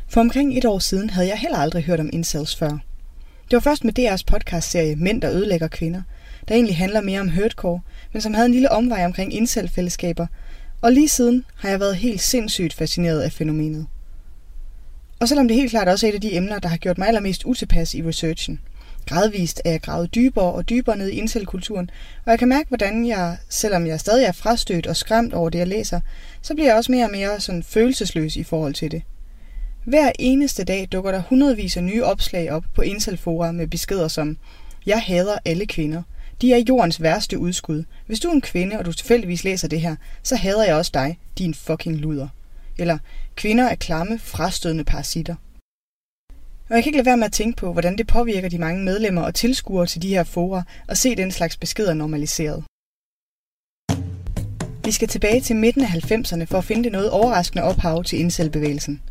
For 0.10 0.22
omkring 0.22 0.58
et 0.58 0.66
år 0.66 0.80
siden 0.80 1.10
havde 1.10 1.28
jeg 1.28 1.38
heller 1.38 1.58
aldrig 1.58 1.84
hørt 1.84 2.00
om 2.00 2.10
incels 2.14 2.56
før. 2.56 2.78
Det 3.52 3.58
var 3.58 3.72
først 3.72 3.84
med 3.84 4.00
DR's 4.00 4.24
podcastserie 4.28 4.96
Mænd, 4.96 5.22
der 5.22 5.32
ødelægger 5.32 5.68
kvinder, 5.68 6.02
der 6.48 6.56
egentlig 6.56 6.78
handler 6.78 7.02
mere 7.02 7.20
om 7.20 7.30
hurtcore, 7.30 7.80
men 8.14 8.22
som 8.22 8.34
havde 8.34 8.46
en 8.46 8.52
lille 8.52 8.72
omvej 8.72 9.06
omkring 9.06 9.34
indselfællesskaber, 9.34 10.28
og 10.82 10.92
lige 10.92 11.10
siden 11.10 11.46
har 11.56 11.70
jeg 11.70 11.80
været 11.80 11.96
helt 11.96 12.22
sindssygt 12.22 12.74
fascineret 12.74 13.22
af 13.22 13.32
fænomenet. 13.32 13.88
Og 15.20 15.28
selvom 15.28 15.48
det 15.48 15.58
helt 15.58 15.70
klart 15.70 15.88
også 15.88 16.08
er 16.08 16.10
et 16.10 16.16
af 16.16 16.22
de 16.22 16.36
emner, 16.36 16.60
der 16.60 16.70
har 16.70 16.78
gjort 16.78 16.98
mig 16.98 17.08
allermest 17.08 17.46
utilpas 17.46 17.94
i 17.94 18.04
researchen. 18.04 18.60
Gradvist 19.06 19.62
er 19.66 19.72
jeg 19.72 19.82
gravet 19.82 20.16
dybere 20.16 20.52
og 20.52 20.70
dybere 20.70 20.98
ned 20.98 21.08
i 21.08 21.16
intelkulturen, 21.16 21.90
og 22.26 22.32
jeg 22.32 22.40
kan 22.40 22.50
mærke, 22.50 22.68
hvordan 22.68 23.08
jeg, 23.08 23.38
selvom 23.50 23.88
jeg 23.88 24.00
stadig 24.00 24.26
er 24.26 24.32
frastødt 24.32 24.88
og 24.88 24.96
skræmt 24.96 25.34
over 25.34 25.50
det, 25.50 25.60
jeg 25.60 25.68
læser, 25.68 26.00
så 26.42 26.54
bliver 26.54 26.68
jeg 26.68 26.76
også 26.76 26.92
mere 26.92 27.06
og 27.06 27.12
mere 27.12 27.40
sådan 27.40 27.64
følelsesløs 27.64 28.36
i 28.36 28.44
forhold 28.44 28.74
til 28.74 28.92
det. 28.92 29.02
Hver 29.84 30.12
eneste 30.20 30.64
dag 30.64 30.88
dukker 30.92 31.12
der 31.12 31.22
hundredvis 31.30 31.78
af 31.78 31.84
nye 31.84 32.04
opslag 32.04 32.52
op 32.52 32.64
på 32.74 32.82
incelfora 32.82 33.52
med 33.52 33.68
beskeder 33.68 34.08
som 34.08 34.38
Jeg 34.86 35.02
hader 35.02 35.38
alle 35.46 35.66
kvinder. 35.66 36.04
De 36.42 36.54
er 36.54 36.64
jordens 36.70 37.02
værste 37.02 37.40
udskud. 37.40 37.84
Hvis 38.06 38.20
du 38.20 38.28
er 38.28 38.34
en 38.34 38.42
kvinde, 38.42 38.80
og 38.80 38.86
du 38.86 38.94
tilfældigvis 38.94 39.44
læser 39.44 39.68
det 39.68 39.82
her, 39.82 39.96
så 40.24 40.36
hader 40.36 40.66
jeg 40.66 40.76
også 40.76 40.92
dig, 40.94 41.20
din 41.38 41.54
fucking 41.54 41.96
luder. 41.96 42.28
Eller 42.78 42.98
Kvinder 43.36 43.64
er 43.64 43.76
klamme, 43.76 44.20
frastødende 44.20 44.84
parasitter. 44.84 45.36
Og 46.70 46.76
jeg 46.76 46.84
kan 46.84 46.90
ikke 46.90 46.98
lade 46.98 47.06
være 47.06 47.18
med 47.18 47.26
at 47.26 47.32
tænke 47.32 47.58
på, 47.58 47.74
hvordan 47.74 47.98
det 47.98 48.08
påvirker 48.08 48.50
de 48.50 48.58
mange 48.58 48.84
medlemmer 48.84 49.22
og 49.22 49.36
tilskuere 49.36 49.86
til 49.86 50.02
de 50.02 50.08
her 50.08 50.24
fora 50.24 50.64
og 50.88 50.98
se 50.98 51.16
den 51.16 51.32
slags 51.32 51.58
beskeder 51.58 51.94
normaliseret. 51.94 52.64
Vi 54.86 54.92
skal 54.92 55.08
tilbage 55.08 55.42
til 55.42 55.56
midten 55.56 55.82
af 55.82 55.88
90'erne 55.88 56.44
for 56.44 56.58
at 56.58 56.66
finde 56.66 56.84
det 56.84 56.92
noget 56.92 57.10
overraskende 57.10 57.64
ophav 57.64 58.04
til 58.04 58.20
indselbevægelsen. 58.20 59.02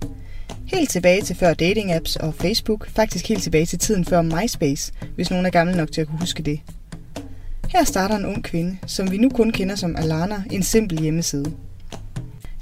Helt 0.72 0.90
tilbage 0.90 1.22
til 1.22 1.36
før 1.36 1.54
dating-apps 1.54 2.16
og 2.16 2.34
Facebook, 2.34 2.90
faktisk 2.90 3.28
helt 3.28 3.42
tilbage 3.42 3.66
til 3.66 3.78
tiden 3.78 4.04
før 4.04 4.22
MySpace, 4.22 4.92
hvis 5.14 5.30
nogen 5.30 5.46
er 5.46 5.50
gammel 5.50 5.76
nok 5.76 5.92
til 5.92 6.00
at 6.00 6.06
kunne 6.06 6.20
huske 6.20 6.42
det. 6.42 6.60
Her 7.68 7.84
starter 7.84 8.16
en 8.16 8.26
ung 8.26 8.44
kvinde, 8.44 8.78
som 8.86 9.10
vi 9.10 9.18
nu 9.18 9.28
kun 9.28 9.50
kender 9.50 9.76
som 9.76 9.96
Alana, 9.96 10.42
en 10.50 10.62
simpel 10.62 11.00
hjemmeside. 11.00 11.52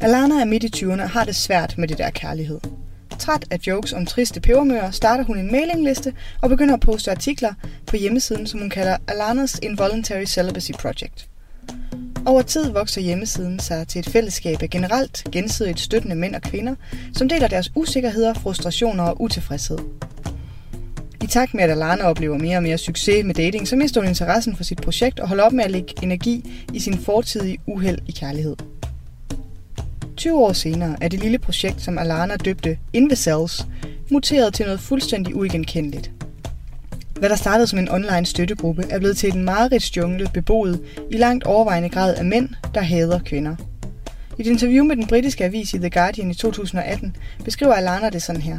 Alana 0.01 0.35
er 0.41 0.45
midt 0.45 0.65
i 0.65 0.85
20'erne 0.85 1.03
og 1.03 1.11
har 1.11 1.25
det 1.25 1.37
svært 1.37 1.79
med 1.79 1.89
det 1.89 1.99
der 1.99 2.11
kærlighed. 2.11 2.61
Træt 3.19 3.45
af 3.51 3.59
jokes 3.67 3.93
om 3.93 4.07
triste 4.07 4.41
pebermøer, 4.41 4.91
starter 4.91 5.25
hun 5.25 5.39
en 5.39 5.53
mailingliste 5.53 6.15
og 6.43 6.49
begynder 6.49 6.75
at 6.75 6.81
poste 6.81 7.11
artikler 7.11 7.55
på 7.87 7.97
hjemmesiden, 7.97 8.47
som 8.47 8.61
hun 8.61 8.71
kalder 8.71 8.97
Alanas 9.09 9.59
Involuntary 9.63 10.25
Celibacy 10.25 10.73
Project. 10.73 11.29
Over 12.29 12.43
tid 12.43 12.71
vokser 12.71 13.01
hjemmesiden 13.01 13.59
sig 13.59 13.89
til 13.89 13.99
et 13.99 14.09
fællesskab 14.09 14.63
af 14.63 14.71
generelt 14.71 15.25
gensidigt 15.33 15.81
støttende 15.81 16.17
mænd 16.17 16.35
og 16.35 16.43
kvinder, 16.43 16.75
som 17.15 17.29
deler 17.29 17.49
deres 17.49 17.73
usikkerheder, 17.75 18.35
frustrationer 18.35 19.05
og 19.05 19.21
utilfredshed. 19.21 19.79
I 21.23 21.27
takt 21.27 21.55
med, 21.55 21.65
at 21.65 21.71
Alana 21.71 22.05
oplever 22.05 22.39
mere 22.39 22.57
og 22.57 22.63
mere 22.63 22.79
succes 22.79 23.25
med 23.25 23.35
dating, 23.35 23.69
så 23.69 23.77
mister 23.77 24.01
hun 24.01 24.09
interessen 24.09 24.57
for 24.57 24.65
sit 24.65 24.81
projekt 24.81 25.21
og 25.21 25.29
holder 25.29 25.45
op 25.45 25.53
med 25.53 25.65
at 25.65 25.71
lægge 25.71 25.95
energi 26.03 26.65
i 26.73 26.81
sin 26.81 26.99
fortidige 26.99 27.59
uheld 27.67 27.99
i 28.07 28.13
kærlighed. 28.13 28.57
20 30.17 30.39
år 30.39 30.53
senere 30.53 30.97
er 31.01 31.09
det 31.09 31.21
lille 31.21 31.39
projekt, 31.39 31.83
som 31.83 31.99
Alana 31.99 32.37
døbte 32.37 32.79
Invicels, 32.93 33.67
muteret 34.11 34.55
til 34.55 34.65
noget 34.65 34.81
fuldstændig 34.81 35.37
uigenkendeligt. 35.37 36.18
Hvad 37.19 37.29
der 37.29 37.37
startede 37.37 37.67
som 37.67 37.79
en 37.79 37.89
online 37.89 38.27
støttegruppe, 38.27 38.85
er 38.91 38.99
blevet 38.99 39.17
til 39.17 39.35
en 39.35 39.45
meget 39.45 39.97
jungle 39.97 40.29
beboet 40.35 40.81
i 41.11 41.17
langt 41.17 41.45
overvejende 41.45 41.89
grad 41.89 42.15
af 42.15 42.25
mænd, 42.25 42.49
der 42.75 42.81
hader 42.81 43.19
kvinder. 43.19 43.57
I 44.39 44.41
et 44.41 44.47
interview 44.47 44.85
med 44.85 44.97
den 44.97 45.07
britiske 45.07 45.45
avis 45.45 45.75
i 45.75 45.79
The 45.79 45.91
Guardian 45.91 46.31
i 46.31 46.35
2018 46.35 47.17
beskriver 47.45 47.75
Alana 47.75 48.11
det 48.11 48.23
sådan 48.23 48.43
her. 48.43 48.59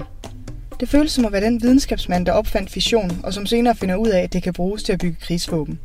Det 0.80 0.89
føles 0.89 1.12
som 1.12 1.26
at 1.26 1.32
være 1.32 1.45
den 1.45 1.62
videnskabsmand, 1.62 2.26
der 2.26 2.32
opfandt 2.32 2.69
fission, 2.69 3.19
og 3.24 3.34
som 3.34 3.45
senere 3.45 3.76
finder 3.76 3.95
ud 3.95 4.08
af, 4.08 4.22
at 4.22 4.34
det 4.34 4.43
kan 4.43 4.54
bruges 4.54 4.84
til 4.84 4.93
at 4.93 5.00
bygge 5.00 5.17
krigsvåben. 5.22 5.80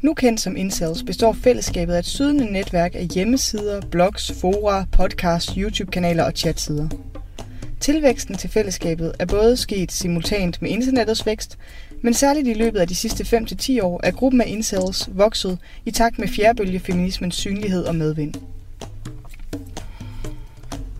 Nu 0.00 0.14
kendt 0.14 0.40
som 0.40 0.56
Incels 0.56 1.02
består 1.02 1.32
fællesskabet 1.32 1.94
af 1.94 1.98
et 1.98 2.06
sydende 2.06 2.52
netværk 2.52 2.94
af 2.94 3.06
hjemmesider, 3.14 3.80
blogs, 3.90 4.32
fora, 4.40 4.84
podcasts, 4.92 5.52
YouTube-kanaler 5.52 6.24
og 6.24 6.32
chatsider. 6.32 6.88
Tilvæksten 7.80 8.36
til 8.36 8.50
fællesskabet 8.50 9.12
er 9.18 9.26
både 9.26 9.56
sket 9.56 9.92
simultant 9.92 10.62
med 10.62 10.70
internettets 10.70 11.26
vækst, 11.26 11.58
men 12.02 12.14
særligt 12.14 12.48
i 12.48 12.54
løbet 12.54 12.80
af 12.80 12.88
de 12.88 12.94
sidste 12.94 13.36
5-10 13.38 13.82
år 13.82 14.00
er 14.02 14.10
gruppen 14.10 14.40
af 14.40 14.48
incels 14.48 15.08
vokset 15.12 15.58
i 15.84 15.90
takt 15.90 16.18
med 16.18 16.28
fjerdebølgefeminismens 16.28 17.34
synlighed 17.34 17.84
og 17.84 17.94
medvind. 17.94 18.34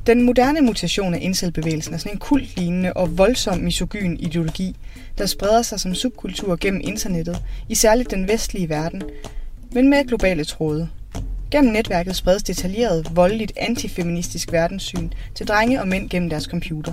Den 0.07 0.23
moderne 0.23 0.61
mutation 0.61 1.15
af 1.15 1.19
incelbevægelsen 1.23 1.95
er 1.95 1.99
sådan 1.99 2.13
en 2.13 2.19
kultlignende 2.19 2.93
og 2.93 3.19
voldsom 3.19 3.59
misogyn 3.59 4.17
ideologi, 4.17 4.77
der 5.19 5.27
spreder 5.27 5.63
sig 5.63 5.81
som 5.81 5.95
subkultur 5.95 6.57
gennem 6.61 6.81
internettet, 6.85 7.43
i 7.69 7.75
særligt 7.75 8.11
den 8.11 8.29
vestlige 8.29 8.69
verden, 8.69 9.03
men 9.73 9.91
med 9.91 10.05
globale 10.09 10.45
tråde. 10.45 10.89
Gennem 11.51 11.73
netværket 11.73 12.17
spredes 12.17 12.43
detaljeret, 12.43 13.17
voldeligt 13.17 13.53
antifeministisk 13.57 14.53
verdenssyn 14.53 15.11
til 15.35 15.49
drenge 15.49 15.81
og 15.81 15.89
mænd 15.89 16.11
gennem 16.11 16.31
deres 16.31 16.45
computer. 16.45 16.93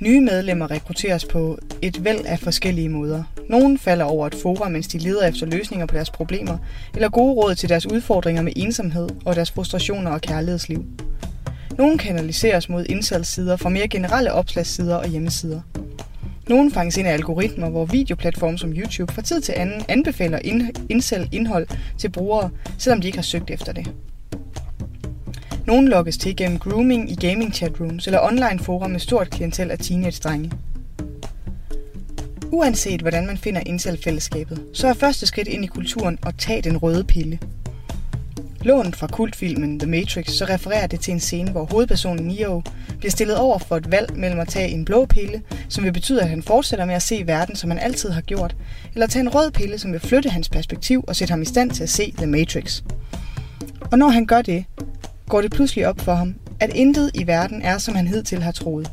Nye 0.00 0.20
medlemmer 0.20 0.70
rekrutteres 0.70 1.24
på 1.24 1.58
et 1.82 2.04
væld 2.04 2.26
af 2.26 2.38
forskellige 2.38 2.88
måder. 2.88 3.22
Nogle 3.48 3.78
falder 3.78 4.04
over 4.04 4.26
et 4.26 4.34
forum, 4.34 4.72
mens 4.72 4.88
de 4.88 4.98
leder 4.98 5.26
efter 5.26 5.46
løsninger 5.46 5.86
på 5.86 5.94
deres 5.94 6.10
problemer, 6.10 6.58
eller 6.94 7.08
gode 7.08 7.34
råd 7.34 7.54
til 7.54 7.68
deres 7.68 7.86
udfordringer 7.86 8.42
med 8.42 8.52
ensomhed 8.56 9.08
og 9.24 9.36
deres 9.36 9.50
frustrationer 9.50 10.10
og 10.10 10.20
kærlighedsliv. 10.20 10.84
Nogle 11.78 11.98
kanaliseres 11.98 12.68
mod 12.68 12.84
indsatssider 12.88 13.56
fra 13.56 13.68
mere 13.68 13.88
generelle 13.88 14.32
opslagssider 14.32 14.96
og 14.96 15.08
hjemmesider. 15.08 15.60
Nogle 16.48 16.70
fanges 16.70 16.96
ind 16.96 17.08
af 17.08 17.12
algoritmer, 17.12 17.70
hvor 17.70 17.84
videoplatforme 17.84 18.58
som 18.58 18.72
YouTube 18.72 19.12
fra 19.12 19.22
tid 19.22 19.40
til 19.40 19.54
anden 19.56 19.82
anbefaler 19.88 20.38
indsæl 20.88 21.28
indhold 21.32 21.66
til 21.98 22.08
brugere, 22.08 22.50
selvom 22.78 23.00
de 23.00 23.06
ikke 23.06 23.18
har 23.18 23.22
søgt 23.22 23.50
efter 23.50 23.72
det. 23.72 23.92
Nogle 25.66 25.88
lokkes 25.88 26.18
til 26.18 26.36
gennem 26.36 26.58
grooming 26.58 27.10
i 27.10 27.14
gaming 27.14 27.54
chatrooms 27.54 28.06
eller 28.06 28.20
online 28.20 28.58
forum 28.58 28.90
med 28.90 29.00
stort 29.00 29.30
klientel 29.30 29.70
af 29.70 29.78
teenage-drenge. 29.78 30.52
Uanset 32.52 33.00
hvordan 33.00 33.26
man 33.26 33.36
finder 33.36 33.60
incel-fællesskabet, 33.66 34.64
så 34.72 34.88
er 34.88 34.94
første 34.94 35.26
skridt 35.26 35.48
ind 35.48 35.64
i 35.64 35.66
kulturen 35.66 36.18
at 36.26 36.34
tage 36.38 36.62
den 36.62 36.76
røde 36.76 37.04
pille. 37.04 37.38
Lånt 38.68 38.96
fra 38.96 39.06
kultfilmen 39.06 39.78
The 39.78 39.90
Matrix, 39.90 40.30
så 40.30 40.44
refererer 40.44 40.86
det 40.86 41.00
til 41.00 41.12
en 41.12 41.20
scene, 41.20 41.50
hvor 41.50 41.64
hovedpersonen 41.64 42.26
Neo 42.26 42.62
bliver 42.98 43.10
stillet 43.10 43.36
over 43.36 43.58
for 43.58 43.76
et 43.76 43.90
valg 43.90 44.16
mellem 44.16 44.40
at 44.40 44.48
tage 44.48 44.68
en 44.68 44.84
blå 44.84 45.06
pille, 45.06 45.42
som 45.68 45.84
vil 45.84 45.92
betyde, 45.92 46.22
at 46.22 46.28
han 46.28 46.42
fortsætter 46.42 46.84
med 46.84 46.94
at 46.94 47.02
se 47.02 47.22
verden, 47.26 47.56
som 47.56 47.70
han 47.70 47.78
altid 47.78 48.10
har 48.10 48.20
gjort, 48.20 48.56
eller 48.94 49.06
tage 49.06 49.20
en 49.20 49.28
rød 49.28 49.50
pille, 49.50 49.78
som 49.78 49.92
vil 49.92 50.00
flytte 50.00 50.30
hans 50.30 50.48
perspektiv 50.48 51.04
og 51.08 51.16
sætte 51.16 51.32
ham 51.32 51.42
i 51.42 51.44
stand 51.44 51.70
til 51.70 51.82
at 51.82 51.90
se 51.90 52.14
The 52.16 52.26
Matrix. 52.26 52.82
Og 53.92 53.98
når 53.98 54.08
han 54.08 54.26
gør 54.26 54.42
det, 54.42 54.64
går 55.28 55.40
det 55.40 55.50
pludselig 55.50 55.86
op 55.86 56.00
for 56.00 56.14
ham, 56.14 56.34
at 56.60 56.70
intet 56.74 57.10
i 57.14 57.26
verden 57.26 57.62
er, 57.62 57.78
som 57.78 57.94
han 57.94 58.06
hidtil 58.06 58.42
har 58.42 58.52
troet. 58.52 58.90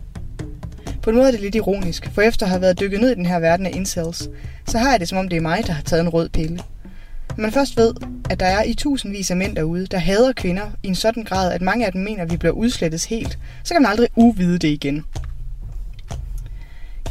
På 1.02 1.10
en 1.10 1.16
måde 1.16 1.28
er 1.28 1.32
det 1.32 1.42
lidt 1.42 1.56
ironisk, 1.56 2.10
for 2.14 2.22
efter 2.22 2.46
at 2.46 2.50
have 2.50 2.62
været 2.62 2.80
dykket 2.80 3.02
ned 3.02 3.12
i 3.12 3.16
den 3.16 3.26
her 3.26 3.40
verden 3.40 3.66
af 3.66 3.72
incels, 3.74 4.30
så 4.68 4.78
har 4.78 4.92
jeg 4.92 5.00
det 5.00 5.08
som 5.08 5.18
om 5.18 5.30
det 5.30 5.38
er 5.38 5.42
mig, 5.42 5.64
der 5.68 5.74
har 5.74 5.84
taget 5.84 6.02
en 6.02 6.10
rød 6.10 6.30
pille. 6.30 6.60
Man 7.38 7.52
først 7.52 7.78
ved, 7.78 7.94
at 8.30 8.40
der 8.40 8.46
er 8.46 8.64
i 8.64 8.74
tusindvis 8.74 9.32
af 9.32 9.38
mænd 9.38 9.56
derude, 9.56 9.86
der 9.86 9.98
hader 9.98 10.34
kvinder 10.34 10.72
i 10.84 10.88
en 10.88 10.96
sådan 10.96 11.24
grad, 11.24 11.54
at 11.54 11.62
mange 11.62 11.86
af 11.86 11.92
dem 11.92 12.02
mener, 12.02 12.24
at 12.24 12.32
vi 12.32 12.38
bliver 12.38 12.54
udslettet 12.54 13.06
helt, 13.06 13.40
så 13.64 13.74
kan 13.74 13.82
man 13.82 13.92
aldrig 13.92 14.08
uvide 14.16 14.58
det 14.58 14.68
igen. 14.68 15.06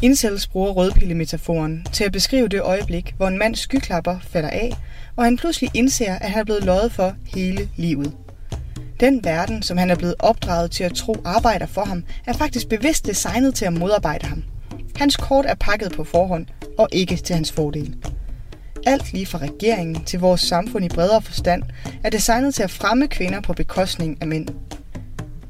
Incels 0.03 0.47
bruger 0.47 0.71
rødpillemetaforen 0.71 1.87
til 1.93 2.05
at 2.05 2.13
beskrive 2.13 2.49
det 2.49 2.61
øjeblik, 2.61 3.15
hvor 3.17 3.29
en 3.29 3.39
mands 3.39 3.59
skyklapper 3.59 4.19
falder 4.21 4.51
af, 4.51 4.73
og 5.17 5.25
han 5.25 5.37
pludselig 5.37 5.71
indser, 5.75 6.15
at 6.15 6.31
han 6.31 6.41
er 6.41 6.45
blevet 6.45 6.65
løjet 6.65 6.93
for 6.93 7.15
hele 7.27 7.69
livet. 7.77 8.13
Den 9.01 9.25
verden, 9.25 9.63
som 9.63 9.79
han 9.79 9.91
er 9.91 9.95
blevet 9.95 10.15
opdraget 10.19 10.71
til 10.71 10.85
at 10.85 10.95
tro 10.95 11.17
arbejder 11.25 11.67
for 11.67 11.85
ham, 11.85 12.05
er 12.27 12.33
faktisk 12.33 12.69
bevidst 12.69 13.07
designet 13.07 13.55
til 13.55 13.65
at 13.65 13.73
modarbejde 13.73 14.27
ham. 14.27 14.45
Hans 14.97 15.17
kort 15.17 15.47
er 15.47 15.55
pakket 15.55 15.93
på 15.93 16.05
forhånd, 16.05 16.47
og 16.79 16.89
ikke 16.93 17.17
til 17.17 17.35
hans 17.35 17.53
fordel. 17.53 17.97
Alt 18.87 19.13
lige 19.13 19.27
fra 19.27 19.39
regeringen 19.39 20.05
til 20.05 20.21
vores 20.21 20.41
samfund 20.41 20.85
i 20.85 20.89
bredere 20.89 21.23
forstand 21.23 21.63
er 22.05 22.11
designet 22.11 22.55
til 22.55 22.63
at 22.63 22.71
fremme 22.71 23.09
kvinder 23.09 23.41
på 23.41 23.53
bekostning 23.53 24.19
af 24.21 24.27
mænd. 24.27 24.49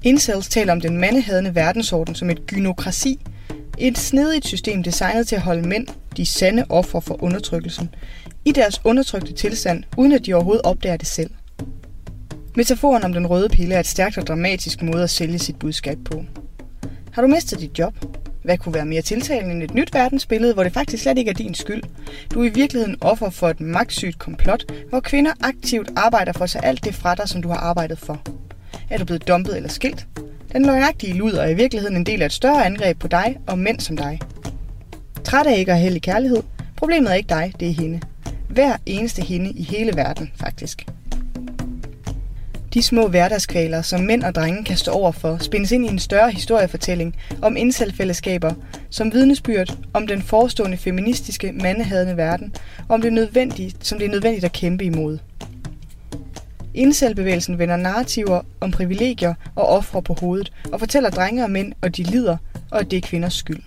Incels 0.02 0.48
taler 0.48 0.72
om 0.72 0.80
den 0.80 0.98
mandehadende 0.98 1.54
verdensorden 1.54 2.14
som 2.14 2.30
et 2.30 2.46
gynokrasi, 2.46 3.20
et 3.78 3.98
snedigt 3.98 4.46
system 4.46 4.82
designet 4.82 5.28
til 5.28 5.36
at 5.36 5.42
holde 5.42 5.68
mænd, 5.68 5.86
de 6.16 6.26
sande 6.26 6.64
ofre 6.68 7.02
for 7.02 7.22
undertrykkelsen, 7.22 7.94
i 8.44 8.52
deres 8.52 8.80
undertrykte 8.84 9.32
tilstand, 9.32 9.84
uden 9.96 10.12
at 10.12 10.26
de 10.26 10.34
overhovedet 10.34 10.62
opdager 10.64 10.96
det 10.96 11.06
selv. 11.06 11.30
Metaforen 12.56 13.04
om 13.04 13.12
den 13.12 13.26
røde 13.26 13.48
pille 13.48 13.74
er 13.74 13.80
et 13.80 13.86
stærkt 13.86 14.18
og 14.18 14.26
dramatisk 14.26 14.82
måde 14.82 15.02
at 15.02 15.10
sælge 15.10 15.38
sit 15.38 15.58
budskab 15.58 15.98
på. 16.04 16.24
Har 17.10 17.22
du 17.22 17.28
mistet 17.28 17.60
dit 17.60 17.78
job? 17.78 17.94
Hvad 18.44 18.58
kunne 18.58 18.74
være 18.74 18.86
mere 18.86 19.02
tiltalende 19.02 19.54
end 19.54 19.62
et 19.62 19.74
nyt 19.74 19.94
verdensbillede, 19.94 20.54
hvor 20.54 20.62
det 20.62 20.72
faktisk 20.72 21.02
slet 21.02 21.18
ikke 21.18 21.30
er 21.30 21.34
din 21.34 21.54
skyld? 21.54 21.82
Du 22.34 22.40
er 22.40 22.44
i 22.44 22.48
virkeligheden 22.48 22.96
offer 23.00 23.30
for 23.30 23.48
et 23.48 23.60
magtsygt 23.60 24.18
komplot, 24.18 24.64
hvor 24.88 25.00
kvinder 25.00 25.32
aktivt 25.40 25.90
arbejder 25.96 26.32
for 26.32 26.46
sig 26.46 26.60
alt 26.64 26.84
det 26.84 26.94
fra 26.94 27.14
dig, 27.14 27.28
som 27.28 27.42
du 27.42 27.48
har 27.48 27.56
arbejdet 27.56 27.98
for. 27.98 28.22
Er 28.90 28.98
du 28.98 29.04
blevet 29.04 29.28
dumpet 29.28 29.56
eller 29.56 29.68
skilt? 29.68 30.06
Den 30.52 30.66
løgnagtige 30.66 31.12
luder 31.12 31.42
er 31.42 31.48
i 31.48 31.54
virkeligheden 31.54 31.96
en 31.96 32.06
del 32.06 32.22
af 32.22 32.26
et 32.26 32.32
større 32.32 32.66
angreb 32.66 32.98
på 32.98 33.08
dig 33.08 33.36
og 33.46 33.58
mænd 33.58 33.80
som 33.80 33.96
dig. 33.96 34.20
Træt 35.24 35.46
af 35.46 35.58
ikke 35.58 35.72
at 35.72 35.80
hælde 35.80 36.00
kærlighed? 36.00 36.42
Problemet 36.76 37.10
er 37.10 37.14
ikke 37.14 37.28
dig, 37.28 37.52
det 37.60 37.68
er 37.68 37.72
hende. 37.72 38.00
Hver 38.48 38.76
eneste 38.86 39.22
hende 39.22 39.50
i 39.50 39.62
hele 39.62 39.96
verden, 39.96 40.30
faktisk. 40.36 40.86
De 42.74 42.82
små 42.82 43.08
hverdagskvaler, 43.08 43.82
som 43.82 44.00
mænd 44.00 44.22
og 44.22 44.34
drenge 44.34 44.64
kan 44.64 44.76
stå 44.76 44.90
over 44.90 45.12
for, 45.12 45.38
spændes 45.40 45.72
ind 45.72 45.86
i 45.86 45.88
en 45.88 45.98
større 45.98 46.30
historiefortælling 46.30 47.16
om 47.42 47.56
indselfællesskaber, 47.56 48.52
som 48.90 49.12
vidnesbyrd 49.12 49.76
om 49.92 50.06
den 50.06 50.22
forestående 50.22 50.76
feministiske, 50.76 51.52
mandehadende 51.52 52.16
verden, 52.16 52.54
og 52.88 52.94
om 52.94 53.02
det 53.02 53.12
nødvendige, 53.12 53.74
som 53.80 53.98
det 53.98 54.04
er 54.04 54.10
nødvendigt 54.10 54.44
at 54.44 54.52
kæmpe 54.52 54.84
imod. 54.84 55.18
Indselbevægelsen 56.74 57.58
vender 57.58 57.76
narrativer 57.76 58.40
om 58.60 58.70
privilegier 58.70 59.34
og 59.54 59.68
ofre 59.68 60.02
på 60.02 60.16
hovedet, 60.20 60.52
og 60.72 60.80
fortæller 60.80 61.10
drenge 61.10 61.44
og 61.44 61.50
mænd, 61.50 61.72
at 61.82 61.96
de 61.96 62.02
lider, 62.02 62.36
og 62.70 62.80
at 62.80 62.90
det 62.90 62.96
er 62.96 63.00
kvinders 63.00 63.34
skyld. 63.34 63.62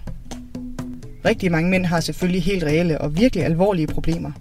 Rigtig 1.25 1.51
mange 1.51 1.69
mænd 1.69 1.85
har 1.85 1.99
selvfølgelig 1.99 2.43
helt 2.43 2.63
reelle 2.63 3.01
og 3.01 3.17
virkelig 3.17 3.45
alvorlige 3.45 3.87
problemer. 3.87 4.31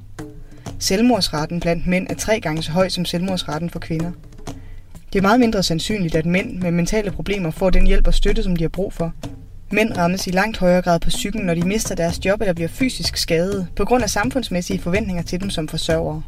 Selvmordsraten 0.78 1.60
blandt 1.60 1.86
mænd 1.86 2.06
er 2.10 2.14
tre 2.14 2.40
gange 2.40 2.62
så 2.62 2.72
høj 2.72 2.88
som 2.88 3.04
selvmordsraten 3.04 3.70
for 3.70 3.78
kvinder– 3.78 4.12
det 5.16 5.20
er 5.20 5.28
meget 5.28 5.40
mindre 5.40 5.62
sandsynligt, 5.62 6.14
at 6.14 6.26
mænd 6.26 6.58
med 6.58 6.70
mentale 6.70 7.10
problemer 7.10 7.50
får 7.50 7.70
den 7.70 7.86
hjælp 7.86 8.06
og 8.06 8.14
støtte, 8.14 8.42
som 8.42 8.56
de 8.56 8.64
har 8.64 8.68
brug 8.68 8.92
for. 8.92 9.12
Mænd 9.72 9.96
rammes 9.96 10.26
i 10.26 10.30
langt 10.30 10.58
højere 10.58 10.82
grad 10.82 11.00
på 11.00 11.08
psyken, 11.08 11.40
når 11.40 11.54
de 11.54 11.62
mister 11.66 11.94
deres 11.94 12.24
job 12.24 12.40
eller 12.40 12.54
bliver 12.54 12.68
fysisk 12.68 13.16
skadet, 13.16 13.66
på 13.76 13.84
grund 13.84 14.02
af 14.02 14.10
samfundsmæssige 14.10 14.78
forventninger 14.78 15.22
til 15.22 15.40
dem 15.40 15.50
som 15.50 15.68
forsørgere. 15.68 16.22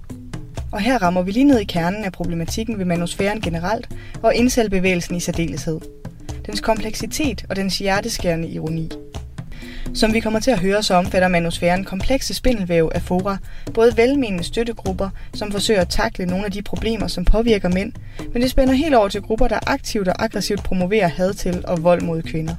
Og 0.72 0.80
her 0.80 1.02
rammer 1.02 1.22
vi 1.22 1.30
lige 1.30 1.44
ned 1.44 1.58
i 1.58 1.64
kernen 1.64 2.04
af 2.04 2.12
problematikken 2.12 2.78
ved 2.78 2.84
manusfæren 2.84 3.40
generelt, 3.40 3.88
og 4.22 4.34
indselbevægelsen 4.34 5.16
i 5.16 5.20
særdeleshed. 5.20 5.80
Dens 6.46 6.60
kompleksitet 6.60 7.44
og 7.48 7.56
dens 7.56 7.78
hjerteskærende 7.78 8.48
ironi. 8.48 8.90
Som 9.94 10.14
vi 10.14 10.20
kommer 10.20 10.40
til 10.40 10.50
at 10.50 10.58
høre, 10.58 10.82
så 10.82 10.94
omfatter 10.94 11.28
manusfæren 11.28 11.84
komplekse 11.84 12.34
spindelvæv 12.34 12.90
af 12.94 13.02
fora, 13.02 13.36
både 13.74 13.96
velmenende 13.96 14.44
støttegrupper, 14.44 15.10
som 15.34 15.52
forsøger 15.52 15.80
at 15.80 15.88
takle 15.88 16.26
nogle 16.26 16.44
af 16.44 16.52
de 16.52 16.62
problemer, 16.62 17.06
som 17.06 17.24
påvirker 17.24 17.68
mænd, 17.68 17.92
men 18.32 18.42
det 18.42 18.50
spænder 18.50 18.74
helt 18.74 18.94
over 18.94 19.08
til 19.08 19.22
grupper, 19.22 19.48
der 19.48 19.58
aktivt 19.66 20.08
og 20.08 20.24
aggressivt 20.24 20.62
promoverer 20.62 21.08
had 21.08 21.34
til 21.34 21.64
og 21.66 21.82
vold 21.82 22.02
mod 22.02 22.22
kvinder. 22.22 22.54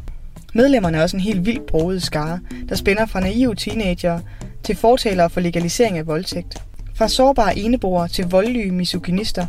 Medlemmerne 0.54 0.98
er 0.98 1.02
også 1.02 1.18
en 1.18 1.24
helt 1.24 1.46
vildt 1.46 1.66
broget 1.66 2.04
skare, 2.04 2.40
der 2.70 2.76
spænder 2.76 3.06
fra 3.06 3.20
naive 3.20 3.56
teenager 3.56 4.20
til 4.64 4.76
fortalere 4.76 5.30
for 5.30 5.40
legalisering 5.40 5.98
af 5.98 6.08
voldtægt. 6.08 6.64
Fra 6.96 7.08
sårbare 7.08 7.58
eneboere 7.58 8.08
til 8.08 8.26
voldelige 8.26 8.72
misogynister, 8.72 9.46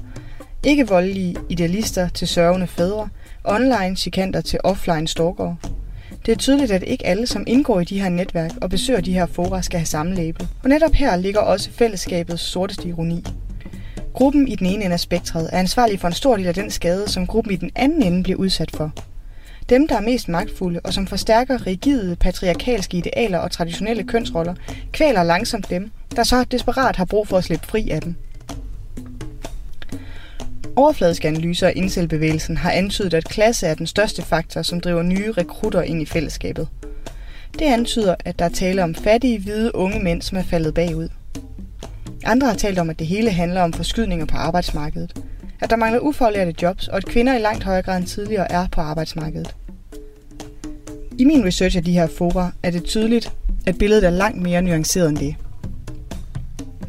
ikke 0.65 0.89
voldelige 0.89 1.37
idealister 1.49 2.09
til 2.09 2.29
sørgende 2.29 2.67
fædre, 2.67 3.09
online 3.45 3.97
chikanter 3.97 4.41
til 4.41 4.59
offline 4.65 5.09
stalkere. 5.09 5.57
Det 6.31 6.37
er 6.37 6.41
tydeligt, 6.41 6.73
at 6.73 6.83
ikke 6.87 7.07
alle, 7.07 7.27
som 7.27 7.45
indgår 7.47 7.81
i 7.81 7.85
de 7.85 8.01
her 8.01 8.09
netværk 8.09 8.51
og 8.61 8.71
besøger 8.71 9.01
de 9.01 9.13
her 9.13 9.27
fora, 9.27 9.63
skal 9.63 9.79
have 9.79 9.87
samme 9.87 10.15
label. 10.15 10.49
Og 10.63 10.69
netop 10.69 10.93
her 10.93 11.17
ligger 11.17 11.41
også 11.41 11.71
fællesskabets 11.71 12.43
sorteste 12.43 12.89
ironi. 12.89 13.25
Gruppen 14.15 14.49
i 14.49 14.55
den 14.55 14.67
ene 14.67 14.85
ende 14.85 14.93
af 14.93 15.01
spektret 15.01 15.51
er 15.53 15.59
ansvarlig 15.59 16.01
for 16.01 16.09
en 16.09 16.15
stor 16.15 16.37
del 16.37 16.47
af 16.47 16.55
den 16.55 16.71
skade, 16.71 17.09
som 17.09 17.27
gruppen 17.27 17.53
i 17.53 17.57
den 17.57 17.71
anden 17.77 18.03
ende 18.03 18.23
bliver 18.23 18.39
udsat 18.39 18.71
for. 18.77 18.93
Dem, 19.69 19.89
der 19.89 19.97
er 19.97 20.01
mest 20.01 20.29
magtfulde 20.29 20.81
og 20.85 20.93
som 20.93 21.07
forstærker 21.07 21.67
rigide 21.67 22.17
patriarkalske 22.17 22.97
idealer 22.97 23.39
og 23.39 23.51
traditionelle 23.51 24.05
kønsroller, 24.05 24.55
kvæler 24.93 25.23
langsomt 25.23 25.71
dem, 25.71 25.91
der 26.17 26.23
så 26.23 26.45
desperat 26.45 26.97
har 26.97 27.05
brug 27.05 27.29
for 27.29 27.39
at 27.39 27.45
slippe 27.45 27.67
fri 27.67 27.91
af 27.91 28.01
dem. 28.01 28.17
Overfladiske 30.77 31.29
analyser 31.29 31.67
af 31.67 31.73
indselbevægelsen 31.77 32.57
har 32.57 32.71
antydet, 32.71 33.15
at 33.15 33.25
klasse 33.25 33.67
er 33.67 33.75
den 33.75 33.87
største 33.87 34.23
faktor, 34.23 34.63
som 34.63 34.81
driver 34.81 35.03
nye 35.03 35.33
rekrutter 35.33 35.83
ind 35.83 36.03
i 36.03 36.07
fællesskabet. 36.07 36.69
Det 37.59 37.65
antyder, 37.65 38.15
at 38.25 38.39
der 38.39 38.45
er 38.45 38.49
tale 38.49 38.83
om 38.83 38.95
fattige, 38.95 39.39
hvide 39.39 39.75
unge 39.75 40.01
mænd, 40.01 40.23
som 40.23 40.39
er 40.39 40.43
faldet 40.43 40.75
bagud. 40.75 41.09
Andre 42.25 42.47
har 42.47 42.55
talt 42.55 42.79
om, 42.79 42.91
at 42.91 42.99
det 42.99 43.07
hele 43.07 43.31
handler 43.31 43.63
om 43.63 43.73
forskydninger 43.73 44.27
på 44.27 44.37
arbejdsmarkedet. 44.37 45.23
At 45.61 45.71
der 45.71 45.77
mangler 45.77 46.01
ufaglærte 46.01 46.55
jobs, 46.63 46.89
og 46.89 46.97
at 46.97 47.07
kvinder 47.07 47.37
i 47.37 47.41
langt 47.41 47.65
højere 47.65 47.83
grad 47.83 47.97
end 47.97 48.07
tidligere 48.07 48.53
er 48.53 48.67
på 48.73 48.81
arbejdsmarkedet. 48.81 49.55
I 51.19 51.25
min 51.25 51.45
research 51.45 51.77
af 51.77 51.85
de 51.85 51.93
her 51.93 52.07
fora 52.07 52.53
er 52.63 52.71
det 52.71 52.85
tydeligt, 52.85 53.33
at 53.67 53.79
billedet 53.79 54.05
er 54.05 54.11
langt 54.11 54.43
mere 54.43 54.63
nuanceret 54.63 55.09
end 55.09 55.19
det. 55.19 55.35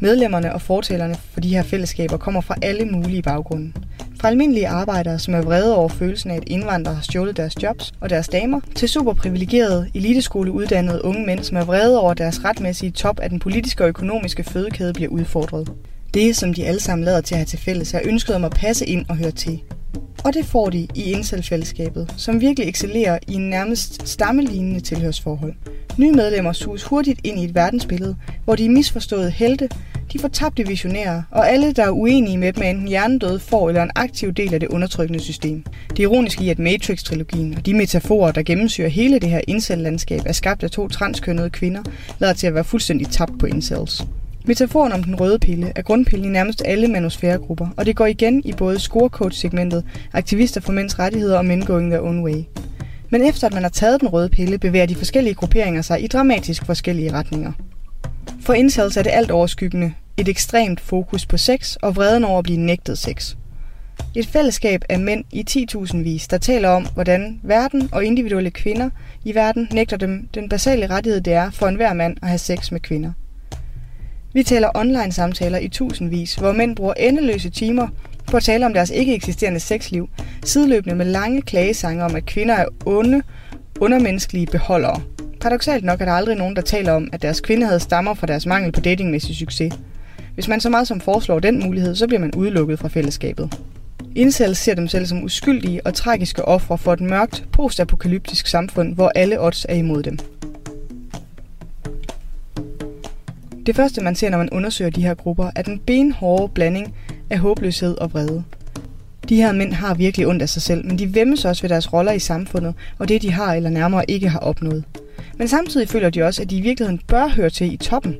Medlemmerne 0.02 0.54
og 0.54 0.62
fortællerne 0.62 1.14
for 1.32 1.40
de 1.40 1.48
her 1.48 1.62
fællesskaber 1.62 2.16
kommer 2.16 2.40
fra 2.40 2.54
alle 2.62 2.84
mulige 2.84 3.22
baggrunde. 3.22 3.72
Fra 4.20 4.28
almindelige 4.28 4.68
arbejdere, 4.68 5.18
som 5.18 5.34
er 5.34 5.42
vrede 5.42 5.76
over 5.76 5.88
følelsen 5.88 6.30
af, 6.30 6.36
at 6.36 6.42
indvandrere 6.46 6.94
har 6.94 7.02
stjålet 7.02 7.36
deres 7.36 7.62
jobs 7.62 7.92
og 8.00 8.10
deres 8.10 8.28
damer, 8.28 8.60
til 8.74 8.88
superprivilegerede, 8.88 9.90
eliteskoleuddannede 9.94 11.04
unge 11.04 11.26
mænd, 11.26 11.42
som 11.42 11.56
er 11.56 11.64
vrede 11.64 12.00
over, 12.00 12.10
at 12.10 12.18
deres 12.18 12.44
retmæssige 12.44 12.90
top 12.90 13.20
af 13.20 13.30
den 13.30 13.38
politiske 13.38 13.84
og 13.84 13.88
økonomiske 13.88 14.44
fødekæde 14.44 14.92
bliver 14.92 15.10
udfordret. 15.10 15.72
Det, 16.14 16.36
som 16.36 16.54
de 16.54 16.66
alle 16.66 16.80
sammen 16.80 17.04
lader 17.04 17.20
til 17.20 17.34
at 17.34 17.38
have 17.38 17.46
til 17.46 17.58
fælles, 17.58 17.94
er 17.94 18.00
ønsket 18.04 18.34
om 18.34 18.44
at 18.44 18.52
passe 18.52 18.86
ind 18.86 19.06
og 19.08 19.16
høre 19.16 19.30
til. 19.30 19.62
Og 20.24 20.34
det 20.34 20.44
får 20.44 20.70
de 20.70 20.88
i 20.94 21.12
incel-fællesskabet, 21.12 22.14
som 22.16 22.40
virkelig 22.40 22.68
excellerer 22.68 23.18
i 23.28 23.34
en 23.34 23.50
nærmest 23.50 24.08
stammelignende 24.08 24.80
tilhørsforhold. 24.80 25.54
Nye 25.98 26.12
medlemmer 26.12 26.52
suges 26.52 26.82
hurtigt 26.82 27.20
ind 27.24 27.38
i 27.38 27.44
et 27.44 27.54
verdensbillede, 27.54 28.16
hvor 28.44 28.56
de 28.56 28.64
er 28.64 28.70
misforståede 28.70 29.30
helte, 29.30 29.68
de 30.12 30.18
fortabte 30.18 30.66
visionærer, 30.66 31.22
og 31.30 31.50
alle, 31.50 31.72
der 31.72 31.84
er 31.84 31.90
uenige 31.90 32.38
med 32.38 32.52
dem, 32.52 32.62
er 32.62 32.70
enten 32.70 32.88
hjernedøde 32.88 33.40
får 33.40 33.68
eller 33.68 33.82
en 33.82 33.90
aktiv 33.94 34.32
del 34.32 34.54
af 34.54 34.60
det 34.60 34.68
undertrykkende 34.68 35.20
system. 35.20 35.64
Det 35.90 35.98
ironiske 35.98 36.44
i, 36.44 36.48
at 36.48 36.58
Matrix-trilogien 36.58 37.54
og 37.56 37.66
de 37.66 37.74
metaforer, 37.74 38.32
der 38.32 38.42
gennemsyrer 38.42 38.88
hele 38.88 39.18
det 39.18 39.28
her 39.28 39.40
incel-landskab, 39.48 40.20
er 40.26 40.32
skabt 40.32 40.62
af 40.62 40.70
to 40.70 40.88
transkønnede 40.88 41.50
kvinder, 41.50 41.82
lader 42.18 42.32
til 42.32 42.46
at 42.46 42.54
være 42.54 42.64
fuldstændig 42.64 43.08
tabt 43.08 43.38
på 43.38 43.46
incels. 43.46 44.06
Metaforen 44.44 44.92
om 44.92 45.02
den 45.02 45.20
røde 45.20 45.38
pille 45.38 45.72
er 45.76 45.82
grundpillen 45.82 46.28
i 46.28 46.32
nærmest 46.32 46.62
alle 46.64 46.88
manusfæregrupper, 46.88 47.68
og 47.76 47.86
det 47.86 47.96
går 47.96 48.06
igen 48.06 48.42
i 48.44 48.52
både 48.52 48.78
scorecoach-segmentet, 48.78 49.84
aktivister 50.12 50.60
for 50.60 50.72
mænds 50.72 50.98
rettigheder 50.98 51.38
og 51.38 51.44
men 51.44 51.64
going 51.64 51.90
their 51.90 52.02
own 52.02 52.24
way. 52.24 52.44
Men 53.10 53.22
efter 53.22 53.46
at 53.46 53.54
man 53.54 53.62
har 53.62 53.70
taget 53.70 54.00
den 54.00 54.08
røde 54.08 54.28
pille, 54.28 54.58
bevæger 54.58 54.86
de 54.86 54.94
forskellige 54.94 55.34
grupperinger 55.34 55.82
sig 55.82 56.04
i 56.04 56.06
dramatisk 56.06 56.66
forskellige 56.66 57.12
retninger. 57.12 57.52
For 58.40 58.52
incels 58.52 58.96
er 58.96 59.02
det 59.02 59.10
alt 59.14 59.30
overskyggende 59.30 59.92
et 60.16 60.28
ekstremt 60.28 60.80
fokus 60.80 61.26
på 61.26 61.36
sex 61.36 61.76
og 61.76 61.96
vreden 61.96 62.24
over 62.24 62.38
at 62.38 62.44
blive 62.44 62.58
nægtet 62.58 62.98
sex. 62.98 63.36
Et 64.14 64.26
fællesskab 64.26 64.84
af 64.88 65.00
mænd 65.00 65.24
i 65.32 65.44
10.000 65.74 65.96
vis, 65.96 66.28
der 66.28 66.38
taler 66.38 66.68
om, 66.68 66.86
hvordan 66.94 67.40
verden 67.42 67.88
og 67.92 68.04
individuelle 68.04 68.50
kvinder 68.50 68.90
i 69.24 69.34
verden 69.34 69.68
nægter 69.72 69.96
dem 69.96 70.28
den 70.34 70.48
basale 70.48 70.86
rettighed, 70.86 71.20
det 71.20 71.32
er 71.32 71.50
for 71.50 71.66
enhver 71.66 71.92
mand 71.92 72.16
at 72.22 72.28
have 72.28 72.38
sex 72.38 72.72
med 72.72 72.80
kvinder. 72.80 73.12
Vi 74.34 74.42
taler 74.42 74.70
online 74.74 75.12
samtaler 75.12 75.58
i 75.58 75.68
tusindvis, 75.68 76.34
hvor 76.34 76.52
mænd 76.52 76.76
bruger 76.76 76.94
endeløse 76.94 77.50
timer 77.50 77.88
på 78.26 78.36
at 78.36 78.42
tale 78.42 78.66
om 78.66 78.74
deres 78.74 78.90
ikke 78.90 79.14
eksisterende 79.14 79.60
sexliv, 79.60 80.08
sideløbende 80.44 80.96
med 80.96 81.06
lange 81.06 81.42
klagesange 81.42 82.04
om, 82.04 82.16
at 82.16 82.26
kvinder 82.26 82.54
er 82.54 82.66
onde, 82.86 83.22
undermenneskelige 83.80 84.46
beholdere. 84.46 85.02
Paradoxalt 85.40 85.84
nok 85.84 86.00
er 86.00 86.04
der 86.04 86.12
aldrig 86.12 86.36
nogen, 86.36 86.56
der 86.56 86.62
taler 86.62 86.92
om, 86.92 87.08
at 87.12 87.22
deres 87.22 87.40
kvindehed 87.40 87.80
stammer 87.80 88.14
fra 88.14 88.26
deres 88.26 88.46
mangel 88.46 88.72
på 88.72 88.80
datingmæssig 88.80 89.36
succes. 89.36 89.72
Hvis 90.34 90.48
man 90.48 90.60
så 90.60 90.70
meget 90.70 90.88
som 90.88 91.00
foreslår 91.00 91.38
den 91.38 91.64
mulighed, 91.64 91.94
så 91.94 92.06
bliver 92.06 92.20
man 92.20 92.34
udelukket 92.36 92.78
fra 92.78 92.88
fællesskabet. 92.88 93.58
Incels 94.14 94.58
ser 94.58 94.74
dem 94.74 94.88
selv 94.88 95.06
som 95.06 95.24
uskyldige 95.24 95.86
og 95.86 95.94
tragiske 95.94 96.44
ofre 96.44 96.78
for 96.78 96.92
et 96.92 97.00
mørkt, 97.00 97.44
postapokalyptisk 97.52 98.46
samfund, 98.46 98.94
hvor 98.94 99.12
alle 99.14 99.40
odds 99.40 99.66
er 99.68 99.74
imod 99.74 100.02
dem. 100.02 100.18
Det 103.66 103.76
første, 103.76 104.00
man 104.00 104.14
ser, 104.14 104.30
når 104.30 104.38
man 104.38 104.50
undersøger 104.50 104.90
de 104.90 105.02
her 105.02 105.14
grupper, 105.14 105.50
er 105.56 105.62
den 105.62 105.78
benhårde 105.78 106.52
blanding 106.54 106.94
af 107.30 107.38
håbløshed 107.38 107.94
og 107.98 108.12
vrede. 108.12 108.44
De 109.28 109.36
her 109.36 109.52
mænd 109.52 109.72
har 109.72 109.94
virkelig 109.94 110.26
ondt 110.26 110.42
af 110.42 110.48
sig 110.48 110.62
selv, 110.62 110.86
men 110.86 110.98
de 110.98 111.14
vemmes 111.14 111.44
også 111.44 111.62
ved 111.62 111.70
deres 111.70 111.92
roller 111.92 112.12
i 112.12 112.18
samfundet, 112.18 112.74
og 112.98 113.08
det 113.08 113.22
de 113.22 113.32
har 113.32 113.54
eller 113.54 113.70
nærmere 113.70 114.10
ikke 114.10 114.28
har 114.28 114.38
opnået. 114.38 114.84
Men 115.38 115.48
samtidig 115.48 115.88
føler 115.88 116.10
de 116.10 116.22
også, 116.22 116.42
at 116.42 116.50
de 116.50 116.56
i 116.56 116.60
virkeligheden 116.60 117.00
bør 117.06 117.28
høre 117.28 117.50
til 117.50 117.72
i 117.72 117.76
toppen. 117.76 118.16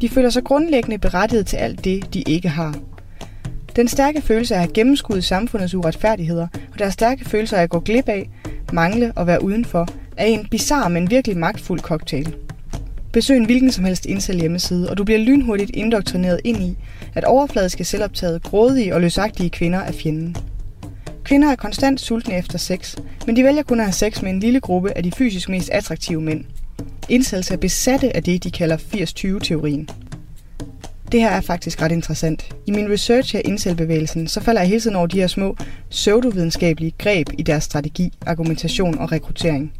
De 0.00 0.08
føler 0.08 0.30
sig 0.30 0.44
grundlæggende 0.44 0.98
berettiget 0.98 1.46
til 1.46 1.56
alt 1.56 1.84
det, 1.84 2.14
de 2.14 2.22
ikke 2.22 2.48
har. 2.48 2.74
Den 3.76 3.88
stærke 3.88 4.22
følelse 4.22 4.54
af 4.54 4.58
at 4.58 4.64
have 4.64 4.72
gennemskuddet 4.72 5.24
samfundets 5.24 5.74
uretfærdigheder, 5.74 6.46
og 6.72 6.78
deres 6.78 6.94
stærke 6.94 7.24
følelse 7.24 7.56
af 7.56 7.62
at 7.62 7.70
gå 7.70 7.80
glip 7.80 8.08
af, 8.08 8.30
mangle 8.72 9.12
og 9.16 9.26
være 9.26 9.42
udenfor, 9.42 9.88
er 10.16 10.24
en 10.24 10.46
bizarre, 10.50 10.90
men 10.90 11.10
virkelig 11.10 11.36
magtfuld 11.36 11.80
cocktail. 11.80 12.34
Besøg 13.12 13.36
en 13.36 13.44
hvilken 13.44 13.72
som 13.72 13.84
helst 13.84 14.06
incel 14.06 14.40
hjemmeside, 14.40 14.90
og 14.90 14.98
du 14.98 15.04
bliver 15.04 15.20
lynhurtigt 15.20 15.70
indoktrineret 15.70 16.40
ind 16.44 16.62
i, 16.62 16.76
at 17.14 17.24
overfladiske 17.24 17.84
selvoptaget, 17.84 18.42
grådige 18.42 18.94
og 18.94 19.00
løsagtige 19.00 19.50
kvinder 19.50 19.78
er 19.78 19.92
fjenden. 19.92 20.36
Kvinder 21.24 21.50
er 21.50 21.56
konstant 21.56 22.00
sultne 22.00 22.38
efter 22.38 22.58
sex, 22.58 22.96
men 23.26 23.36
de 23.36 23.44
vælger 23.44 23.62
kun 23.62 23.80
at 23.80 23.86
have 23.86 23.92
sex 23.92 24.22
med 24.22 24.30
en 24.30 24.40
lille 24.40 24.60
gruppe 24.60 24.96
af 24.96 25.02
de 25.02 25.12
fysisk 25.12 25.48
mest 25.48 25.70
attraktive 25.70 26.20
mænd. 26.20 26.44
Incels 27.08 27.50
er 27.50 27.56
besatte 27.56 28.16
af 28.16 28.22
det, 28.22 28.44
de 28.44 28.50
kalder 28.50 28.76
80-20-teorien. 28.76 29.88
Det 31.12 31.20
her 31.20 31.30
er 31.30 31.40
faktisk 31.40 31.82
ret 31.82 31.92
interessant. 31.92 32.54
I 32.66 32.70
min 32.70 32.92
research 32.92 33.36
af 33.36 33.42
incel-bevægelsen, 33.44 34.28
så 34.28 34.40
falder 34.40 34.60
jeg 34.60 34.68
hele 34.68 34.80
tiden 34.80 34.96
over 34.96 35.06
de 35.06 35.20
her 35.20 35.26
små 35.26 35.56
pseudovidenskabelige 35.90 36.94
greb 36.98 37.28
i 37.38 37.42
deres 37.42 37.64
strategi, 37.64 38.12
argumentation 38.26 38.98
og 38.98 39.12
rekruttering. 39.12 39.72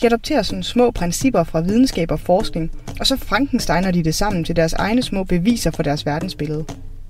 De 0.00 0.06
adopterer 0.06 0.42
sådan 0.42 0.62
små 0.62 0.90
principper 0.90 1.44
fra 1.44 1.60
videnskab 1.60 2.10
og 2.10 2.20
forskning, 2.20 2.70
og 3.00 3.06
så 3.06 3.16
Frankensteiner 3.16 3.90
de 3.90 4.02
det 4.02 4.14
sammen 4.14 4.44
til 4.44 4.56
deres 4.56 4.72
egne 4.72 5.02
små 5.02 5.24
beviser 5.24 5.70
for 5.70 5.82
deres 5.82 6.06
verdensbillede. 6.06 6.64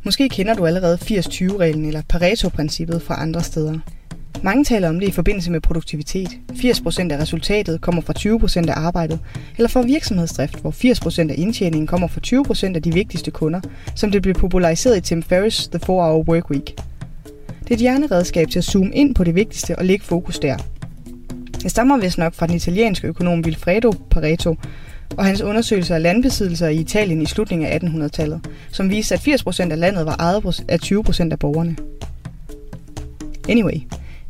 Måske 0.04 0.28
kender 0.28 0.54
du 0.54 0.66
allerede 0.66 0.98
80-20-reglen 1.02 1.86
eller 1.86 2.02
Pareto-princippet 2.08 3.02
fra 3.02 3.22
andre 3.22 3.42
steder. 3.42 3.78
Mange 4.42 4.64
taler 4.64 4.88
om 4.88 5.00
det 5.00 5.08
i 5.08 5.10
forbindelse 5.10 5.50
med 5.50 5.60
produktivitet. 5.60 6.28
80% 6.52 7.12
af 7.12 7.20
resultatet 7.20 7.80
kommer 7.80 8.02
fra 8.02 8.12
20% 8.18 8.70
af 8.70 8.74
arbejdet, 8.76 9.18
eller 9.56 9.68
fra 9.68 9.82
virksomhedsdrift, 9.82 10.60
hvor 10.60 10.70
80% 10.70 11.30
af 11.30 11.34
indtjeningen 11.38 11.86
kommer 11.86 12.08
fra 12.08 12.20
20% 12.26 12.74
af 12.74 12.82
de 12.82 12.94
vigtigste 12.94 13.30
kunder, 13.30 13.60
som 13.94 14.10
det 14.10 14.22
blev 14.22 14.34
populariseret 14.34 14.96
i 14.96 15.00
Tim 15.00 15.22
Ferriss' 15.32 15.68
The 15.70 15.80
4-Hour 15.82 16.28
Workweek. 16.28 16.76
Det 17.62 17.70
er 17.70 17.74
et 17.74 17.80
hjerneredskab 17.80 18.48
til 18.48 18.58
at 18.58 18.64
zoome 18.64 18.94
ind 18.94 19.14
på 19.14 19.24
det 19.24 19.34
vigtigste 19.34 19.78
og 19.78 19.84
lægge 19.84 20.04
fokus 20.04 20.38
der. 20.38 20.56
Det 21.62 21.70
stammer 21.70 21.98
vist 21.98 22.18
nok 22.18 22.34
fra 22.34 22.46
den 22.46 22.56
italienske 22.56 23.08
økonom 23.08 23.44
Vilfredo 23.44 23.94
Pareto, 24.10 24.56
og 25.16 25.24
hans 25.24 25.42
undersøgelser 25.42 25.94
af 25.94 26.02
landbesiddelser 26.02 26.68
i 26.68 26.76
Italien 26.76 27.22
i 27.22 27.26
slutningen 27.26 27.68
af 27.68 27.78
1800-tallet, 27.78 28.40
som 28.72 28.90
viste, 28.90 29.14
at 29.14 29.20
80% 29.20 29.70
af 29.70 29.78
landet 29.78 30.06
var 30.06 30.16
ejet 30.16 30.64
af 30.68 30.78
20% 30.84 31.32
af 31.32 31.38
borgerne. 31.38 31.76
Anyway, 33.48 33.80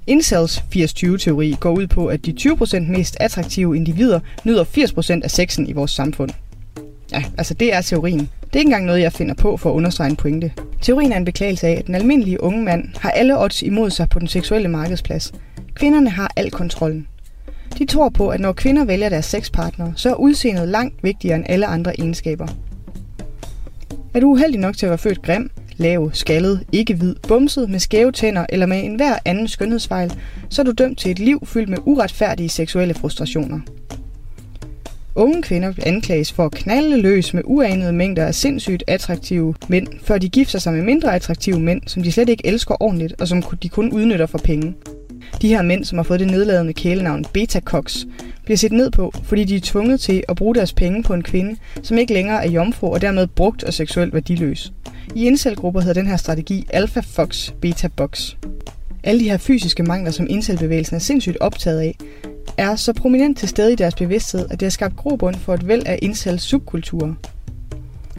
Incels 0.07 0.65
80-20-teori 0.77 1.57
går 1.61 1.71
ud 1.71 1.87
på, 1.87 2.07
at 2.07 2.27
de 2.27 2.35
20% 2.41 2.81
mest 2.81 3.17
attraktive 3.21 3.77
individer 3.77 4.21
nyder 4.45 4.65
80% 4.65 5.21
af 5.25 5.31
sexen 5.31 5.69
i 5.69 5.73
vores 5.73 5.91
samfund. 5.91 6.31
Ja, 7.13 7.25
altså 7.39 7.55
det 7.55 7.75
er 7.75 7.81
teorien. 7.81 8.19
Det 8.19 8.57
er 8.57 8.59
ikke 8.59 8.69
engang 8.69 8.85
noget, 8.85 9.01
jeg 9.01 9.13
finder 9.13 9.35
på 9.35 9.57
for 9.57 9.71
at 9.71 9.75
understrege 9.75 10.11
en 10.11 10.17
pointe. 10.17 10.53
Teorien 10.83 11.13
er 11.13 11.17
en 11.17 11.25
beklagelse 11.25 11.67
af, 11.67 11.73
at 11.73 11.87
den 11.87 11.95
almindelige 11.95 12.43
unge 12.43 12.65
mand 12.65 12.85
har 12.97 13.11
alle 13.11 13.39
odds 13.39 13.63
imod 13.63 13.91
sig 13.91 14.09
på 14.09 14.19
den 14.19 14.29
seksuelle 14.29 14.69
markedsplads. 14.69 15.33
Kvinderne 15.75 16.11
har 16.11 16.33
al 16.37 16.51
kontrollen. 16.51 17.07
De 17.79 17.87
tror 17.87 18.09
på, 18.09 18.29
at 18.29 18.41
når 18.41 18.53
kvinder 18.53 18.85
vælger 18.85 19.09
deres 19.09 19.27
sexpartner, 19.27 19.93
så 19.97 20.11
er 20.11 20.15
udseendet 20.15 20.69
langt 20.69 21.03
vigtigere 21.03 21.37
end 21.37 21.45
alle 21.49 21.67
andre 21.67 22.01
egenskaber. 22.01 22.47
Er 24.15 24.21
du 24.21 24.27
uheldig 24.31 24.61
nok 24.61 24.77
til 24.77 24.87
at 24.87 24.91
være 24.91 24.99
født 24.99 25.23
grim, 25.23 25.51
lav, 25.81 26.11
skaldet, 26.13 26.61
ikke 26.73 26.95
hvid, 26.95 27.15
bumset, 27.29 27.71
med 27.71 27.79
skæve 27.79 28.13
tænder 28.13 28.47
eller 28.49 28.67
med 28.67 28.85
enhver 28.85 29.19
anden 29.25 29.49
skønhedsfejl, 29.49 30.13
så 30.49 30.63
er 30.63 30.65
du 30.65 30.73
dømt 30.73 30.99
til 30.99 31.11
et 31.11 31.19
liv 31.19 31.47
fyldt 31.47 31.69
med 31.69 31.79
uretfærdige 31.85 32.49
seksuelle 32.49 32.95
frustrationer. 32.95 33.61
Unge 35.15 35.43
kvinder 35.43 35.73
anklages 35.87 36.33
for 36.33 36.45
at 36.45 36.53
knalde 36.53 36.97
løs 36.97 37.35
med 37.35 37.43
uanede 37.45 37.93
mængder 37.93 38.27
af 38.27 38.35
sindssygt 38.35 38.85
attraktive 38.87 39.55
mænd, 39.69 39.87
før 40.03 40.19
de 40.19 40.29
gifter 40.29 40.59
sig 40.59 40.73
med 40.73 40.83
mindre 40.83 41.15
attraktive 41.15 41.61
mænd, 41.61 41.83
som 41.87 42.03
de 42.03 42.13
slet 42.13 42.29
ikke 42.29 42.47
elsker 42.47 42.83
ordentligt 42.83 43.21
og 43.21 43.29
som 43.29 43.43
de 43.43 43.69
kun 43.69 43.93
udnytter 43.93 44.27
for 44.27 44.39
penge. 44.39 44.75
De 45.43 45.49
her 45.49 45.63
mænd, 45.63 45.85
som 45.85 45.99
har 45.99 46.03
fået 46.03 46.21
det 46.21 46.31
nedladende 46.31 46.73
kælenavn 46.73 47.25
Betacox, 47.33 47.97
bliver 48.45 48.57
set 48.59 48.73
ned 48.73 48.91
på, 48.91 49.15
fordi 49.23 49.45
de 49.45 49.57
er 49.57 49.61
tvunget 49.61 50.01
til 50.01 50.25
at 50.29 50.37
bruge 50.37 50.55
deres 50.55 50.73
penge 50.73 51.03
på 51.03 51.15
en 51.15 51.23
kvinde, 51.23 51.57
som 51.83 51.99
ikke 51.99 52.15
længere 52.15 52.47
er 52.47 52.51
jomfru 52.51 52.93
og 52.93 53.01
dermed 53.01 53.27
brugt 53.27 53.65
og 53.65 53.75
seksuelt 53.75 54.15
værdiløs. 54.15 54.73
I 55.15 55.27
indselgrupper 55.27 55.81
hedder 55.81 56.01
den 56.01 56.11
her 56.11 56.17
strategi 56.17 56.67
Alpha 56.71 57.01
Fox 57.01 57.53
Beta 57.61 57.89
Box. 57.97 58.35
Alle 59.05 59.21
de 59.21 59.31
her 59.31 59.37
fysiske 59.37 59.83
mangler, 59.83 60.11
som 60.11 60.27
indselbevægelsen 60.31 60.97
er 60.97 61.01
sindssygt 61.01 61.37
optaget 61.41 61.81
af, 61.81 61.97
er 62.57 62.77
så 62.77 62.93
prominent 62.93 63.39
til 63.39 63.49
stede 63.49 63.73
i 63.73 63.77
deres 63.77 63.95
bevidsthed, 63.95 64.47
at 64.51 64.61
det 64.61 64.63
har 64.63 64.71
skabt 64.71 64.97
grobund 64.97 65.35
for 65.35 65.55
et 65.55 65.69
væld 65.69 65.83
af 65.87 65.99
incel 66.03 66.41
subkulturer. 66.41 67.15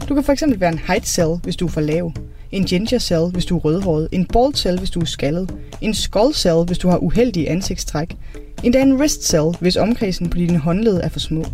Du 0.08 0.14
kan 0.14 0.24
fx 0.24 0.42
være 0.56 0.72
en 0.72 0.78
height 0.78 1.08
cell, 1.08 1.40
hvis 1.42 1.56
du 1.56 1.66
er 1.66 1.70
for 1.70 1.80
lav, 1.80 2.12
en 2.52 2.64
ginger 2.64 2.98
cell, 2.98 3.24
hvis 3.32 3.44
du 3.44 3.56
er 3.56 3.60
rødhåret, 3.60 4.08
en 4.12 4.26
bald 4.26 4.54
cell, 4.54 4.78
hvis 4.78 4.90
du 4.90 5.00
er 5.00 5.04
skaldet, 5.04 5.54
en 5.80 5.94
skull 5.94 6.34
cell, 6.34 6.64
hvis 6.66 6.78
du 6.78 6.88
har 6.88 6.98
uheldige 6.98 7.48
ansigtstræk, 7.50 8.16
endda 8.62 8.82
en 8.82 8.94
wrist 8.94 9.28
cell, 9.28 9.56
hvis 9.60 9.76
omkredsen 9.76 10.30
på 10.30 10.38
dine 10.38 10.58
håndled 10.58 11.00
er 11.02 11.08
for 11.08 11.20
små. 11.20 11.44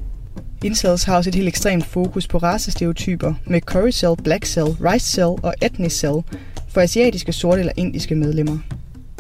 Incels 0.64 1.05
har 1.05 1.16
også 1.16 1.30
et 1.30 1.34
helt 1.34 1.49
ekstremt 1.49 1.86
fokus 1.86 2.28
på 2.28 2.38
racestereotyper 2.38 3.34
med 3.46 3.61
curry 3.61 3.90
cell, 3.90 4.16
black 4.24 4.46
cell, 4.46 4.66
rice 4.66 5.07
cell 5.07 5.26
og 5.42 5.55
ethnic 5.62 5.92
cell 5.92 6.22
for 6.68 6.80
asiatiske, 6.80 7.32
sorte 7.32 7.61
eller 7.61 7.72
indiske 7.76 8.14
medlemmer. 8.14 8.59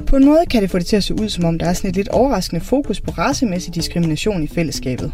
På 0.06 0.16
en 0.16 0.24
måde 0.24 0.44
kan 0.50 0.62
det 0.62 0.70
få 0.70 0.78
det 0.78 0.86
til 0.86 0.96
at 0.96 1.04
se 1.04 1.14
ud, 1.14 1.28
som 1.28 1.44
om 1.44 1.58
der 1.58 1.66
er 1.66 1.72
sådan 1.72 1.90
et 1.90 1.96
lidt 1.96 2.08
overraskende 2.08 2.60
fokus 2.60 3.00
på 3.00 3.10
racemæssig 3.10 3.74
diskrimination 3.74 4.42
i 4.42 4.46
fællesskabet. 4.46 5.12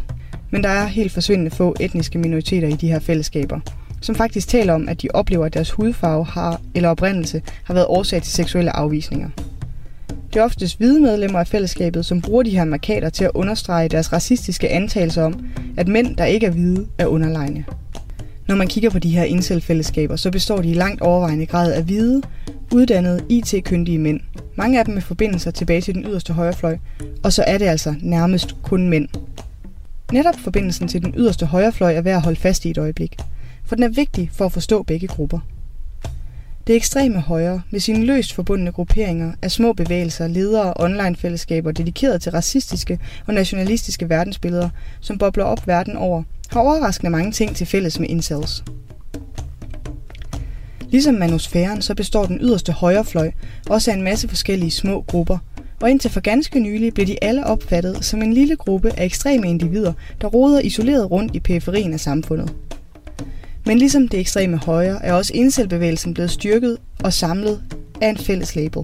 Men 0.51 0.63
der 0.63 0.69
er 0.69 0.85
helt 0.85 1.11
forsvindende 1.11 1.51
få 1.51 1.75
etniske 1.79 2.17
minoriteter 2.17 2.67
i 2.67 2.71
de 2.71 2.87
her 2.87 2.99
fællesskaber, 2.99 3.59
som 4.05 4.15
faktisk 4.15 4.47
taler 4.47 4.73
om, 4.73 4.89
at 4.89 5.01
de 5.01 5.07
oplever, 5.13 5.45
at 5.45 5.53
deres 5.53 5.71
hudfarve 5.71 6.25
har, 6.25 6.61
eller 6.75 6.89
oprindelse 6.89 7.41
har 7.63 7.73
været 7.73 7.87
årsag 7.89 8.21
til 8.21 8.33
seksuelle 8.33 8.75
afvisninger. 8.75 9.29
Det 10.33 10.39
er 10.39 10.43
oftest 10.43 10.77
hvide 10.77 10.99
medlemmer 10.99 11.39
af 11.39 11.47
fællesskabet, 11.47 12.05
som 12.05 12.21
bruger 12.21 12.43
de 12.43 12.49
her 12.49 12.65
markader 12.65 13.09
til 13.09 13.23
at 13.23 13.31
understrege 13.33 13.89
deres 13.89 14.13
racistiske 14.13 14.69
antagelser 14.69 15.23
om, 15.23 15.45
at 15.77 15.87
mænd, 15.87 16.17
der 16.17 16.25
ikke 16.25 16.45
er 16.45 16.51
hvide, 16.51 16.87
er 16.97 17.05
underlegne. 17.05 17.65
Når 18.47 18.55
man 18.55 18.67
kigger 18.67 18.89
på 18.89 18.99
de 18.99 19.09
her 19.09 19.23
incel-fællesskaber, 19.23 20.15
så 20.15 20.31
består 20.31 20.61
de 20.61 20.69
i 20.69 20.73
langt 20.73 21.01
overvejende 21.01 21.45
grad 21.45 21.73
af 21.73 21.83
hvide, 21.83 22.21
uddannede, 22.73 23.21
IT-kyndige 23.29 23.99
mænd. 23.99 24.19
Mange 24.55 24.79
af 24.79 24.85
dem 24.85 24.93
med 24.93 25.01
forbindelser 25.01 25.51
tilbage 25.51 25.81
til 25.81 25.95
den 25.95 26.03
yderste 26.03 26.33
højrefløj, 26.33 26.77
og 27.23 27.33
så 27.33 27.43
er 27.47 27.57
det 27.57 27.65
altså 27.65 27.95
nærmest 28.01 28.55
kun 28.63 28.89
mænd. 28.89 29.07
Netop 30.11 30.35
forbindelsen 30.39 30.87
til 30.87 31.03
den 31.03 31.13
yderste 31.17 31.45
højrefløj 31.45 31.93
er 31.95 32.01
værd 32.01 32.15
at 32.15 32.21
holde 32.21 32.39
fast 32.39 32.65
i 32.65 32.69
et 32.69 32.77
øjeblik, 32.77 33.17
for 33.65 33.75
den 33.75 33.83
er 33.83 33.89
vigtig 33.89 34.29
for 34.33 34.45
at 34.45 34.51
forstå 34.51 34.83
begge 34.83 35.07
grupper. 35.07 35.39
Det 36.67 36.75
ekstreme 36.75 37.19
højre, 37.19 37.61
med 37.71 37.79
sine 37.79 38.05
løst 38.05 38.33
forbundne 38.33 38.71
grupperinger 38.71 39.33
af 39.41 39.51
små 39.51 39.73
bevægelser, 39.73 40.27
ledere 40.27 40.73
og 40.73 40.83
online-fællesskaber 40.83 41.71
dedikeret 41.71 42.21
til 42.21 42.31
racistiske 42.31 42.99
og 43.27 43.33
nationalistiske 43.33 44.09
verdensbilleder, 44.09 44.69
som 44.99 45.17
bobler 45.17 45.43
op 45.43 45.67
verden 45.67 45.97
over, 45.97 46.23
har 46.51 46.59
overraskende 46.59 47.09
mange 47.09 47.31
ting 47.31 47.55
til 47.55 47.67
fælles 47.67 47.99
med 47.99 48.09
incels. 48.09 48.63
Ligesom 50.89 51.15
manusfæren, 51.15 51.81
så 51.81 51.95
består 51.95 52.25
den 52.25 52.37
yderste 52.41 52.71
højrefløj 52.71 53.31
også 53.69 53.91
af 53.91 53.95
en 53.95 54.03
masse 54.03 54.27
forskellige 54.27 54.71
små 54.71 55.01
grupper, 55.01 55.37
og 55.81 55.91
indtil 55.91 56.11
for 56.11 56.19
ganske 56.19 56.59
nylig 56.59 56.93
blev 56.93 57.07
de 57.07 57.23
alle 57.23 57.45
opfattet 57.45 58.05
som 58.05 58.21
en 58.21 58.33
lille 58.33 58.55
gruppe 58.55 58.99
af 58.99 59.05
ekstreme 59.05 59.49
individer, 59.49 59.93
der 60.21 60.27
roder 60.27 60.59
isoleret 60.59 61.11
rundt 61.11 61.35
i 61.35 61.39
periferien 61.39 61.93
af 61.93 61.99
samfundet. 61.99 62.53
Men 63.65 63.77
ligesom 63.77 64.07
det 64.07 64.19
ekstreme 64.19 64.57
højre, 64.57 65.05
er 65.05 65.13
også 65.13 65.31
indselbevægelsen 65.35 66.13
blevet 66.13 66.31
styrket 66.31 66.77
og 67.03 67.13
samlet 67.13 67.61
af 68.01 68.09
en 68.09 68.17
fælles 68.17 68.55
label. 68.55 68.83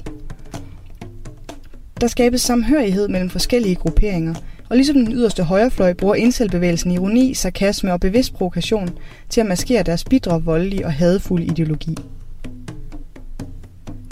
Der 2.01 2.07
skabes 2.07 2.41
samhørighed 2.41 3.07
mellem 3.07 3.29
forskellige 3.29 3.75
grupperinger, 3.75 4.34
og 4.69 4.75
ligesom 4.75 4.95
den 4.95 5.13
yderste 5.13 5.43
højrefløj 5.43 5.93
bruger 5.93 6.15
indselbevægelsen 6.15 6.91
ironi, 6.91 7.34
sarkasme 7.34 7.93
og 7.93 7.99
bevidst 7.99 8.34
provokation 8.34 8.89
til 9.29 9.41
at 9.41 9.47
maskere 9.47 9.84
deres 9.84 10.03
bidre, 10.03 10.43
voldelige 10.43 10.86
og 10.86 10.93
hadefulde 10.93 11.45
ideologi. 11.45 11.97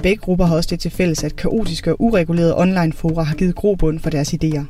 Begge 0.03 0.21
grupper 0.21 0.45
har 0.45 0.55
også 0.55 0.69
det 0.71 0.79
til 0.79 0.91
fælles, 0.91 1.23
at 1.23 1.35
kaotiske 1.35 1.91
og 1.91 2.01
uregulerede 2.01 2.57
online-fora 2.57 3.23
har 3.23 3.35
givet 3.35 3.55
grobund 3.55 3.99
for 3.99 4.09
deres 4.09 4.33
idéer. 4.33 4.63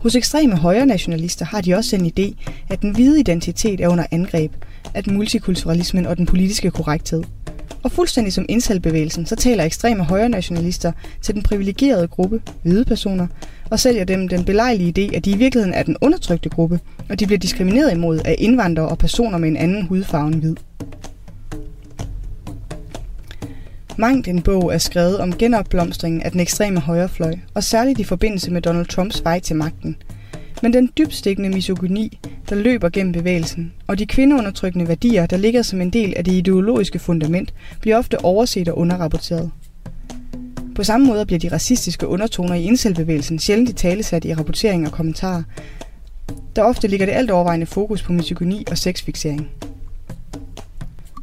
Hos 0.00 0.16
ekstreme 0.16 0.56
højre 0.56 0.86
nationalister 0.86 1.44
har 1.44 1.60
de 1.60 1.74
også 1.74 1.96
en 1.96 2.06
idé, 2.06 2.50
at 2.70 2.82
den 2.82 2.90
hvide 2.90 3.20
identitet 3.20 3.80
er 3.80 3.88
under 3.88 4.06
angreb, 4.10 4.52
at 4.94 5.06
multikulturalismen 5.06 6.06
og 6.06 6.16
den 6.16 6.26
politiske 6.26 6.70
korrekthed. 6.70 7.22
Og 7.82 7.92
fuldstændig 7.92 8.32
som 8.32 8.46
incelbevægelsen, 8.48 9.26
så 9.26 9.36
taler 9.36 9.64
ekstreme 9.64 10.04
højre 10.04 10.28
nationalister 10.28 10.92
til 11.22 11.34
den 11.34 11.42
privilegerede 11.42 12.08
gruppe, 12.08 12.42
hvide 12.62 12.84
personer, 12.84 13.26
og 13.70 13.80
sælger 13.80 14.04
dem 14.04 14.28
den 14.28 14.44
belejlige 14.44 14.92
idé, 15.10 15.16
at 15.16 15.24
de 15.24 15.30
i 15.30 15.36
virkeligheden 15.36 15.74
er 15.74 15.82
den 15.82 15.96
undertrykte 16.00 16.48
gruppe, 16.48 16.80
og 17.10 17.20
de 17.20 17.26
bliver 17.26 17.38
diskrimineret 17.38 17.92
imod 17.92 18.20
af 18.24 18.36
indvandrere 18.38 18.88
og 18.88 18.98
personer 18.98 19.38
med 19.38 19.48
en 19.48 19.56
anden 19.56 19.86
hudfarve 19.86 20.26
end 20.26 20.34
hvid. 20.34 20.56
Mangt 23.98 24.28
en 24.28 24.42
bog 24.42 24.74
er 24.74 24.78
skrevet 24.78 25.18
om 25.18 25.36
genopblomstringen 25.36 26.22
af 26.22 26.30
den 26.30 26.40
ekstreme 26.40 26.80
højrefløj, 26.80 27.34
og 27.54 27.64
særligt 27.64 27.98
i 27.98 28.04
forbindelse 28.04 28.50
med 28.50 28.62
Donald 28.62 28.86
Trumps 28.86 29.24
vej 29.24 29.40
til 29.40 29.56
magten. 29.56 29.96
Men 30.62 30.72
den 30.72 30.90
dybstikkende 30.98 31.50
misogyni, 31.50 32.18
der 32.48 32.56
løber 32.56 32.88
gennem 32.88 33.12
bevægelsen, 33.12 33.72
og 33.86 33.98
de 33.98 34.06
kvindeundertrykkende 34.06 34.88
værdier, 34.88 35.26
der 35.26 35.36
ligger 35.36 35.62
som 35.62 35.80
en 35.80 35.90
del 35.90 36.14
af 36.16 36.24
det 36.24 36.32
ideologiske 36.32 36.98
fundament, 36.98 37.54
bliver 37.80 37.98
ofte 37.98 38.24
overset 38.24 38.68
og 38.68 38.78
underrapporteret. 38.78 39.50
På 40.74 40.84
samme 40.84 41.06
måde 41.06 41.26
bliver 41.26 41.38
de 41.38 41.52
racistiske 41.52 42.06
undertoner 42.06 42.54
i 42.54 42.64
indselbevægelsen 42.64 43.38
sjældent 43.38 43.70
i 43.70 43.72
talesat 43.72 44.24
i 44.24 44.34
rapportering 44.34 44.86
og 44.86 44.92
kommentarer. 44.92 45.42
Der 46.56 46.62
ofte 46.62 46.88
ligger 46.88 47.06
det 47.06 47.12
alt 47.12 47.30
overvejende 47.30 47.66
fokus 47.66 48.02
på 48.02 48.12
misogyni 48.12 48.64
og 48.70 48.78
sexfixering. 48.78 49.48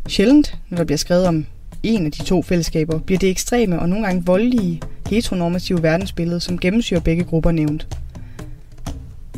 Sjældent, 0.07 0.57
når 0.69 0.77
der 0.77 0.85
bliver 0.85 0.97
skrevet 0.97 1.27
om 1.27 1.45
en 1.83 2.05
af 2.05 2.11
de 2.11 2.23
to 2.23 2.41
fællesskaber, 2.41 2.99
bliver 2.99 3.19
det 3.19 3.29
ekstreme 3.29 3.79
og 3.79 3.89
nogle 3.89 4.05
gange 4.05 4.25
voldelige 4.25 4.81
heteronormative 5.09 5.83
verdensbillede, 5.83 6.39
som 6.39 6.59
gennemsyrer 6.59 7.01
begge 7.01 7.23
grupper 7.23 7.51
nævnt. 7.51 7.87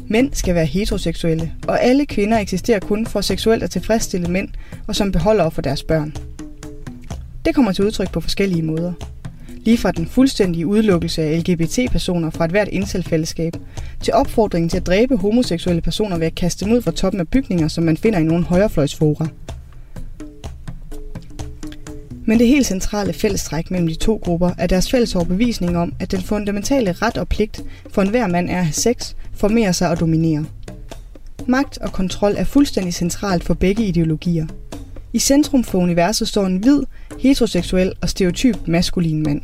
Mænd 0.08 0.30
skal 0.34 0.56
være 0.56 0.66
heteroseksuelle, 0.66 1.52
og 1.68 1.84
alle 1.84 2.06
kvinder 2.06 2.39
eksisterer 2.39 2.80
kun 2.80 3.06
for 3.06 3.22
seksuelt 3.22 3.64
at 3.64 3.72
tilfredsstille 3.72 4.28
mænd 4.28 4.50
og 4.88 4.96
som 4.96 5.12
beholder 5.12 5.50
for 5.50 5.62
deres 5.62 5.84
børn. 5.84 6.14
Det 7.46 7.56
kommer 7.56 7.72
til 7.72 7.86
udtryk 7.86 8.12
på 8.12 8.22
forskellige 8.22 8.62
måder. 8.62 8.93
Lige 9.58 9.78
fra 9.78 9.91
den 9.91 10.08
fuldstændige 10.08 10.68
udelukkelse 10.68 11.22
af 11.22 11.39
LGBT-personer 11.39 12.30
fra 12.30 12.46
et 12.46 12.52
hvert 12.52 12.68
indselfællesskab, 12.68 13.54
til 14.02 14.14
opfordringen 14.14 14.70
til 14.70 14.78
at 14.78 14.88
dræbe 14.88 15.18
homoseksuelle 15.18 15.82
personer 15.82 16.18
ved 16.18 16.28
at 16.28 16.36
kaste 16.36 16.66
dem 16.66 16.74
ud 16.74 16.82
fra 16.82 16.91
toppen 16.91 17.20
af 17.20 17.28
bygninger, 17.28 17.68
som 17.68 17.84
man 17.84 17.98
finder 17.98 18.20
i 18.20 18.24
nogle 18.24 18.43
højrefløjsfora. 18.43 19.28
Men 22.28 22.39
det 22.39 22.47
helt 22.47 22.65
centrale 22.65 23.13
fællestræk 23.13 23.71
mellem 23.71 23.88
de 23.88 23.95
to 23.95 24.21
grupper 24.23 24.51
er 24.57 24.67
deres 24.67 24.91
fælles 24.91 25.15
overbevisning 25.15 25.78
om, 25.78 25.93
at 25.99 26.11
den 26.11 26.21
fundamentale 26.21 26.91
ret 26.91 27.17
og 27.17 27.28
pligt 27.28 27.63
for 27.89 28.01
enhver 28.01 28.28
mand 28.28 28.49
er 28.49 28.57
at 28.57 28.65
have 28.65 28.73
sex, 28.73 29.13
formere 29.34 29.73
sig 29.73 29.89
og 29.89 29.99
dominere. 29.99 30.45
Magt 31.47 31.78
og 31.78 31.91
kontrol 31.91 32.34
er 32.38 32.43
fuldstændig 32.43 32.93
centralt 32.93 33.43
for 33.43 33.53
begge 33.53 33.86
ideologier. 33.86 34.47
I 35.13 35.19
centrum 35.19 35.63
for 35.63 35.80
universet 35.80 36.28
står 36.28 36.45
en 36.45 36.57
hvid, 36.57 36.84
heteroseksuel 37.19 37.93
og 38.01 38.09
stereotyp 38.09 38.57
maskulin 38.67 39.23
mand. 39.23 39.41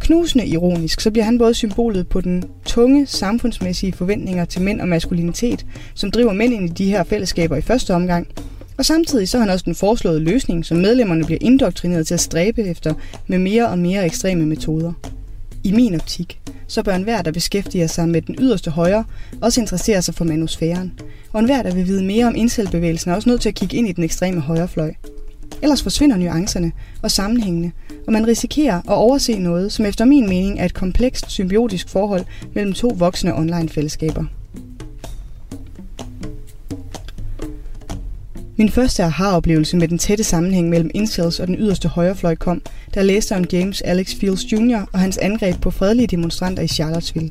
Knusende 0.00 0.46
ironisk, 0.46 1.00
så 1.00 1.10
bliver 1.10 1.24
han 1.24 1.38
både 1.38 1.54
symbolet 1.54 2.08
på 2.08 2.20
den 2.20 2.44
tunge 2.64 3.06
samfundsmæssige 3.06 3.92
forventninger 3.92 4.44
til 4.44 4.62
mænd 4.62 4.80
og 4.80 4.88
maskulinitet, 4.88 5.66
som 5.94 6.10
driver 6.10 6.32
mænd 6.32 6.54
ind 6.54 6.70
i 6.70 6.72
de 6.72 6.90
her 6.90 7.04
fællesskaber 7.04 7.56
i 7.56 7.60
første 7.60 7.94
omgang, 7.94 8.28
og 8.78 8.84
samtidig 8.84 9.28
så 9.28 9.38
har 9.38 9.44
han 9.44 9.52
også 9.52 9.64
den 9.64 9.74
foreslåede 9.74 10.20
løsning, 10.20 10.64
som 10.64 10.76
medlemmerne 10.76 11.24
bliver 11.24 11.38
indoktrineret 11.40 12.06
til 12.06 12.14
at 12.14 12.20
stræbe 12.20 12.62
efter 12.62 12.94
med 13.26 13.38
mere 13.38 13.68
og 13.68 13.78
mere 13.78 14.06
ekstreme 14.06 14.46
metoder. 14.46 14.92
I 15.64 15.72
min 15.72 15.94
optik, 15.94 16.40
så 16.66 16.82
bør 16.82 16.94
enhver, 16.94 17.22
der 17.22 17.32
beskæftiger 17.32 17.86
sig 17.86 18.08
med 18.08 18.22
den 18.22 18.36
yderste 18.38 18.70
højre, 18.70 19.04
også 19.42 19.60
interessere 19.60 20.02
sig 20.02 20.14
for 20.14 20.24
manusfæren. 20.24 20.92
Og 21.32 21.40
enhver, 21.40 21.62
der 21.62 21.74
vil 21.74 21.86
vide 21.86 22.04
mere 22.04 22.26
om 22.26 22.34
indselbevægelsen, 22.36 23.10
er 23.10 23.14
også 23.14 23.28
nødt 23.28 23.40
til 23.40 23.48
at 23.48 23.54
kigge 23.54 23.76
ind 23.76 23.88
i 23.88 23.92
den 23.92 24.04
ekstreme 24.04 24.40
højrefløj. 24.40 24.92
Ellers 25.62 25.82
forsvinder 25.82 26.16
nuancerne 26.16 26.72
og 27.02 27.10
sammenhængene, 27.10 27.72
og 28.06 28.12
man 28.12 28.26
risikerer 28.26 28.76
at 28.76 28.94
overse 28.94 29.38
noget, 29.38 29.72
som 29.72 29.86
efter 29.86 30.04
min 30.04 30.28
mening 30.28 30.60
er 30.60 30.64
et 30.64 30.74
komplekst 30.74 31.30
symbiotisk 31.30 31.88
forhold 31.88 32.24
mellem 32.54 32.72
to 32.72 32.88
voksne 32.98 33.34
online-fællesskaber. 33.34 34.24
Min 38.58 38.68
første 38.68 39.02
aha-oplevelse 39.02 39.76
med 39.76 39.88
den 39.88 39.98
tætte 39.98 40.24
sammenhæng 40.24 40.68
mellem 40.68 40.90
incels 40.94 41.40
og 41.40 41.46
den 41.46 41.56
yderste 41.58 41.88
højrefløj 41.88 42.34
kom, 42.34 42.62
da 42.94 43.00
jeg 43.00 43.06
læste 43.06 43.36
om 43.36 43.44
James 43.52 43.82
Alex 43.82 44.14
Fields 44.14 44.52
Jr. 44.52 44.78
og 44.92 44.98
hans 44.98 45.18
angreb 45.18 45.60
på 45.60 45.70
fredelige 45.70 46.06
demonstranter 46.06 46.62
i 46.62 46.68
Charlottesville. 46.68 47.30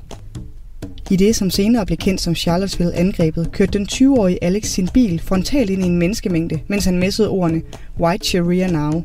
I 1.11 1.15
det, 1.15 1.35
som 1.35 1.49
senere 1.49 1.85
blev 1.85 1.97
kendt 1.97 2.21
som 2.21 2.35
Charlottesville-angrebet, 2.35 3.51
kørte 3.51 3.79
den 3.79 3.87
20-årige 3.91 4.43
Alex 4.43 4.65
sin 4.65 4.87
bil 4.93 5.19
frontalt 5.19 5.69
ind 5.69 5.83
i 5.83 5.85
en 5.85 5.97
menneskemængde, 5.97 6.59
mens 6.67 6.85
han 6.85 6.99
messede 6.99 7.29
ordene 7.29 7.61
White 7.99 8.27
Sharia 8.27 8.67
Now. 8.67 9.03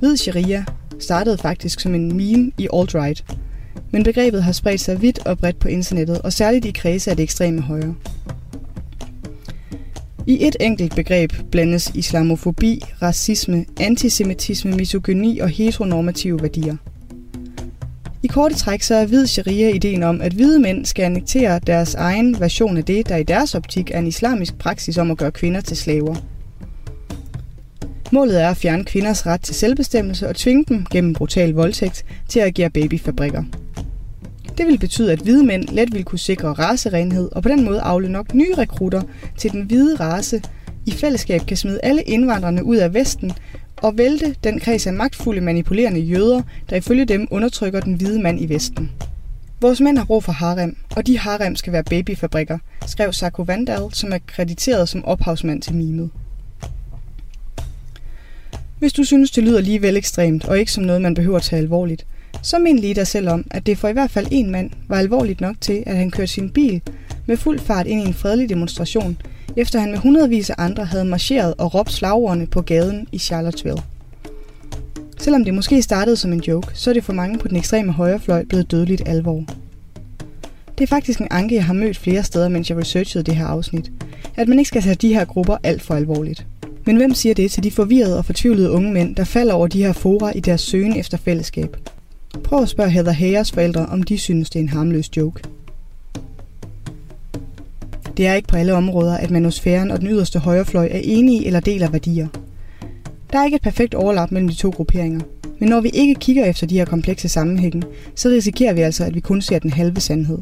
Hvid 0.00 0.16
Sharia 0.16 0.64
startede 0.98 1.38
faktisk 1.38 1.80
som 1.80 1.94
en 1.94 2.16
meme 2.16 2.52
i 2.58 2.68
alt-right, 2.72 3.24
men 3.90 4.04
begrebet 4.04 4.42
har 4.42 4.52
spredt 4.52 4.80
sig 4.80 5.02
vidt 5.02 5.26
og 5.26 5.38
bredt 5.38 5.58
på 5.58 5.68
internettet, 5.68 6.18
og 6.18 6.32
særligt 6.32 6.64
i 6.64 6.70
kredse 6.70 7.10
af 7.10 7.16
det 7.16 7.22
ekstreme 7.22 7.60
højre. 7.60 7.94
I 10.30 10.46
et 10.46 10.56
enkelt 10.60 10.94
begreb 10.94 11.32
blandes 11.50 11.92
islamofobi, 11.94 12.82
racisme, 13.02 13.64
antisemitisme, 13.80 14.72
misogyni 14.72 15.38
og 15.38 15.48
heteronormative 15.48 16.42
værdier. 16.42 16.76
I 18.22 18.26
korte 18.26 18.54
træk 18.54 18.82
så 18.82 18.94
er 18.94 19.06
hvid 19.06 19.26
sharia 19.26 19.68
ideen 19.68 20.02
om, 20.02 20.20
at 20.20 20.32
hvide 20.32 20.60
mænd 20.60 20.86
skal 20.86 21.02
annektere 21.02 21.60
deres 21.66 21.94
egen 21.94 22.40
version 22.40 22.76
af 22.76 22.84
det, 22.84 23.08
der 23.08 23.16
i 23.16 23.22
deres 23.22 23.54
optik 23.54 23.90
er 23.90 23.98
en 23.98 24.06
islamisk 24.06 24.58
praksis 24.58 24.98
om 24.98 25.10
at 25.10 25.18
gøre 25.18 25.32
kvinder 25.32 25.60
til 25.60 25.76
slaver. 25.76 26.14
Målet 28.12 28.42
er 28.42 28.48
at 28.48 28.56
fjerne 28.56 28.84
kvinders 28.84 29.26
ret 29.26 29.40
til 29.40 29.54
selvbestemmelse 29.54 30.28
og 30.28 30.36
tvinge 30.36 30.64
dem 30.68 30.86
gennem 30.90 31.14
brutal 31.14 31.50
voldtægt 31.52 32.04
til 32.28 32.40
at 32.40 32.46
agere 32.46 32.70
babyfabrikker. 32.70 33.42
Det 34.60 34.68
vil 34.68 34.78
betyde, 34.78 35.12
at 35.12 35.18
hvide 35.18 35.44
mænd 35.44 35.68
let 35.68 35.94
vil 35.94 36.04
kunne 36.04 36.18
sikre 36.18 36.52
racerenhed 36.52 37.28
og 37.32 37.42
på 37.42 37.48
den 37.48 37.64
måde 37.64 37.80
afle 37.80 38.08
nok 38.08 38.34
nye 38.34 38.54
rekrutter 38.58 39.02
til 39.38 39.52
den 39.52 39.62
hvide 39.62 39.96
race, 39.96 40.42
i 40.86 40.90
fællesskab 40.90 41.40
kan 41.46 41.56
smide 41.56 41.80
alle 41.82 42.02
indvandrerne 42.02 42.64
ud 42.64 42.76
af 42.76 42.94
Vesten 42.94 43.32
og 43.76 43.98
vælte 43.98 44.36
den 44.44 44.60
kreds 44.60 44.86
af 44.86 44.92
magtfulde 44.92 45.40
manipulerende 45.40 46.00
jøder, 46.00 46.42
der 46.70 46.76
ifølge 46.76 47.04
dem 47.04 47.28
undertrykker 47.30 47.80
den 47.80 47.94
hvide 47.94 48.22
mand 48.22 48.40
i 48.40 48.48
Vesten. 48.48 48.90
Vores 49.60 49.80
mænd 49.80 49.98
har 49.98 50.04
brug 50.04 50.24
for 50.24 50.32
harem, 50.32 50.76
og 50.96 51.06
de 51.06 51.18
harem 51.18 51.56
skal 51.56 51.72
være 51.72 51.84
babyfabrikker, 51.84 52.58
skrev 52.86 53.12
Sarko 53.12 53.42
Vandal, 53.42 53.88
som 53.92 54.12
er 54.12 54.18
krediteret 54.26 54.88
som 54.88 55.04
ophavsmand 55.04 55.62
til 55.62 55.74
mimet. 55.74 56.10
Hvis 58.78 58.92
du 58.92 59.04
synes, 59.04 59.30
det 59.30 59.44
lyder 59.44 59.60
lige 59.60 59.82
vel 59.82 59.96
ekstremt, 59.96 60.44
og 60.44 60.58
ikke 60.58 60.72
som 60.72 60.84
noget, 60.84 61.02
man 61.02 61.14
behøver 61.14 61.36
at 61.36 61.42
tage 61.42 61.62
alvorligt, 61.62 62.06
så 62.42 62.58
mindte 62.58 62.80
lige 62.80 63.04
selv 63.04 63.28
om, 63.28 63.44
at 63.50 63.66
det 63.66 63.78
for 63.78 63.88
i 63.88 63.92
hvert 63.92 64.10
fald 64.10 64.26
en 64.30 64.50
mand 64.50 64.70
var 64.88 64.96
alvorligt 64.96 65.40
nok 65.40 65.56
til, 65.60 65.82
at 65.86 65.96
han 65.96 66.10
kørte 66.10 66.32
sin 66.32 66.50
bil 66.50 66.80
med 67.26 67.36
fuld 67.36 67.58
fart 67.58 67.86
ind 67.86 68.02
i 68.02 68.06
en 68.06 68.14
fredelig 68.14 68.48
demonstration, 68.48 69.16
efter 69.56 69.80
han 69.80 69.90
med 69.90 69.98
hundredvis 69.98 70.50
af 70.50 70.54
andre 70.58 70.84
havde 70.84 71.04
marcheret 71.04 71.54
og 71.58 71.74
råbt 71.74 71.92
slagordene 71.92 72.46
på 72.46 72.60
gaden 72.60 73.06
i 73.12 73.18
Charlottesville. 73.18 73.82
Selvom 75.18 75.44
det 75.44 75.54
måske 75.54 75.82
startede 75.82 76.16
som 76.16 76.32
en 76.32 76.40
joke, 76.40 76.68
så 76.74 76.90
er 76.90 76.94
det 76.94 77.04
for 77.04 77.12
mange 77.12 77.38
på 77.38 77.48
den 77.48 77.56
ekstreme 77.56 77.92
højrefløj 77.92 78.44
blevet 78.44 78.70
dødeligt 78.70 79.02
alvor. 79.06 79.44
Det 80.78 80.84
er 80.84 80.88
faktisk 80.88 81.20
en 81.20 81.28
anke, 81.30 81.54
jeg 81.54 81.64
har 81.64 81.74
mødt 81.74 81.96
flere 81.96 82.22
steder, 82.22 82.48
mens 82.48 82.70
jeg 82.70 82.78
researchede 82.78 83.24
det 83.24 83.36
her 83.36 83.46
afsnit. 83.46 83.92
At 84.36 84.48
man 84.48 84.58
ikke 84.58 84.68
skal 84.68 84.82
tage 84.82 84.94
de 84.94 85.14
her 85.14 85.24
grupper 85.24 85.56
alt 85.62 85.82
for 85.82 85.94
alvorligt. 85.94 86.46
Men 86.86 86.96
hvem 86.96 87.14
siger 87.14 87.34
det 87.34 87.50
til 87.50 87.64
de 87.64 87.70
forvirrede 87.70 88.18
og 88.18 88.24
fortvivlede 88.24 88.70
unge 88.70 88.92
mænd, 88.92 89.16
der 89.16 89.24
falder 89.24 89.54
over 89.54 89.66
de 89.66 89.82
her 89.82 89.92
fora 89.92 90.32
i 90.34 90.40
deres 90.40 90.60
søgen 90.60 90.96
efter 90.96 91.18
fællesskab? 91.18 91.76
Prøv 92.44 92.62
at 92.62 92.68
spørge 92.68 92.90
Heather 92.90 93.12
Hayers 93.12 93.52
forældre, 93.52 93.86
om 93.86 94.02
de 94.02 94.18
synes, 94.18 94.50
det 94.50 94.58
er 94.58 94.62
en 94.62 94.68
harmløs 94.68 95.16
joke. 95.16 95.42
Det 98.16 98.26
er 98.26 98.34
ikke 98.34 98.48
på 98.48 98.56
alle 98.56 98.74
områder, 98.74 99.16
at 99.16 99.30
manosfæren 99.30 99.90
og 99.90 100.00
den 100.00 100.08
yderste 100.08 100.38
højrefløj 100.38 100.88
er 100.90 101.00
enige 101.02 101.46
eller 101.46 101.60
deler 101.60 101.90
værdier. 101.90 102.28
Der 103.32 103.38
er 103.38 103.44
ikke 103.44 103.54
et 103.54 103.62
perfekt 103.62 103.94
overlap 103.94 104.30
mellem 104.30 104.48
de 104.48 104.54
to 104.54 104.70
grupperinger. 104.70 105.20
Men 105.58 105.68
når 105.68 105.80
vi 105.80 105.88
ikke 105.88 106.14
kigger 106.14 106.44
efter 106.44 106.66
de 106.66 106.78
her 106.78 106.84
komplekse 106.84 107.28
sammenhænge, 107.28 107.82
så 108.14 108.28
risikerer 108.28 108.72
vi 108.72 108.80
altså, 108.80 109.04
at 109.04 109.14
vi 109.14 109.20
kun 109.20 109.42
ser 109.42 109.58
den 109.58 109.72
halve 109.72 110.00
sandhed. 110.00 110.38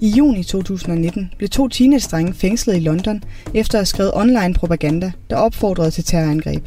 I 0.00 0.08
juni 0.08 0.44
2019 0.44 1.30
blev 1.36 1.48
to 1.48 1.68
teenage-drenge 1.68 2.32
fængslet 2.32 2.76
i 2.76 2.80
London 2.80 3.22
efter 3.54 3.78
at 3.78 3.80
have 3.80 3.86
skrevet 3.86 4.12
online 4.14 4.54
propaganda, 4.54 5.12
der 5.30 5.36
opfordrede 5.36 5.90
til 5.90 6.04
terrorangreb. 6.04 6.64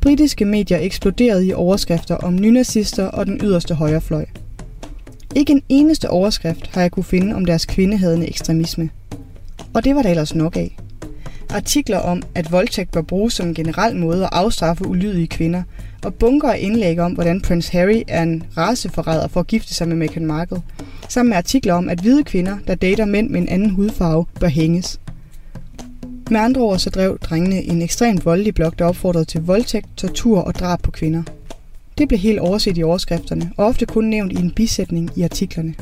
Britiske 0.00 0.44
medier 0.44 0.78
eksploderede 0.78 1.46
i 1.46 1.52
overskrifter 1.52 2.16
om 2.16 2.34
nynazister 2.34 3.04
og 3.04 3.26
den 3.26 3.40
yderste 3.42 3.74
højrefløj. 3.74 4.24
Ikke 5.34 5.52
en 5.52 5.62
eneste 5.68 6.10
overskrift 6.10 6.66
har 6.66 6.80
jeg 6.80 6.90
kunne 6.90 7.04
finde 7.04 7.34
om 7.34 7.44
deres 7.44 7.66
kvindehadende 7.66 8.28
ekstremisme. 8.28 8.90
Og 9.74 9.84
det 9.84 9.94
var 9.94 10.02
der 10.02 10.10
ellers 10.10 10.34
nok 10.34 10.56
af. 10.56 10.76
Artikler 11.50 11.98
om, 11.98 12.22
at 12.34 12.52
voldtægt 12.52 12.90
bør 12.90 13.02
bruges 13.02 13.34
som 13.34 13.48
en 13.48 13.54
generel 13.54 13.96
måde 13.96 14.24
at 14.24 14.30
afstraffe 14.32 14.86
ulydige 14.86 15.26
kvinder, 15.26 15.62
og 16.04 16.14
bunker 16.14 16.48
af 16.48 16.58
indlæg 16.60 17.00
om, 17.00 17.12
hvordan 17.12 17.40
Prince 17.40 17.72
Harry 17.72 18.02
er 18.08 18.22
en 18.22 18.42
raceforræder 18.56 19.28
for 19.28 19.40
at 19.40 19.46
gifte 19.46 19.74
sig 19.74 19.88
med 19.88 19.96
Meghan 19.96 20.26
Markle, 20.26 20.62
sammen 21.08 21.28
med 21.28 21.36
artikler 21.36 21.74
om, 21.74 21.88
at 21.88 22.00
hvide 22.00 22.24
kvinder, 22.24 22.56
der 22.66 22.74
dater 22.74 23.04
mænd 23.04 23.30
med 23.30 23.40
en 23.40 23.48
anden 23.48 23.70
hudfarve, 23.70 24.26
bør 24.40 24.48
hænges. 24.48 25.00
Med 26.30 26.40
andre 26.40 26.60
ord 26.60 26.78
så 26.78 26.90
drev 26.90 27.18
drengene 27.18 27.62
en 27.62 27.82
ekstremt 27.82 28.24
voldelig 28.24 28.54
blog, 28.54 28.78
der 28.78 28.84
opfordrede 28.84 29.24
til 29.24 29.42
voldtægt, 29.42 29.86
tortur 29.96 30.40
og 30.40 30.54
drab 30.54 30.82
på 30.82 30.90
kvinder. 30.90 31.22
Det 31.98 32.08
blev 32.08 32.20
helt 32.20 32.38
overset 32.38 32.78
i 32.78 32.82
overskrifterne, 32.82 33.52
og 33.56 33.66
ofte 33.66 33.86
kun 33.86 34.04
nævnt 34.04 34.32
i 34.32 34.36
en 34.36 34.50
bisætning 34.50 35.10
i 35.16 35.22
artiklerne. 35.22 35.74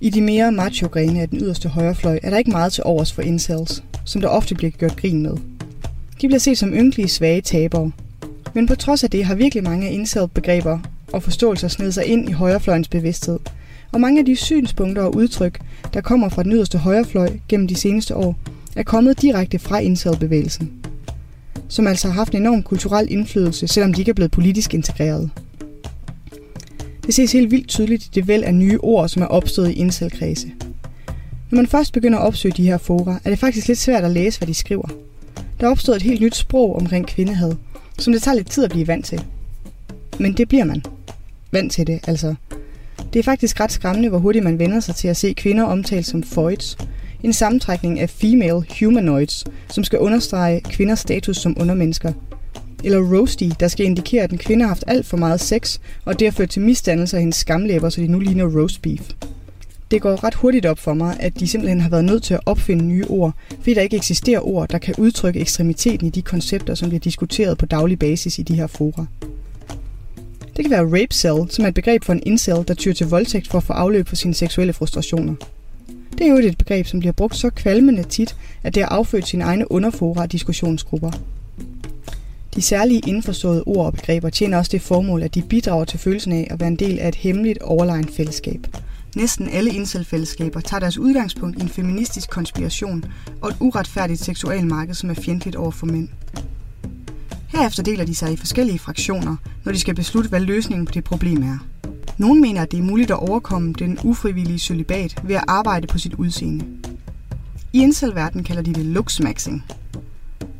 I 0.00 0.10
de 0.10 0.20
mere 0.20 0.52
macho-grene 0.52 1.20
af 1.20 1.28
den 1.28 1.38
yderste 1.38 1.68
højrefløj 1.68 2.20
er 2.22 2.30
der 2.30 2.38
ikke 2.38 2.50
meget 2.50 2.72
til 2.72 2.84
overs 2.84 3.12
for 3.12 3.22
incels, 3.22 3.82
som 4.04 4.20
der 4.20 4.28
ofte 4.28 4.54
bliver 4.54 4.70
gjort 4.70 4.96
grin 4.96 5.22
med. 5.22 5.36
De 6.20 6.28
bliver 6.28 6.38
set 6.38 6.58
som 6.58 6.74
ynkelige, 6.74 7.08
svage 7.08 7.40
tabere. 7.40 7.90
Men 8.54 8.66
på 8.66 8.74
trods 8.74 9.04
af 9.04 9.10
det 9.10 9.24
har 9.24 9.34
virkelig 9.34 9.64
mange 9.64 9.88
af 9.88 9.92
incel-begreber 9.92 10.78
og 11.12 11.22
forståelser 11.22 11.68
snedet 11.68 11.94
sig 11.94 12.06
ind 12.06 12.28
i 12.28 12.32
højrefløjens 12.32 12.88
bevidsthed. 12.88 13.38
Og 13.92 14.00
mange 14.00 14.18
af 14.18 14.24
de 14.24 14.36
synspunkter 14.36 15.02
og 15.02 15.14
udtryk, 15.16 15.60
der 15.94 16.00
kommer 16.00 16.28
fra 16.28 16.42
den 16.42 16.52
yderste 16.52 16.78
højrefløj 16.78 17.28
gennem 17.48 17.68
de 17.68 17.74
seneste 17.74 18.16
år, 18.16 18.38
er 18.76 18.82
kommet 18.82 19.22
direkte 19.22 19.58
fra 19.58 19.78
incel-bevægelsen 19.78 20.78
som 21.68 21.86
altså 21.86 22.08
har 22.08 22.14
haft 22.14 22.32
en 22.32 22.40
enorm 22.40 22.62
kulturel 22.62 23.12
indflydelse, 23.12 23.68
selvom 23.68 23.92
de 23.92 24.00
ikke 24.00 24.10
er 24.10 24.14
blevet 24.14 24.30
politisk 24.30 24.74
integreret. 24.74 25.30
Det 27.06 27.14
ses 27.14 27.32
helt 27.32 27.50
vildt 27.50 27.68
tydeligt 27.68 28.04
i 28.04 28.08
det 28.14 28.28
væld 28.28 28.44
af 28.44 28.54
nye 28.54 28.78
ord, 28.82 29.08
som 29.08 29.22
er 29.22 29.26
opstået 29.26 29.70
i 29.70 29.72
incelkredse. 29.72 30.52
Når 31.50 31.56
man 31.56 31.66
først 31.66 31.92
begynder 31.92 32.18
at 32.18 32.26
opsøge 32.26 32.54
de 32.56 32.66
her 32.66 32.78
fora, 32.78 33.18
er 33.24 33.30
det 33.30 33.38
faktisk 33.38 33.68
lidt 33.68 33.78
svært 33.78 34.04
at 34.04 34.10
læse, 34.10 34.38
hvad 34.38 34.48
de 34.48 34.54
skriver. 34.54 34.88
Der 35.60 35.66
er 35.66 35.70
opstået 35.70 35.96
et 35.96 36.02
helt 36.02 36.20
nyt 36.20 36.36
sprog 36.36 36.76
omkring 36.76 37.06
kvindehad, 37.06 37.52
som 37.98 38.12
det 38.12 38.22
tager 38.22 38.34
lidt 38.34 38.50
tid 38.50 38.64
at 38.64 38.70
blive 38.70 38.86
vant 38.86 39.04
til. 39.04 39.24
Men 40.18 40.32
det 40.32 40.48
bliver 40.48 40.64
man. 40.64 40.82
Vant 41.52 41.72
til 41.72 41.86
det, 41.86 42.00
altså. 42.06 42.34
Det 43.12 43.18
er 43.18 43.22
faktisk 43.22 43.60
ret 43.60 43.72
skræmmende, 43.72 44.08
hvor 44.08 44.18
hurtigt 44.18 44.44
man 44.44 44.58
vender 44.58 44.80
sig 44.80 44.94
til 44.94 45.08
at 45.08 45.16
se 45.16 45.32
kvinder 45.32 45.64
omtalt 45.64 46.06
som 46.06 46.22
foids, 46.22 46.76
en 47.22 47.32
sammentrækning 47.32 48.00
af 48.00 48.10
female 48.10 48.62
humanoids, 48.80 49.44
som 49.70 49.84
skal 49.84 49.98
understrege 49.98 50.60
kvinders 50.60 50.98
status 50.98 51.36
som 51.36 51.56
undermennesker. 51.60 52.12
Eller 52.84 53.18
roasty, 53.18 53.44
der 53.60 53.68
skal 53.68 53.86
indikere, 53.86 54.22
at 54.22 54.30
en 54.30 54.38
kvinde 54.38 54.62
har 54.62 54.68
haft 54.68 54.84
alt 54.86 55.06
for 55.06 55.16
meget 55.16 55.40
sex, 55.40 55.78
og 56.04 56.18
det 56.18 56.26
har 56.26 56.32
ført 56.32 56.50
til 56.50 56.62
misdannelse 56.62 57.16
af 57.16 57.22
hendes 57.22 57.36
skamlæber, 57.36 57.88
så 57.88 58.00
de 58.00 58.06
nu 58.06 58.18
ligner 58.18 58.60
roast 58.60 58.82
beef. 58.82 59.10
Det 59.90 60.02
går 60.02 60.24
ret 60.24 60.34
hurtigt 60.34 60.66
op 60.66 60.78
for 60.78 60.94
mig, 60.94 61.16
at 61.20 61.40
de 61.40 61.48
simpelthen 61.48 61.80
har 61.80 61.88
været 61.88 62.04
nødt 62.04 62.22
til 62.22 62.34
at 62.34 62.40
opfinde 62.46 62.84
nye 62.84 63.04
ord, 63.08 63.32
fordi 63.58 63.74
der 63.74 63.80
ikke 63.80 63.96
eksisterer 63.96 64.48
ord, 64.48 64.68
der 64.68 64.78
kan 64.78 64.94
udtrykke 64.98 65.40
ekstremiteten 65.40 66.06
i 66.06 66.10
de 66.10 66.22
koncepter, 66.22 66.74
som 66.74 66.88
bliver 66.88 67.00
diskuteret 67.00 67.58
på 67.58 67.66
daglig 67.66 67.98
basis 67.98 68.38
i 68.38 68.42
de 68.42 68.54
her 68.54 68.66
fora. 68.66 69.06
Det 70.58 70.64
kan 70.64 70.70
være 70.70 71.00
rape 71.02 71.14
cell, 71.14 71.50
som 71.50 71.64
er 71.64 71.68
et 71.68 71.74
begreb 71.74 72.04
for 72.04 72.12
en 72.12 72.22
incel, 72.26 72.64
der 72.68 72.74
tyr 72.74 72.92
til 72.92 73.06
voldtægt 73.06 73.48
for 73.48 73.58
at 73.58 73.64
få 73.64 73.72
afløb 73.72 74.08
for 74.08 74.16
sine 74.16 74.34
seksuelle 74.34 74.72
frustrationer. 74.72 75.34
Det 76.12 76.26
er 76.26 76.30
jo 76.30 76.36
et 76.36 76.58
begreb, 76.58 76.86
som 76.86 77.00
bliver 77.00 77.12
brugt 77.12 77.36
så 77.36 77.50
kvalmende 77.50 78.02
tit, 78.02 78.36
at 78.62 78.74
det 78.74 78.82
har 78.82 78.90
affødt 78.90 79.28
sine 79.28 79.44
egne 79.44 79.72
underfora 79.72 80.22
og 80.22 80.32
diskussionsgrupper. 80.32 81.10
De 82.54 82.62
særlige 82.62 83.02
indforståede 83.06 83.62
ord 83.66 83.86
og 83.86 83.92
begreber 83.92 84.30
tjener 84.30 84.58
også 84.58 84.72
det 84.72 84.82
formål, 84.82 85.22
at 85.22 85.34
de 85.34 85.42
bidrager 85.42 85.84
til 85.84 85.98
følelsen 85.98 86.32
af 86.32 86.48
at 86.50 86.60
være 86.60 86.68
en 86.68 86.76
del 86.76 86.98
af 86.98 87.08
et 87.08 87.14
hemmeligt 87.14 87.58
overlegen 87.58 88.08
fællesskab. 88.08 88.66
Næsten 89.16 89.48
alle 89.48 89.70
incelfællesskaber 89.70 90.60
tager 90.60 90.80
deres 90.80 90.98
udgangspunkt 90.98 91.58
i 91.58 91.62
en 91.62 91.68
feministisk 91.68 92.30
konspiration 92.30 93.04
og 93.40 93.48
et 93.48 93.56
uretfærdigt 93.60 94.24
seksualmarked, 94.24 94.94
som 94.94 95.10
er 95.10 95.14
fjendtligt 95.14 95.56
over 95.56 95.70
for 95.70 95.86
mænd. 95.86 96.08
Herefter 97.48 97.82
deler 97.82 98.04
de 98.04 98.14
sig 98.14 98.32
i 98.32 98.36
forskellige 98.36 98.78
fraktioner, 98.78 99.36
når 99.64 99.72
de 99.72 99.78
skal 99.78 99.94
beslutte, 99.94 100.28
hvad 100.28 100.40
løsningen 100.40 100.86
på 100.86 100.92
det 100.92 101.04
problem 101.04 101.42
er. 101.42 101.58
Nogle 102.18 102.40
mener, 102.40 102.62
at 102.62 102.70
det 102.70 102.78
er 102.78 102.82
muligt 102.82 103.10
at 103.10 103.28
overkomme 103.28 103.72
den 103.72 103.98
ufrivillige 104.04 104.58
celibat 104.58 105.22
ved 105.24 105.36
at 105.36 105.44
arbejde 105.48 105.86
på 105.86 105.98
sit 105.98 106.14
udseende. 106.14 106.64
I 107.72 107.82
incelverden 107.82 108.44
kalder 108.44 108.62
de 108.62 108.74
det 108.74 108.86
looksmaxing. 108.86 109.64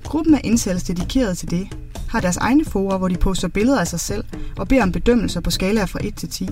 Gruppen 0.05 0.35
af 0.35 0.41
incels 0.45 0.83
dedikeret 0.83 1.39
til 1.39 1.51
det 1.51 1.69
har 2.09 2.21
deres 2.21 2.37
egne 2.37 2.65
forer, 2.65 2.99
hvor 2.99 3.09
de 3.09 3.17
poster 3.17 3.49
billeder 3.49 3.81
af 3.81 3.87
sig 3.89 4.01
selv 4.01 4.25
og 4.57 4.69
beder 4.69 4.83
om 4.83 4.93
bedømmelser 4.93 5.41
på 5.41 5.51
skalaer 5.51 5.87
fra 5.87 5.99
1 6.03 6.15
til 6.15 6.29
10. 6.29 6.49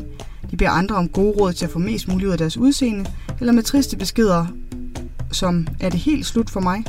De 0.50 0.56
beder 0.56 0.70
andre 0.70 0.96
om 0.96 1.08
gode 1.08 1.40
råd 1.40 1.52
til 1.52 1.64
at 1.64 1.70
få 1.70 1.78
mest 1.78 2.08
muligt 2.08 2.26
ud 2.26 2.32
af 2.32 2.38
deres 2.38 2.56
udseende, 2.56 3.10
eller 3.40 3.52
med 3.52 3.62
triste 3.62 3.96
beskeder 3.96 4.46
som, 5.32 5.66
er 5.80 5.88
det 5.88 6.00
helt 6.00 6.26
slut 6.26 6.50
for 6.50 6.60
mig? 6.60 6.84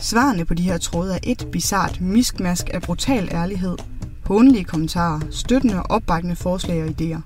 Svarene 0.00 0.44
på 0.44 0.54
de 0.54 0.62
her 0.62 0.78
tråde 0.78 1.14
er 1.14 1.18
et 1.22 1.48
bizart 1.52 2.00
miskmask 2.00 2.70
af 2.74 2.82
brutal 2.82 3.28
ærlighed, 3.32 3.76
hånlige 4.24 4.64
kommentarer, 4.64 5.20
støttende 5.30 5.76
og 5.76 5.90
opbakkende 5.90 6.36
forslag 6.36 6.82
og 6.82 6.88
idéer. 6.88 7.20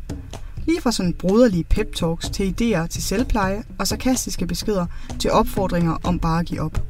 Lige 0.66 0.80
fra 0.80 0.92
sådan 0.92 1.12
broderlige 1.12 1.64
pep 1.64 1.94
talks 1.94 2.28
til 2.28 2.54
idéer 2.60 2.86
til 2.86 3.02
selvpleje 3.02 3.64
og 3.78 3.86
sarkastiske 3.86 4.46
beskeder 4.46 4.86
til 5.18 5.30
opfordringer 5.30 5.96
om 6.04 6.18
bare 6.18 6.40
at 6.40 6.46
give 6.46 6.60
op. 6.60 6.82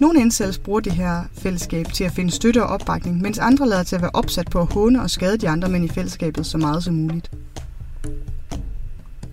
Nogle 0.00 0.20
incels 0.20 0.58
bruger 0.58 0.80
det 0.80 0.92
her 0.92 1.24
fællesskab 1.32 1.86
til 1.92 2.04
at 2.04 2.12
finde 2.12 2.30
støtte 2.30 2.62
og 2.62 2.68
opbakning, 2.68 3.20
mens 3.20 3.38
andre 3.38 3.68
lader 3.68 3.82
til 3.82 3.96
at 3.96 4.02
være 4.02 4.10
opsat 4.14 4.50
på 4.50 4.60
at 4.60 4.72
håne 4.72 5.02
og 5.02 5.10
skade 5.10 5.36
de 5.36 5.48
andre 5.48 5.68
mænd 5.68 5.84
i 5.84 5.88
fællesskabet 5.88 6.46
så 6.46 6.58
meget 6.58 6.84
som 6.84 6.94
muligt. 6.94 7.30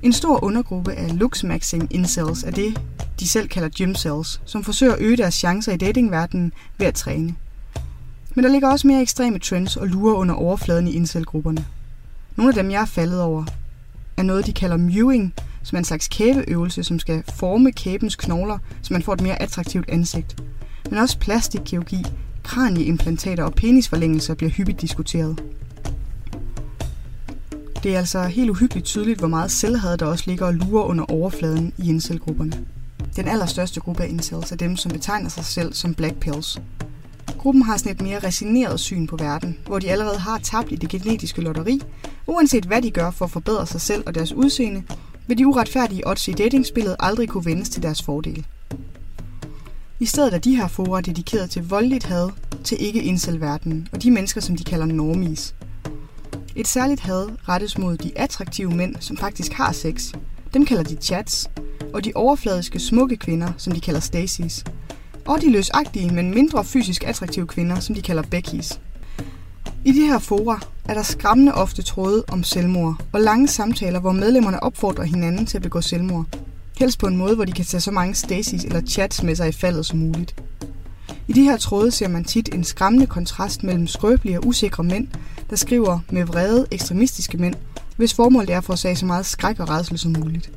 En 0.01 0.13
stor 0.13 0.43
undergruppe 0.43 0.93
af 0.93 1.19
Luxmaxing 1.19 1.87
incels 1.93 2.43
er 2.43 2.51
det, 2.51 2.81
de 3.19 3.29
selv 3.29 3.47
kalder 3.47 3.69
gym 3.77 3.95
cells, 3.95 4.41
som 4.45 4.63
forsøger 4.63 4.93
at 4.93 5.01
øge 5.01 5.17
deres 5.17 5.33
chancer 5.33 5.71
i 5.73 5.77
datingverdenen 5.77 6.53
ved 6.77 6.87
at 6.87 6.93
træne. 6.93 7.35
Men 8.35 8.43
der 8.43 8.51
ligger 8.51 8.69
også 8.69 8.87
mere 8.87 9.01
ekstreme 9.01 9.39
trends 9.39 9.77
og 9.77 9.87
lurer 9.87 10.15
under 10.15 10.35
overfladen 10.35 10.87
i 10.87 10.91
incel-grupperne. 10.91 11.65
Nogle 12.35 12.49
af 12.49 12.55
dem, 12.55 12.71
jeg 12.71 12.81
er 12.81 12.85
faldet 12.85 13.21
over, 13.21 13.45
er 14.17 14.23
noget, 14.23 14.45
de 14.45 14.53
kalder 14.53 14.77
mewing, 14.77 15.33
som 15.63 15.75
er 15.75 15.79
en 15.79 15.85
slags 15.85 16.07
kæbeøvelse, 16.07 16.83
som 16.83 16.99
skal 16.99 17.23
forme 17.33 17.71
kæbens 17.71 18.15
knogler, 18.15 18.57
så 18.81 18.93
man 18.93 19.03
får 19.03 19.13
et 19.13 19.21
mere 19.21 19.41
attraktivt 19.41 19.89
ansigt. 19.89 20.43
Men 20.89 20.99
også 20.99 21.19
plastikkirurgi, 21.19 22.05
kranieimplantater 22.43 23.43
og 23.43 23.53
penisforlængelser 23.53 24.33
bliver 24.33 24.51
hyppigt 24.51 24.81
diskuteret. 24.81 25.43
Det 27.83 27.95
er 27.95 27.99
altså 27.99 28.23
helt 28.23 28.49
uhyggeligt 28.49 28.85
tydeligt, 28.85 29.19
hvor 29.19 29.27
meget 29.27 29.51
selvhed 29.51 29.97
der 29.97 30.05
også 30.05 30.23
ligger 30.27 30.45
og 30.45 30.53
lurer 30.53 30.83
under 30.83 31.11
overfladen 31.11 31.73
i 31.77 31.89
incelgrupperne. 31.89 32.65
Den 33.15 33.27
allerstørste 33.27 33.79
gruppe 33.79 34.03
af 34.03 34.09
incels 34.09 34.51
er 34.51 34.55
dem, 34.55 34.77
som 34.77 34.91
betegner 34.91 35.29
sig 35.29 35.45
selv 35.45 35.73
som 35.73 35.93
black 35.93 36.15
pills. 36.19 36.61
Gruppen 37.37 37.61
har 37.63 37.77
sådan 37.77 37.91
et 37.91 38.01
mere 38.01 38.19
resigneret 38.19 38.79
syn 38.79 39.07
på 39.07 39.17
verden, 39.17 39.57
hvor 39.65 39.79
de 39.79 39.89
allerede 39.89 40.17
har 40.17 40.37
tabt 40.37 40.71
i 40.71 40.75
det 40.75 40.89
genetiske 40.89 41.41
lotteri. 41.41 41.81
Uanset 42.27 42.65
hvad 42.65 42.81
de 42.81 42.91
gør 42.91 43.11
for 43.11 43.25
at 43.25 43.31
forbedre 43.31 43.67
sig 43.67 43.81
selv 43.81 44.03
og 44.05 44.15
deres 44.15 44.33
udseende, 44.33 44.83
vil 45.27 45.37
de 45.37 45.47
uretfærdige 45.47 46.07
odds 46.07 46.27
i 46.27 46.31
datingspillet 46.31 46.95
aldrig 46.99 47.29
kunne 47.29 47.45
vendes 47.45 47.69
til 47.69 47.83
deres 47.83 48.03
fordel. 48.03 48.45
I 49.99 50.05
stedet 50.05 50.33
er 50.33 50.37
de 50.37 50.55
her 50.55 50.67
forer 50.67 51.01
dedikeret 51.01 51.49
til 51.49 51.69
voldeligt 51.69 52.03
had 52.03 52.29
til 52.63 52.77
ikke-inselverdenen 52.81 53.87
og 53.91 54.03
de 54.03 54.11
mennesker, 54.11 54.41
som 54.41 54.55
de 54.55 54.63
kalder 54.63 54.85
normies. 54.85 55.55
Et 56.55 56.67
særligt 56.67 57.01
had 57.01 57.27
rettes 57.49 57.77
mod 57.77 57.97
de 57.97 58.17
attraktive 58.17 58.71
mænd, 58.71 58.95
som 58.99 59.17
faktisk 59.17 59.51
har 59.51 59.71
sex. 59.71 60.13
Dem 60.53 60.65
kalder 60.65 60.83
de 60.83 60.95
chats, 60.95 61.49
og 61.97 62.05
de 62.05 62.11
overfladiske 62.15 62.79
smukke 62.79 63.17
kvinder, 63.17 63.47
som 63.57 63.73
de 63.73 63.79
kalder 63.81 63.99
Stacy's. 63.99 64.63
Og 65.25 65.41
de 65.41 65.51
løsagtige, 65.51 66.09
men 66.09 66.33
mindre 66.33 66.63
fysisk 66.63 67.03
attraktive 67.07 67.47
kvinder, 67.47 67.79
som 67.79 67.95
de 67.95 68.01
kalder 68.01 68.23
Becky's. 68.23 68.79
I 69.85 69.91
de 69.91 70.07
her 70.07 70.19
fora 70.19 70.59
er 70.85 70.93
der 70.93 71.03
skræmmende 71.03 71.53
ofte 71.53 71.81
tråde 71.81 72.23
om 72.27 72.43
selvmord, 72.43 73.03
og 73.13 73.21
lange 73.21 73.47
samtaler, 73.47 73.99
hvor 73.99 74.11
medlemmerne 74.11 74.63
opfordrer 74.63 75.03
hinanden 75.03 75.45
til 75.45 75.57
at 75.57 75.61
begå 75.61 75.81
selvmord. 75.81 76.25
Helst 76.79 76.99
på 76.99 77.07
en 77.07 77.17
måde, 77.17 77.35
hvor 77.35 77.45
de 77.45 77.51
kan 77.51 77.65
tage 77.65 77.81
så 77.81 77.91
mange 77.91 78.13
Stacy's 78.13 78.65
eller 78.65 78.81
chats 78.81 79.23
med 79.23 79.35
sig 79.35 79.49
i 79.49 79.51
faldet 79.51 79.85
som 79.85 79.99
muligt. 79.99 80.35
I 81.27 81.33
de 81.33 81.43
her 81.43 81.57
tråde 81.57 81.91
ser 81.91 82.07
man 82.07 82.23
tit 82.23 82.55
en 82.55 82.63
skræmmende 82.63 83.07
kontrast 83.07 83.63
mellem 83.63 83.87
skrøbelige 83.87 84.39
og 84.39 84.47
usikre 84.47 84.83
mænd, 84.83 85.07
der 85.49 85.55
skriver 85.55 85.99
med 86.09 86.25
vrede 86.25 86.67
ekstremistiske 86.71 87.37
mænd, 87.37 87.55
hvis 87.95 88.13
formål 88.13 88.45
er 88.49 88.61
for 88.61 88.73
at 88.87 88.97
så 88.97 89.05
meget 89.05 89.25
skræk 89.25 89.59
og 89.59 89.69
redsel 89.69 89.99
som 89.99 90.15
muligt. 90.19 90.51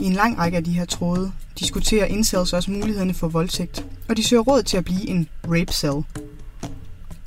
I 0.00 0.04
en 0.04 0.12
lang 0.12 0.38
række 0.38 0.56
af 0.56 0.64
de 0.64 0.72
her 0.72 0.84
tråde 0.84 1.32
diskuterer 1.58 2.06
incels 2.06 2.52
også 2.52 2.70
mulighederne 2.70 3.14
for 3.14 3.28
voldtægt, 3.28 3.86
og 4.08 4.16
de 4.16 4.24
søger 4.24 4.42
råd 4.42 4.62
til 4.62 4.76
at 4.76 4.84
blive 4.84 5.08
en 5.08 5.28
rape 5.44 5.72
cell. 5.72 6.04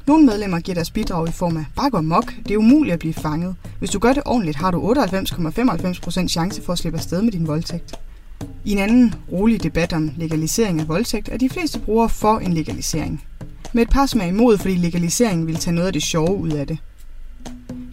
Nogle 0.08 0.26
medlemmer 0.26 0.60
giver 0.60 0.76
deres 0.76 0.92
bidrag 0.92 1.28
i 1.28 1.32
form 1.32 1.58
af 1.58 1.66
bare 1.76 1.90
gå 1.90 2.02
mok, 2.02 2.34
det 2.48 2.54
er 2.54 2.58
umuligt 2.58 2.94
at 2.94 3.00
blive 3.00 3.14
fanget. 3.14 3.56
Hvis 3.80 3.90
du 3.90 4.00
gør 4.00 4.14
det 4.14 4.24
ordentligt, 4.26 4.58
har 4.58 4.72
du 4.72 4.94
98,95% 4.94 6.28
chance 6.28 6.62
for 6.62 6.74
at 6.74 6.80
slippe 6.80 6.98
afsted 7.00 7.22
med 7.22 7.32
din 7.32 7.48
voldtægt. 7.48 7.96
I 8.66 8.72
en 8.72 8.78
anden 8.78 9.16
rolig 9.32 9.64
debat 9.64 9.94
om 9.94 10.12
legalisering 10.18 10.82
af 10.82 10.88
voldtægt 10.88 11.30
er 11.30 11.38
de 11.38 11.50
fleste 11.50 11.80
brugere 11.80 12.10
for 12.10 12.40
en 12.40 12.54
legalisering. 12.54 13.24
Med 13.74 13.84
et 13.84 13.90
par 13.90 14.06
som 14.06 14.22
er 14.22 14.26
imod, 14.26 14.58
fordi 14.58 14.76
legaliseringen 14.76 15.48
vil 15.48 15.56
tage 15.56 15.76
noget 15.76 15.88
af 15.88 15.94
det 15.94 16.04
sjove 16.04 16.38
ud 16.38 16.52
af 16.52 16.68
det. 16.68 16.78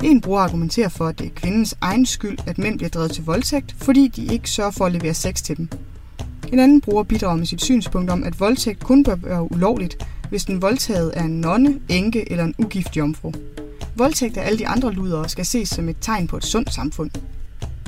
En 0.05 0.21
bruger 0.21 0.41
argumenterer 0.41 0.89
for, 0.89 1.07
at 1.07 1.19
det 1.19 1.27
er 1.27 1.31
kvindens 1.35 1.75
egen 1.81 2.07
skyld, 2.07 2.39
at 2.47 2.59
mænd 2.59 2.79
bliver 2.79 2.91
drevet 2.91 3.11
til 3.11 3.25
voldtægt, 3.25 3.75
fordi 3.79 4.09
de 4.09 4.33
ikke 4.35 4.51
sørger 4.51 4.71
for 4.71 4.87
at 4.87 4.93
levere 4.93 5.15
sex 5.15 5.43
til 5.43 5.57
dem. 5.57 5.69
En 6.53 6.59
anden 6.59 6.81
bruger 6.81 7.03
bidrager 7.03 7.37
med 7.37 7.47
sit 7.47 7.63
synspunkt 7.63 8.11
om, 8.11 8.25
at 8.25 8.41
voldtægt 8.41 8.85
kun 8.85 9.05
bør 9.05 9.15
være 9.15 9.53
ulovligt, 9.53 10.07
hvis 10.31 10.45
den 10.45 10.63
voldtaget 10.63 11.13
er 11.15 11.23
en 11.23 11.41
nonne, 11.41 11.81
enke 11.89 12.33
eller 12.33 12.45
en 12.45 12.55
ugift 12.59 12.97
jomfru. 12.97 13.33
Voldtægt 13.97 14.37
af 14.37 14.47
alle 14.47 14.59
de 14.59 14.67
andre 14.67 14.93
ludere 14.93 15.29
skal 15.29 15.47
ses 15.47 15.69
som 15.69 15.89
et 15.89 15.97
tegn 16.01 16.27
på 16.27 16.37
et 16.37 16.45
sundt 16.45 16.75
samfund. 16.75 17.11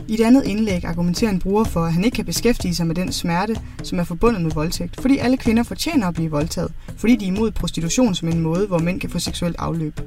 I 0.08 0.14
et 0.14 0.20
andet 0.20 0.44
indlæg 0.46 0.84
argumenterer 0.84 1.30
en 1.30 1.38
bruger 1.38 1.64
for, 1.64 1.84
at 1.84 1.92
han 1.92 2.04
ikke 2.04 2.14
kan 2.14 2.24
beskæftige 2.24 2.74
sig 2.74 2.86
med 2.86 2.94
den 2.94 3.12
smerte, 3.12 3.56
som 3.82 3.98
er 3.98 4.04
forbundet 4.04 4.42
med 4.42 4.50
voldtægt, 4.50 5.00
fordi 5.00 5.18
alle 5.18 5.36
kvinder 5.36 5.62
fortjener 5.62 6.08
at 6.08 6.14
blive 6.14 6.30
voldtaget, 6.30 6.72
fordi 6.96 7.16
de 7.16 7.24
er 7.24 7.28
imod 7.28 7.50
prostitution 7.50 8.14
som 8.14 8.28
en 8.28 8.40
måde, 8.40 8.66
hvor 8.66 8.78
mænd 8.78 9.00
kan 9.00 9.10
få 9.10 9.18
seksuelt 9.18 9.56
afløb. 9.58 10.00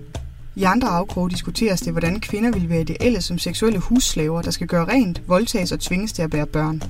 I 0.55 0.63
andre 0.63 0.87
afkroge 0.87 1.29
diskuteres 1.29 1.81
det, 1.81 1.91
hvordan 1.91 2.19
kvinder 2.19 2.51
vil 2.51 2.69
være 2.69 2.81
ideelle 2.81 3.21
som 3.21 3.37
seksuelle 3.37 3.79
husslaver, 3.79 4.41
der 4.41 4.51
skal 4.51 4.67
gøre 4.67 4.87
rent, 4.87 5.21
voldtages 5.27 5.71
og 5.71 5.79
tvinges 5.79 6.13
til 6.13 6.21
at 6.21 6.29
bære 6.29 6.45
børn. 6.45 6.83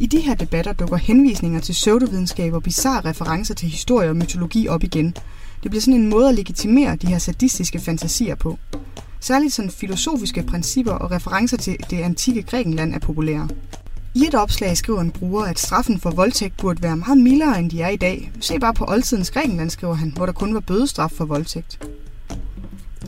I 0.00 0.06
de 0.06 0.20
her 0.20 0.34
debatter 0.34 0.72
dukker 0.72 0.96
henvisninger 0.96 1.60
til 1.60 1.72
pseudovidenskab 1.72 2.52
og 2.52 2.62
bizarre 2.62 3.00
referencer 3.04 3.54
til 3.54 3.68
historie 3.68 4.08
og 4.08 4.16
mytologi 4.16 4.68
op 4.68 4.84
igen. 4.84 5.16
Det 5.62 5.70
bliver 5.70 5.80
sådan 5.80 6.00
en 6.00 6.08
måde 6.08 6.28
at 6.28 6.34
legitimere 6.34 6.96
de 6.96 7.06
her 7.06 7.18
sadistiske 7.18 7.78
fantasier 7.78 8.34
på. 8.34 8.58
Særligt 9.20 9.52
sådan 9.52 9.70
filosofiske 9.70 10.42
principper 10.42 10.92
og 10.92 11.10
referencer 11.10 11.56
til 11.56 11.76
det 11.90 11.96
antikke 11.98 12.42
Grækenland 12.42 12.94
er 12.94 12.98
populære. 12.98 13.48
I 14.14 14.26
et 14.26 14.34
opslag 14.34 14.76
skriver 14.76 15.00
en 15.00 15.10
bruger, 15.10 15.44
at 15.44 15.58
straffen 15.58 16.00
for 16.00 16.10
voldtægt 16.10 16.56
burde 16.56 16.82
være 16.82 16.96
meget 16.96 17.18
mildere, 17.18 17.58
end 17.58 17.70
de 17.70 17.82
er 17.82 17.88
i 17.88 17.96
dag. 17.96 18.32
Se 18.40 18.58
bare 18.58 18.74
på 18.74 18.84
oldtidens 18.88 19.30
Grækenland, 19.30 19.70
skriver 19.70 19.94
han, 19.94 20.12
hvor 20.16 20.26
der 20.26 20.32
kun 20.32 20.54
var 20.54 20.60
bødestraf 20.60 21.10
for 21.10 21.24
voldtægt. 21.24 21.78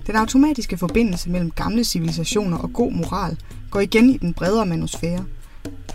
Den 0.07 0.17
automatiske 0.17 0.79
forbindelse 0.79 1.31
mellem 1.31 1.51
gamle 1.51 1.85
civilisationer 1.85 2.59
og 2.59 2.73
god 2.73 2.93
moral 2.93 3.37
går 3.71 3.81
igen 3.81 4.11
i 4.11 4.17
den 4.17 4.35
bredere 4.35 4.67
manusfære. 4.67 5.25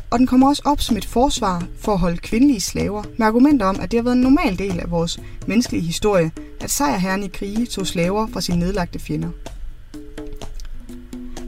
Og 0.09 0.20
den 0.20 0.28
kommer 0.28 0.47
også 0.47 0.62
op 0.66 0.82
som 0.82 0.97
et 0.97 1.05
forsvar 1.05 1.64
for 1.80 1.93
at 1.93 1.99
holde 1.99 2.18
kvindelige 2.18 2.62
slaver, 2.62 3.03
med 3.18 3.28
argumenter 3.28 3.66
om, 3.66 3.80
at 3.80 3.91
det 3.91 3.97
har 3.97 4.03
været 4.03 4.16
en 4.16 4.22
normal 4.22 4.59
del 4.59 4.80
af 4.80 4.91
vores 4.91 5.20
menneskelige 5.47 5.84
historie, 5.84 6.32
at 6.62 6.72
sejrherren 6.72 7.24
i 7.24 7.28
krige 7.28 7.66
tog 7.66 7.88
slaver 7.88 8.28
fra 8.28 8.41
sine 8.41 8.59
nedlagte 8.59 8.99
fjender. 8.99 9.30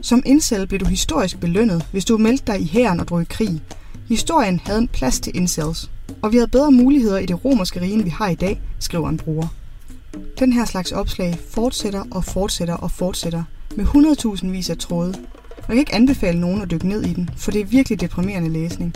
Som 0.02 0.22
incel 0.26 0.66
blev 0.66 0.80
du 0.80 0.86
historisk 0.86 1.40
belønnet, 1.40 1.86
hvis 1.92 2.04
du 2.04 2.18
meldte 2.18 2.52
dig 2.52 2.60
i 2.60 2.68
hæren 2.72 3.00
og 3.00 3.08
drog 3.08 3.22
i 3.22 3.24
krig. 3.24 3.62
Historien 4.08 4.60
havde 4.64 4.78
en 4.78 4.88
plads 4.88 5.20
til 5.20 5.36
incels, 5.36 5.90
og 6.22 6.32
vi 6.32 6.36
havde 6.36 6.50
bedre 6.50 6.72
muligheder 6.72 7.18
i 7.18 7.26
det 7.26 7.44
romerske 7.44 7.80
rige, 7.80 7.92
end 7.92 8.02
vi 8.02 8.10
har 8.10 8.28
i 8.28 8.34
dag, 8.34 8.60
skriver 8.78 9.08
en 9.08 9.16
bruger. 9.16 9.48
Den 10.38 10.52
her 10.52 10.64
slags 10.64 10.92
opslag 10.92 11.38
fortsætter 11.50 12.04
og 12.10 12.24
fortsætter 12.24 12.74
og 12.74 12.90
fortsætter 12.90 13.44
med 13.76 13.84
100.000 13.84 14.46
vis 14.46 14.70
af 14.70 14.78
tråde. 14.78 15.14
Og 15.50 15.68
jeg 15.68 15.76
kan 15.76 15.78
ikke 15.78 15.94
anbefale 15.94 16.40
nogen 16.40 16.62
at 16.62 16.70
dykke 16.70 16.88
ned 16.88 17.02
i 17.02 17.12
den, 17.12 17.30
for 17.36 17.50
det 17.50 17.60
er 17.60 17.64
virkelig 17.64 18.00
deprimerende 18.00 18.48
læsning. 18.48 18.94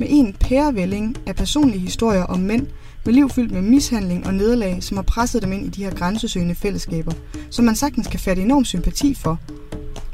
Med 0.00 0.06
en 0.10 0.36
pærevælling 0.40 1.16
af 1.26 1.36
personlige 1.36 1.80
historier 1.80 2.22
om 2.22 2.40
mænd 2.40 2.66
med 3.04 3.14
liv 3.14 3.30
fyldt 3.30 3.52
med 3.52 3.62
mishandling 3.62 4.26
og 4.26 4.34
nederlag, 4.34 4.82
som 4.82 4.96
har 4.96 5.02
presset 5.02 5.42
dem 5.42 5.52
ind 5.52 5.66
i 5.66 5.68
de 5.68 5.84
her 5.84 5.94
grænsesøgende 5.94 6.54
fællesskaber, 6.54 7.12
som 7.50 7.64
man 7.64 7.76
sagtens 7.76 8.06
kan 8.06 8.20
fatte 8.20 8.42
enorm 8.42 8.64
sympati 8.64 9.14
for, 9.14 9.38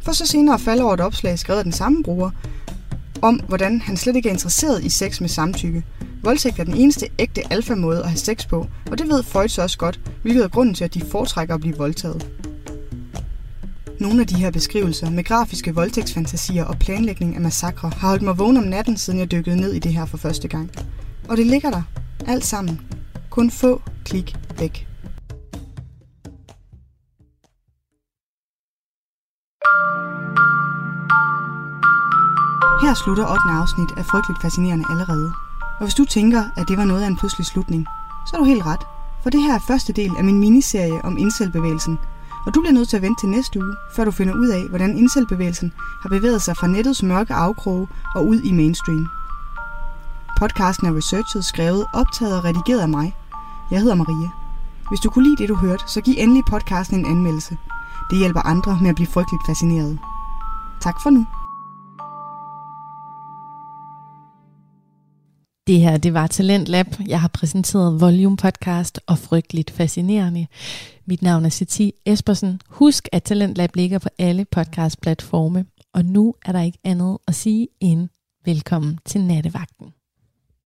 for 0.03 0.13
så 0.13 0.27
senere 0.27 0.59
falder 0.59 0.85
over 0.85 0.95
et 0.95 1.01
opslag 1.01 1.39
skrevet 1.39 1.59
af 1.59 1.65
den 1.65 1.73
samme 1.73 2.03
bruger, 2.03 2.31
om 3.23 3.41
hvordan 3.49 3.81
han 3.81 3.97
slet 3.97 4.17
ikke 4.17 4.29
er 4.29 4.33
interesseret 4.33 4.85
i 4.85 4.89
sex 4.89 5.21
med 5.21 5.29
samtykke. 5.29 5.85
Voldtægt 6.25 6.59
er 6.59 6.65
den 6.65 6.75
eneste 6.75 7.09
ægte 7.19 7.53
alfa-måde 7.53 7.99
at 7.99 8.09
have 8.09 8.19
sex 8.19 8.49
på, 8.49 8.67
og 8.91 8.99
det 8.99 9.09
ved 9.09 9.23
Freud 9.23 9.49
så 9.49 9.63
også 9.63 9.79
godt, 9.79 10.01
hvilket 10.23 10.45
er 10.45 10.49
grunden 10.49 10.75
til, 10.75 10.85
at 10.85 10.95
de 10.95 11.01
foretrækker 11.01 11.55
at 11.55 11.61
blive 11.61 11.77
voldtaget. 11.77 12.31
Nogle 14.01 14.21
af 14.21 14.27
de 14.27 14.35
her 14.35 14.51
beskrivelser 14.51 15.11
med 15.11 15.25
grafiske 15.25 15.75
voldtægtsfantasier 15.75 16.65
og 16.65 16.79
planlægning 16.79 17.35
af 17.35 17.41
massakre 17.41 17.89
har 17.97 18.09
holdt 18.09 18.23
mig 18.23 18.39
vågen 18.39 18.57
om 18.57 18.65
natten, 18.65 18.97
siden 18.97 19.19
jeg 19.19 19.31
dykkede 19.31 19.57
ned 19.57 19.73
i 19.73 19.79
det 19.79 19.93
her 19.93 20.07
for 20.07 20.17
første 20.17 20.49
gang. 20.49 20.71
Og 21.29 21.37
det 21.37 21.47
ligger 21.47 21.71
der. 21.71 21.83
Alt 22.27 22.45
sammen. 22.45 22.81
Kun 23.31 23.51
få 23.51 23.83
klik 24.05 24.37
væk. 24.59 24.87
Her 32.83 32.95
slutter 33.05 33.25
8. 33.25 33.43
afsnit 33.61 33.99
af 33.99 34.05
Frygteligt 34.05 34.43
Fascinerende 34.43 34.85
allerede. 34.91 35.33
Og 35.79 35.87
hvis 35.87 35.95
du 35.95 36.05
tænker, 36.05 36.45
at 36.57 36.69
det 36.69 36.77
var 36.79 36.85
noget 36.85 37.03
af 37.03 37.07
en 37.07 37.17
pludselig 37.17 37.47
slutning, 37.47 37.87
så 38.27 38.37
er 38.37 38.41
du 38.41 38.45
helt 38.45 38.67
ret. 38.67 38.87
For 39.23 39.31
det 39.31 39.43
her 39.43 39.55
er 39.55 39.59
første 39.59 39.93
del 39.93 40.11
af 40.19 40.25
min 40.25 40.39
miniserie 40.39 41.05
om 41.05 41.19
indselbevægelsen, 41.19 41.99
Og 42.47 42.55
du 42.55 42.61
bliver 42.61 42.73
nødt 42.73 42.89
til 42.89 42.97
at 42.97 43.03
vente 43.03 43.21
til 43.21 43.29
næste 43.29 43.59
uge, 43.65 43.77
før 43.97 44.05
du 44.05 44.11
finder 44.11 44.35
ud 44.35 44.49
af, 44.49 44.69
hvordan 44.69 44.99
indselbevægelsen 44.99 45.73
har 46.03 46.09
bevæget 46.09 46.43
sig 46.43 46.57
fra 46.57 46.67
nettets 46.67 47.03
mørke 47.03 47.35
afkroge 47.35 47.89
og 48.15 48.27
ud 48.27 48.41
i 48.41 48.53
mainstream. 48.53 49.09
Podcasten 50.39 50.87
er 50.87 50.97
researchet, 50.97 51.45
skrevet, 51.45 51.87
optaget 51.95 52.37
og 52.37 52.45
redigeret 52.45 52.81
af 52.81 52.89
mig. 52.89 53.17
Jeg 53.71 53.81
hedder 53.81 53.95
Maria. 53.95 54.31
Hvis 54.89 55.01
du 55.01 55.11
kunne 55.11 55.25
lide 55.25 55.37
det, 55.37 55.49
du 55.49 55.55
hørte, 55.55 55.85
så 55.87 56.01
giv 56.01 56.15
endelig 56.19 56.43
podcasten 56.51 56.99
en 56.99 57.07
anmeldelse. 57.07 57.59
Det 58.11 58.19
hjælper 58.19 58.41
andre 58.41 58.79
med 58.81 58.89
at 58.89 58.95
blive 58.95 59.09
frygteligt 59.15 59.47
fascineret. 59.47 59.99
Tak 60.81 60.95
for 61.03 61.11
nu. 61.11 61.27
Det 65.67 65.81
her, 65.81 65.97
det 65.97 66.15
var 66.15 66.27
Talent 66.27 66.69
Lab. 66.69 66.87
Jeg 67.07 67.21
har 67.21 67.29
præsenteret 67.29 68.01
Volume 68.01 68.37
Podcast 68.37 69.01
og 69.07 69.19
Frygteligt 69.19 69.71
Fascinerende. 69.71 70.47
Mit 71.07 71.23
navn 71.23 71.45
er 71.45 71.49
Sati 71.49 71.93
Espersen. 72.07 72.61
Husk, 72.69 73.09
at 73.13 73.23
Talent 73.23 73.57
Lab 73.57 73.77
ligger 73.77 73.99
på 73.99 74.09
alle 74.19 74.45
podcast-platforme. 74.45 75.65
Og 75.95 76.05
nu 76.05 76.35
er 76.45 76.53
der 76.53 76.61
ikke 76.61 76.79
andet 76.85 77.19
at 77.29 77.35
sige 77.35 77.69
end 77.81 78.09
velkommen 78.45 78.99
til 79.05 79.21
nattevagten. 79.21 79.87